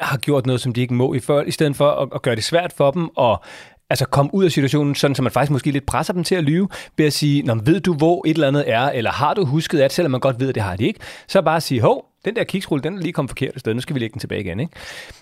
har 0.00 0.18
gjort 0.18 0.46
noget, 0.46 0.60
som 0.60 0.72
de 0.72 0.80
ikke 0.80 0.94
må, 0.94 1.14
i, 1.14 1.20
for, 1.20 1.42
i 1.42 1.50
stedet 1.50 1.76
for 1.76 1.90
at, 1.90 2.08
at 2.14 2.22
gøre 2.22 2.36
det 2.36 2.44
svært 2.44 2.72
for 2.72 2.90
dem, 2.90 3.08
og 3.16 3.44
altså 3.90 4.06
komme 4.06 4.34
ud 4.34 4.44
af 4.44 4.52
situationen, 4.52 4.94
sådan 4.94 5.14
så 5.14 5.22
man 5.22 5.32
faktisk 5.32 5.50
måske 5.50 5.70
lidt 5.70 5.86
presser 5.86 6.12
dem 6.12 6.24
til 6.24 6.34
at 6.34 6.44
lyve, 6.44 6.68
ved 6.96 7.06
at 7.06 7.12
sige, 7.12 7.42
Nå, 7.42 7.54
ved 7.64 7.80
du, 7.80 7.94
hvor 7.94 8.26
et 8.26 8.34
eller 8.34 8.48
andet 8.48 8.70
er, 8.70 8.88
eller 8.88 9.10
har 9.10 9.34
du 9.34 9.44
husket 9.44 9.80
at, 9.80 9.92
selvom 9.92 10.10
man 10.10 10.20
godt 10.20 10.40
ved, 10.40 10.48
at 10.48 10.54
det 10.54 10.62
har 10.62 10.76
de 10.76 10.84
ikke, 10.84 11.00
så 11.28 11.42
bare 11.42 11.60
sige, 11.60 11.80
hov, 11.80 12.04
den 12.26 12.36
der 12.36 12.44
kiksrulle, 12.44 12.82
den 12.82 12.98
er 12.98 13.02
lige 13.02 13.12
kommet 13.12 13.30
forkert 13.30 13.60
sted, 13.60 13.74
nu 13.74 13.80
skal 13.80 13.94
vi 13.94 14.00
lægge 14.00 14.12
den 14.12 14.20
tilbage 14.20 14.40
igen, 14.40 14.60
ikke? 14.60 14.72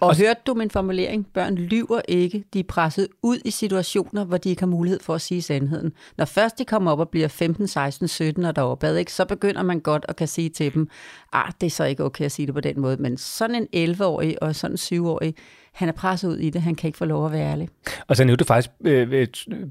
Og, 0.00 0.08
og 0.08 0.16
hørte 0.16 0.40
du 0.46 0.54
min 0.54 0.70
formulering? 0.70 1.26
Børn 1.34 1.54
lyver 1.54 2.00
ikke. 2.08 2.44
De 2.52 2.60
er 2.60 2.64
presset 2.68 3.08
ud 3.22 3.38
i 3.44 3.50
situationer, 3.50 4.24
hvor 4.24 4.36
de 4.36 4.50
ikke 4.50 4.62
har 4.62 4.66
mulighed 4.66 5.00
for 5.00 5.14
at 5.14 5.20
sige 5.20 5.42
sandheden. 5.42 5.92
Når 6.18 6.24
først 6.24 6.58
de 6.58 6.64
kommer 6.64 6.92
op 6.92 6.98
og 6.98 7.08
bliver 7.08 7.28
15, 7.28 7.68
16, 7.68 8.08
17 8.08 8.44
og 8.44 8.56
deroppe, 8.56 8.98
ikke, 8.98 9.12
så 9.12 9.24
begynder 9.24 9.62
man 9.62 9.80
godt 9.80 10.06
at 10.08 10.16
kan 10.16 10.28
sige 10.28 10.48
til 10.48 10.74
dem, 10.74 10.88
ah, 11.32 11.52
det 11.60 11.66
er 11.66 11.70
så 11.70 11.84
ikke 11.84 12.04
okay 12.04 12.24
at 12.24 12.32
sige 12.32 12.46
det 12.46 12.54
på 12.54 12.60
den 12.60 12.80
måde. 12.80 12.96
Men 12.96 13.16
sådan 13.16 13.68
en 13.72 13.90
11-årig 13.90 14.42
og 14.42 14.54
sådan 14.54 14.74
en 14.92 15.00
7-årig, 15.00 15.34
han 15.74 15.88
er 15.88 15.92
presset 15.92 16.28
ud 16.28 16.36
i 16.36 16.50
det. 16.50 16.62
Han 16.62 16.74
kan 16.74 16.88
ikke 16.88 16.98
få 16.98 17.04
lov 17.04 17.26
at 17.26 17.32
være 17.32 17.50
ærlig. 17.50 17.68
Og 18.08 18.16
så 18.16 18.24
nævnte 18.24 18.44
du 18.44 18.46
faktisk 18.46 18.70
øh, 18.84 19.08
på 19.08 19.14
et 19.14 19.28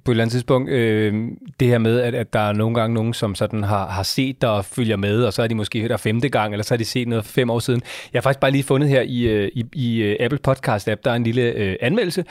eller 0.08 0.24
andet 0.24 0.32
tidspunkt 0.32 0.70
øh, 0.70 1.28
det 1.60 1.68
her 1.68 1.78
med, 1.78 2.00
at, 2.00 2.16
at 2.16 2.34
der 2.34 2.40
er 2.40 2.54
nogle 2.54 2.76
gange 2.76 2.94
nogen, 2.94 3.14
som 3.14 3.36
sådan 3.36 3.64
har, 3.64 3.88
har 3.88 4.04
set 4.04 4.42
dig 4.42 4.50
og 4.50 4.66
følger 4.66 4.96
med, 4.96 5.24
og 5.24 5.34
så 5.34 5.44
er 5.44 5.48
de 5.48 5.56
måske 5.56 5.88
der 5.88 5.98
femte 5.98 6.30
gang, 6.30 6.54
eller 6.54 6.64
så 6.64 6.74
har 6.74 6.78
de 6.78 6.86
set 6.86 7.08
noget 7.08 7.26
for 7.26 7.32
fem 7.32 7.50
år 7.50 7.60
siden. 7.60 7.82
Jeg 8.14 8.20
har 8.20 8.22
faktisk 8.22 8.40
bare 8.40 8.52
lige 8.52 8.64
fundet 8.64 8.90
her 8.90 9.02
i, 9.02 9.22
øh, 9.22 9.52
i, 9.54 9.66
i 9.74 10.02
øh, 10.02 10.16
Apple 10.20 10.40
Podcast 10.40 10.88
App, 10.88 11.06
der 11.06 11.12
er 11.12 11.16
en 11.16 11.24
lille 11.24 11.42
øh, 11.42 11.76
anmeldelse. 11.82 12.26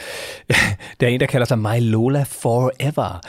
der 1.00 1.06
er 1.06 1.10
en, 1.10 1.20
der 1.20 1.26
kalder 1.26 1.46
sig 1.46 1.58
My 1.58 1.80
Lola 1.80 2.24
Forever. 2.28 3.20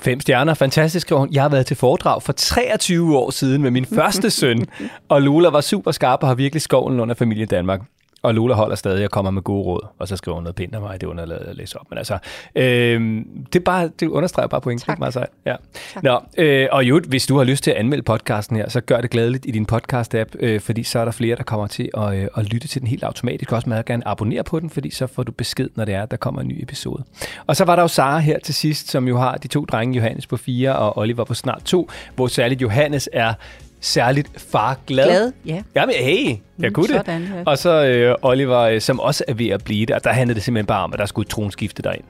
Fem 0.00 0.20
stjerner, 0.20 0.54
fantastisk, 0.54 1.06
skriver 1.06 1.20
hun. 1.20 1.32
Jeg 1.32 1.42
har 1.42 1.48
været 1.48 1.66
til 1.66 1.76
foredrag 1.76 2.22
for 2.22 2.32
23 2.32 3.18
år 3.18 3.30
siden 3.30 3.62
med 3.62 3.70
min 3.70 3.84
første 3.98 4.30
søn, 4.30 4.66
og 5.08 5.22
Lola 5.22 5.48
var 5.48 5.60
super 5.60 5.90
skarp 5.90 6.22
og 6.22 6.28
har 6.28 6.34
virkelig 6.34 6.62
skovlen 6.62 7.00
under 7.00 7.14
familien 7.14 7.48
Danmark. 7.48 7.80
Og 8.22 8.34
Lola 8.34 8.54
holder 8.54 8.76
stadig 8.76 9.04
og 9.04 9.10
kommer 9.10 9.30
med 9.30 9.42
gode 9.42 9.62
råd, 9.62 9.86
og 9.98 10.08
så 10.08 10.16
skriver 10.16 10.34
hun 10.34 10.42
noget 10.42 10.56
pænt 10.56 10.74
af 10.74 10.80
mig, 10.80 11.00
det 11.00 11.06
underlader 11.06 11.50
at 11.50 11.56
læse 11.56 11.80
op. 11.80 11.86
Men 11.90 11.98
altså, 11.98 12.18
øh, 12.54 13.24
det, 13.52 13.64
bare, 13.64 13.90
det 14.00 14.06
understreger 14.06 14.46
bare 14.46 14.60
pointen. 14.60 14.86
Tak. 14.86 14.98
Meget 14.98 15.12
sejt. 15.12 15.28
Ja. 15.46 15.56
Nå, 16.02 16.20
øh, 16.38 16.68
og 16.72 16.84
jo, 16.84 17.00
hvis 17.08 17.26
du 17.26 17.36
har 17.36 17.44
lyst 17.44 17.64
til 17.64 17.70
at 17.70 17.76
anmelde 17.76 18.02
podcasten 18.02 18.56
her, 18.56 18.68
så 18.68 18.80
gør 18.80 19.00
det 19.00 19.10
glædeligt 19.10 19.46
i 19.46 19.50
din 19.50 19.66
podcast-app, 19.72 20.34
øh, 20.40 20.60
fordi 20.60 20.82
så 20.82 20.98
er 20.98 21.04
der 21.04 21.12
flere, 21.12 21.36
der 21.36 21.42
kommer 21.42 21.66
til 21.66 21.90
at, 21.94 22.14
øh, 22.14 22.28
at 22.36 22.44
lytte 22.52 22.68
til 22.68 22.80
den 22.80 22.88
helt 22.88 23.04
automatisk. 23.04 23.52
Også 23.52 23.68
meget 23.68 23.84
gerne 23.84 24.08
abonnere 24.08 24.44
på 24.44 24.60
den, 24.60 24.70
fordi 24.70 24.90
så 24.90 25.06
får 25.06 25.22
du 25.22 25.32
besked, 25.32 25.68
når 25.74 25.84
det 25.84 25.94
er, 25.94 26.02
at 26.02 26.10
der 26.10 26.16
kommer 26.16 26.40
en 26.40 26.48
ny 26.48 26.62
episode. 26.62 27.04
Og 27.46 27.56
så 27.56 27.64
var 27.64 27.76
der 27.76 27.82
jo 27.82 27.88
Sara 27.88 28.18
her 28.18 28.38
til 28.38 28.54
sidst, 28.54 28.90
som 28.90 29.08
jo 29.08 29.18
har 29.18 29.34
de 29.34 29.48
to 29.48 29.64
drenge, 29.64 29.96
Johannes 29.96 30.26
på 30.26 30.36
fire 30.36 30.76
og 30.76 30.98
Oliver 30.98 31.24
på 31.24 31.34
snart 31.34 31.62
to, 31.64 31.90
hvor 32.14 32.26
særligt 32.26 32.62
Johannes 32.62 33.08
er 33.12 33.34
særligt 33.82 34.28
far 34.50 34.78
glad. 34.86 35.06
Glad, 35.06 35.32
ja. 35.46 35.62
Jamen, 35.74 35.94
hey, 35.98 36.26
jeg 36.28 36.38
Mm, 36.68 36.72
kunne 36.72 36.88
det. 36.88 36.96
sådan, 36.96 37.22
ja. 37.22 37.42
Og 37.46 37.58
så 37.58 37.84
øh, 37.84 38.14
Oliver, 38.22 38.58
øh, 38.60 38.80
som 38.80 39.00
også 39.00 39.24
er 39.28 39.34
ved 39.34 39.48
at 39.48 39.64
blive 39.64 39.86
det. 39.86 39.94
Og 39.96 40.04
der 40.04 40.10
handlede 40.10 40.34
det 40.34 40.42
simpelthen 40.44 40.66
bare 40.66 40.84
om, 40.84 40.92
at 40.92 40.98
der 40.98 41.06
skulle 41.06 41.26
et 41.26 41.30
tronskifte 41.30 41.82
derind. 41.82 42.04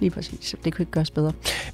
Lige 0.00 0.10
præcis. 0.10 0.54
Det 0.64 0.74
kunne 0.74 0.82
ikke 0.82 0.92
gøres 0.92 1.10
bedre. 1.10 1.32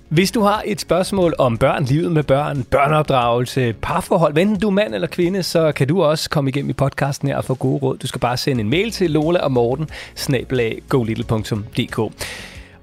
Hvis 0.09 0.31
du 0.31 0.41
har 0.41 0.63
et 0.67 0.81
spørgsmål 0.81 1.35
om 1.39 1.59
børn, 1.59 1.85
livet 1.85 2.13
med 2.13 2.23
børn, 2.23 2.63
børneopdragelse, 2.71 3.75
parforhold, 3.83 4.39
enten 4.39 4.59
du 4.61 4.67
er 4.67 4.71
mand 4.73 4.95
eller 4.95 5.07
kvinde, 5.09 5.43
så 5.43 5.73
kan 5.73 5.89
du 5.89 6.03
også 6.03 6.31
komme 6.31 6.51
igennem 6.51 6.71
i 6.71 6.73
podcasten 6.73 7.29
her 7.29 7.37
og 7.37 7.45
få 7.45 7.55
gode 7.55 7.79
råd. 7.83 7.99
Du 7.99 8.07
skal 8.07 8.21
bare 8.21 8.37
sende 8.37 8.61
en 8.61 8.71
mail 8.71 8.91
til 8.91 9.11
Lola 9.11 9.39
og 9.41 9.53
Morten, 9.53 9.89
snabelag 10.15 10.83
golittle.dk. 10.89 12.13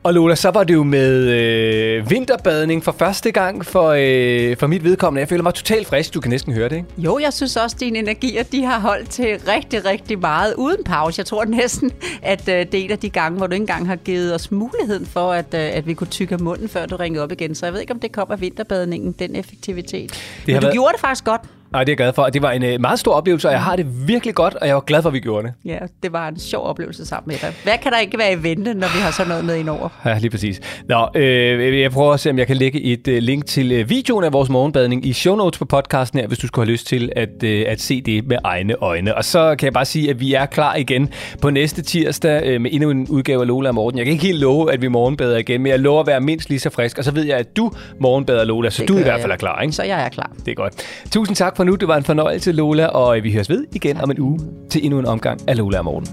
Og 0.04 0.14
Lola, 0.14 0.36
så 0.36 0.50
var 0.52 0.64
det 0.64 0.74
jo 0.74 0.84
med 0.84 1.28
øh, 1.30 2.10
vinterbadning 2.10 2.84
for 2.84 2.92
første 2.92 3.32
gang 3.32 3.66
for, 3.66 3.90
øh, 3.98 4.58
for 4.58 4.68
mit 4.68 4.84
vedkommende. 4.84 5.20
Jeg 5.20 5.30
føler 5.30 5.44
mig 5.44 5.54
totalt 5.54 5.88
frisk. 5.88 6.14
Du 6.14 6.20
kan 6.22 6.30
næsten 6.30 6.54
høre 6.54 6.70
det, 6.70 6.76
ikke? 6.76 6.88
Jo, 6.98 7.20
jeg 7.20 7.34
synes 7.34 7.56
også, 7.58 7.76
at 7.76 7.80
dine 7.80 8.00
energier 8.00 8.44
de 8.44 8.64
har 8.66 8.80
holdt 8.80 9.10
til 9.10 9.26
rigtig, 9.48 9.86
rigtig 9.86 10.20
meget 10.20 10.54
uden 10.58 10.84
pause. 10.86 11.20
Jeg 11.20 11.26
tror 11.26 11.46
næsten, 11.46 11.92
at 12.22 12.50
øh, 12.50 12.56
det 12.56 12.74
er 12.74 12.84
en 12.84 12.92
af 12.92 13.00
de 13.00 13.10
gange, 13.10 13.38
hvor 13.38 13.48
du 13.48 13.54
ikke 13.54 13.64
engang 13.64 13.88
har 13.88 13.96
givet 13.96 14.36
os 14.36 14.52
muligheden 14.52 15.06
for, 15.06 15.32
at, 15.34 15.54
øh, 15.54 15.60
at 15.74 15.88
vi 15.88 15.94
kunne 15.94 16.08
tykke 16.08 16.38
munden, 16.38 16.70
før 16.70 16.86
du 16.86 16.96
ringede 16.96 17.24
op 17.24 17.32
igen. 17.32 17.56
Så 17.56 17.66
jeg 17.66 17.74
ved 17.74 17.82
ikke, 17.82 17.94
om 17.94 18.00
det 18.00 18.12
kommer 18.12 18.36
af 18.36 18.42
vinterbadningen, 18.42 19.12
den 19.20 19.36
effektivitet. 19.36 20.12
har 20.12 20.20
Men 20.48 20.56
du 20.56 20.62
været- 20.62 20.74
gjorde 20.74 20.92
det 20.94 21.00
faktisk 21.02 21.26
godt. 21.26 21.42
Nej, 21.72 21.84
det 21.84 21.90
er 21.90 21.92
jeg 21.92 21.98
glad 21.98 22.14
for. 22.14 22.24
Det 22.24 22.42
var 22.42 22.52
en 22.52 22.64
øh, 22.64 22.82
meget 22.82 23.00
stor 23.00 23.14
oplevelse, 23.14 23.48
og 23.48 23.52
jeg 23.54 23.62
har 23.64 23.76
det 23.76 24.08
virkelig 24.08 24.36
godt, 24.36 24.54
og 24.56 24.68
jeg 24.68 24.76
var 24.76 24.82
glad 24.82 25.02
for, 25.02 25.10
at 25.10 25.14
vi 25.14 25.20
gjorde 25.20 25.48
det. 25.48 25.54
Ja, 25.66 25.78
det 26.04 26.14
var 26.14 26.28
en 26.28 26.40
sjov 26.40 26.66
oplevelse 26.66 27.06
sammen 27.06 27.28
med 27.28 27.36
dig. 27.42 27.54
Hvad 27.64 27.74
kan 27.84 27.92
der 27.92 28.00
ikke 28.00 28.18
være 28.18 28.34
i 28.34 28.44
vente, 28.44 28.74
når 28.74 28.88
vi 28.88 29.00
har 29.02 29.12
sådan 29.12 29.30
noget 29.30 29.46
med 29.46 29.56
indover? 29.56 29.90
Ja, 30.06 30.18
lige 30.18 30.30
præcis. 30.30 30.62
Nå, 30.90 31.08
øh, 31.16 31.80
jeg 31.82 31.92
prøver 31.92 32.14
at 32.14 32.20
se, 32.20 32.30
om 32.30 32.38
jeg 32.38 32.48
kan 32.48 32.58
lægge 32.58 32.82
et 32.82 33.08
øh, 33.08 33.18
link 33.18 33.46
til 33.46 33.72
øh, 33.72 33.90
videoen 33.90 34.24
af 34.24 34.34
vores 34.34 34.50
morgenbadning 34.50 35.06
i 35.06 35.14
show 35.14 35.36
notes 35.36 35.60
på 35.60 35.66
podcasten 35.66 36.20
her, 36.20 36.28
hvis 36.28 36.40
du 36.40 36.48
skulle 36.48 36.66
have 36.66 36.72
lyst 36.72 36.88
til 36.88 37.12
at, 37.16 37.44
øh, 37.44 37.66
at 37.68 37.82
se 37.82 38.02
det 38.02 38.28
med 38.28 38.38
egne 38.44 38.76
øjne. 38.82 39.16
Og 39.18 39.26
så 39.26 39.56
kan 39.60 39.66
jeg 39.66 39.74
bare 39.74 39.86
sige, 39.86 40.10
at 40.10 40.20
vi 40.20 40.34
er 40.34 40.46
klar 40.46 40.76
igen 40.76 41.10
på 41.42 41.50
næste 41.50 41.82
tirsdag 41.82 42.44
øh, 42.46 42.62
med 42.62 42.72
endnu 42.74 42.90
en 42.90 43.08
udgave 43.10 43.42
af 43.42 43.48
Lola 43.48 43.70
og 43.70 43.76
Morten. 43.76 43.98
Jeg 43.98 44.06
kan 44.06 44.14
ikke 44.14 44.26
helt 44.26 44.40
love, 44.40 44.74
at 44.74 44.82
vi 44.82 44.88
morgenbader 44.88 45.38
igen, 45.38 45.62
men 45.62 45.70
jeg 45.72 45.80
lover 45.80 46.00
at 46.02 46.08
være 46.08 46.20
mindst 46.22 46.50
lige 46.50 46.60
så 46.60 46.70
frisk. 46.70 46.98
Og 46.98 47.04
så 47.04 47.12
ved 47.12 47.24
jeg, 47.24 47.38
at 47.38 47.58
du 47.58 47.72
morgenbader, 48.00 48.44
Lola, 48.44 48.70
så 48.70 48.82
Det 48.82 48.90
du 48.90 48.98
i 48.98 49.02
hvert 49.02 49.14
jeg. 49.14 49.22
fald 49.22 49.32
er 49.32 49.36
klar, 49.36 49.62
ikke? 49.62 49.74
Så 49.74 49.84
jeg 49.84 50.06
er 50.06 50.10
klar. 50.10 50.32
Det 50.46 50.52
er 50.52 50.56
godt. 50.56 50.74
Tusind 51.12 51.36
tak 51.36 51.56
for 51.62 51.66
nu. 51.66 51.76
Det 51.76 51.88
var 51.88 51.98
en 51.98 52.04
fornøjelse, 52.04 52.52
Lola, 52.52 52.88
og 52.88 53.18
øh, 53.18 53.24
vi 53.24 53.32
høres 53.32 53.50
ved 53.50 53.66
igen 53.76 54.02
om 54.02 54.12
en 54.12 54.20
uge 54.20 54.40
til 54.70 54.86
endnu 54.86 55.00
en 55.00 55.06
omgang 55.06 55.50
af 55.50 55.58
Lola 55.58 55.78
og 55.78 55.86
Morten. 55.86 56.08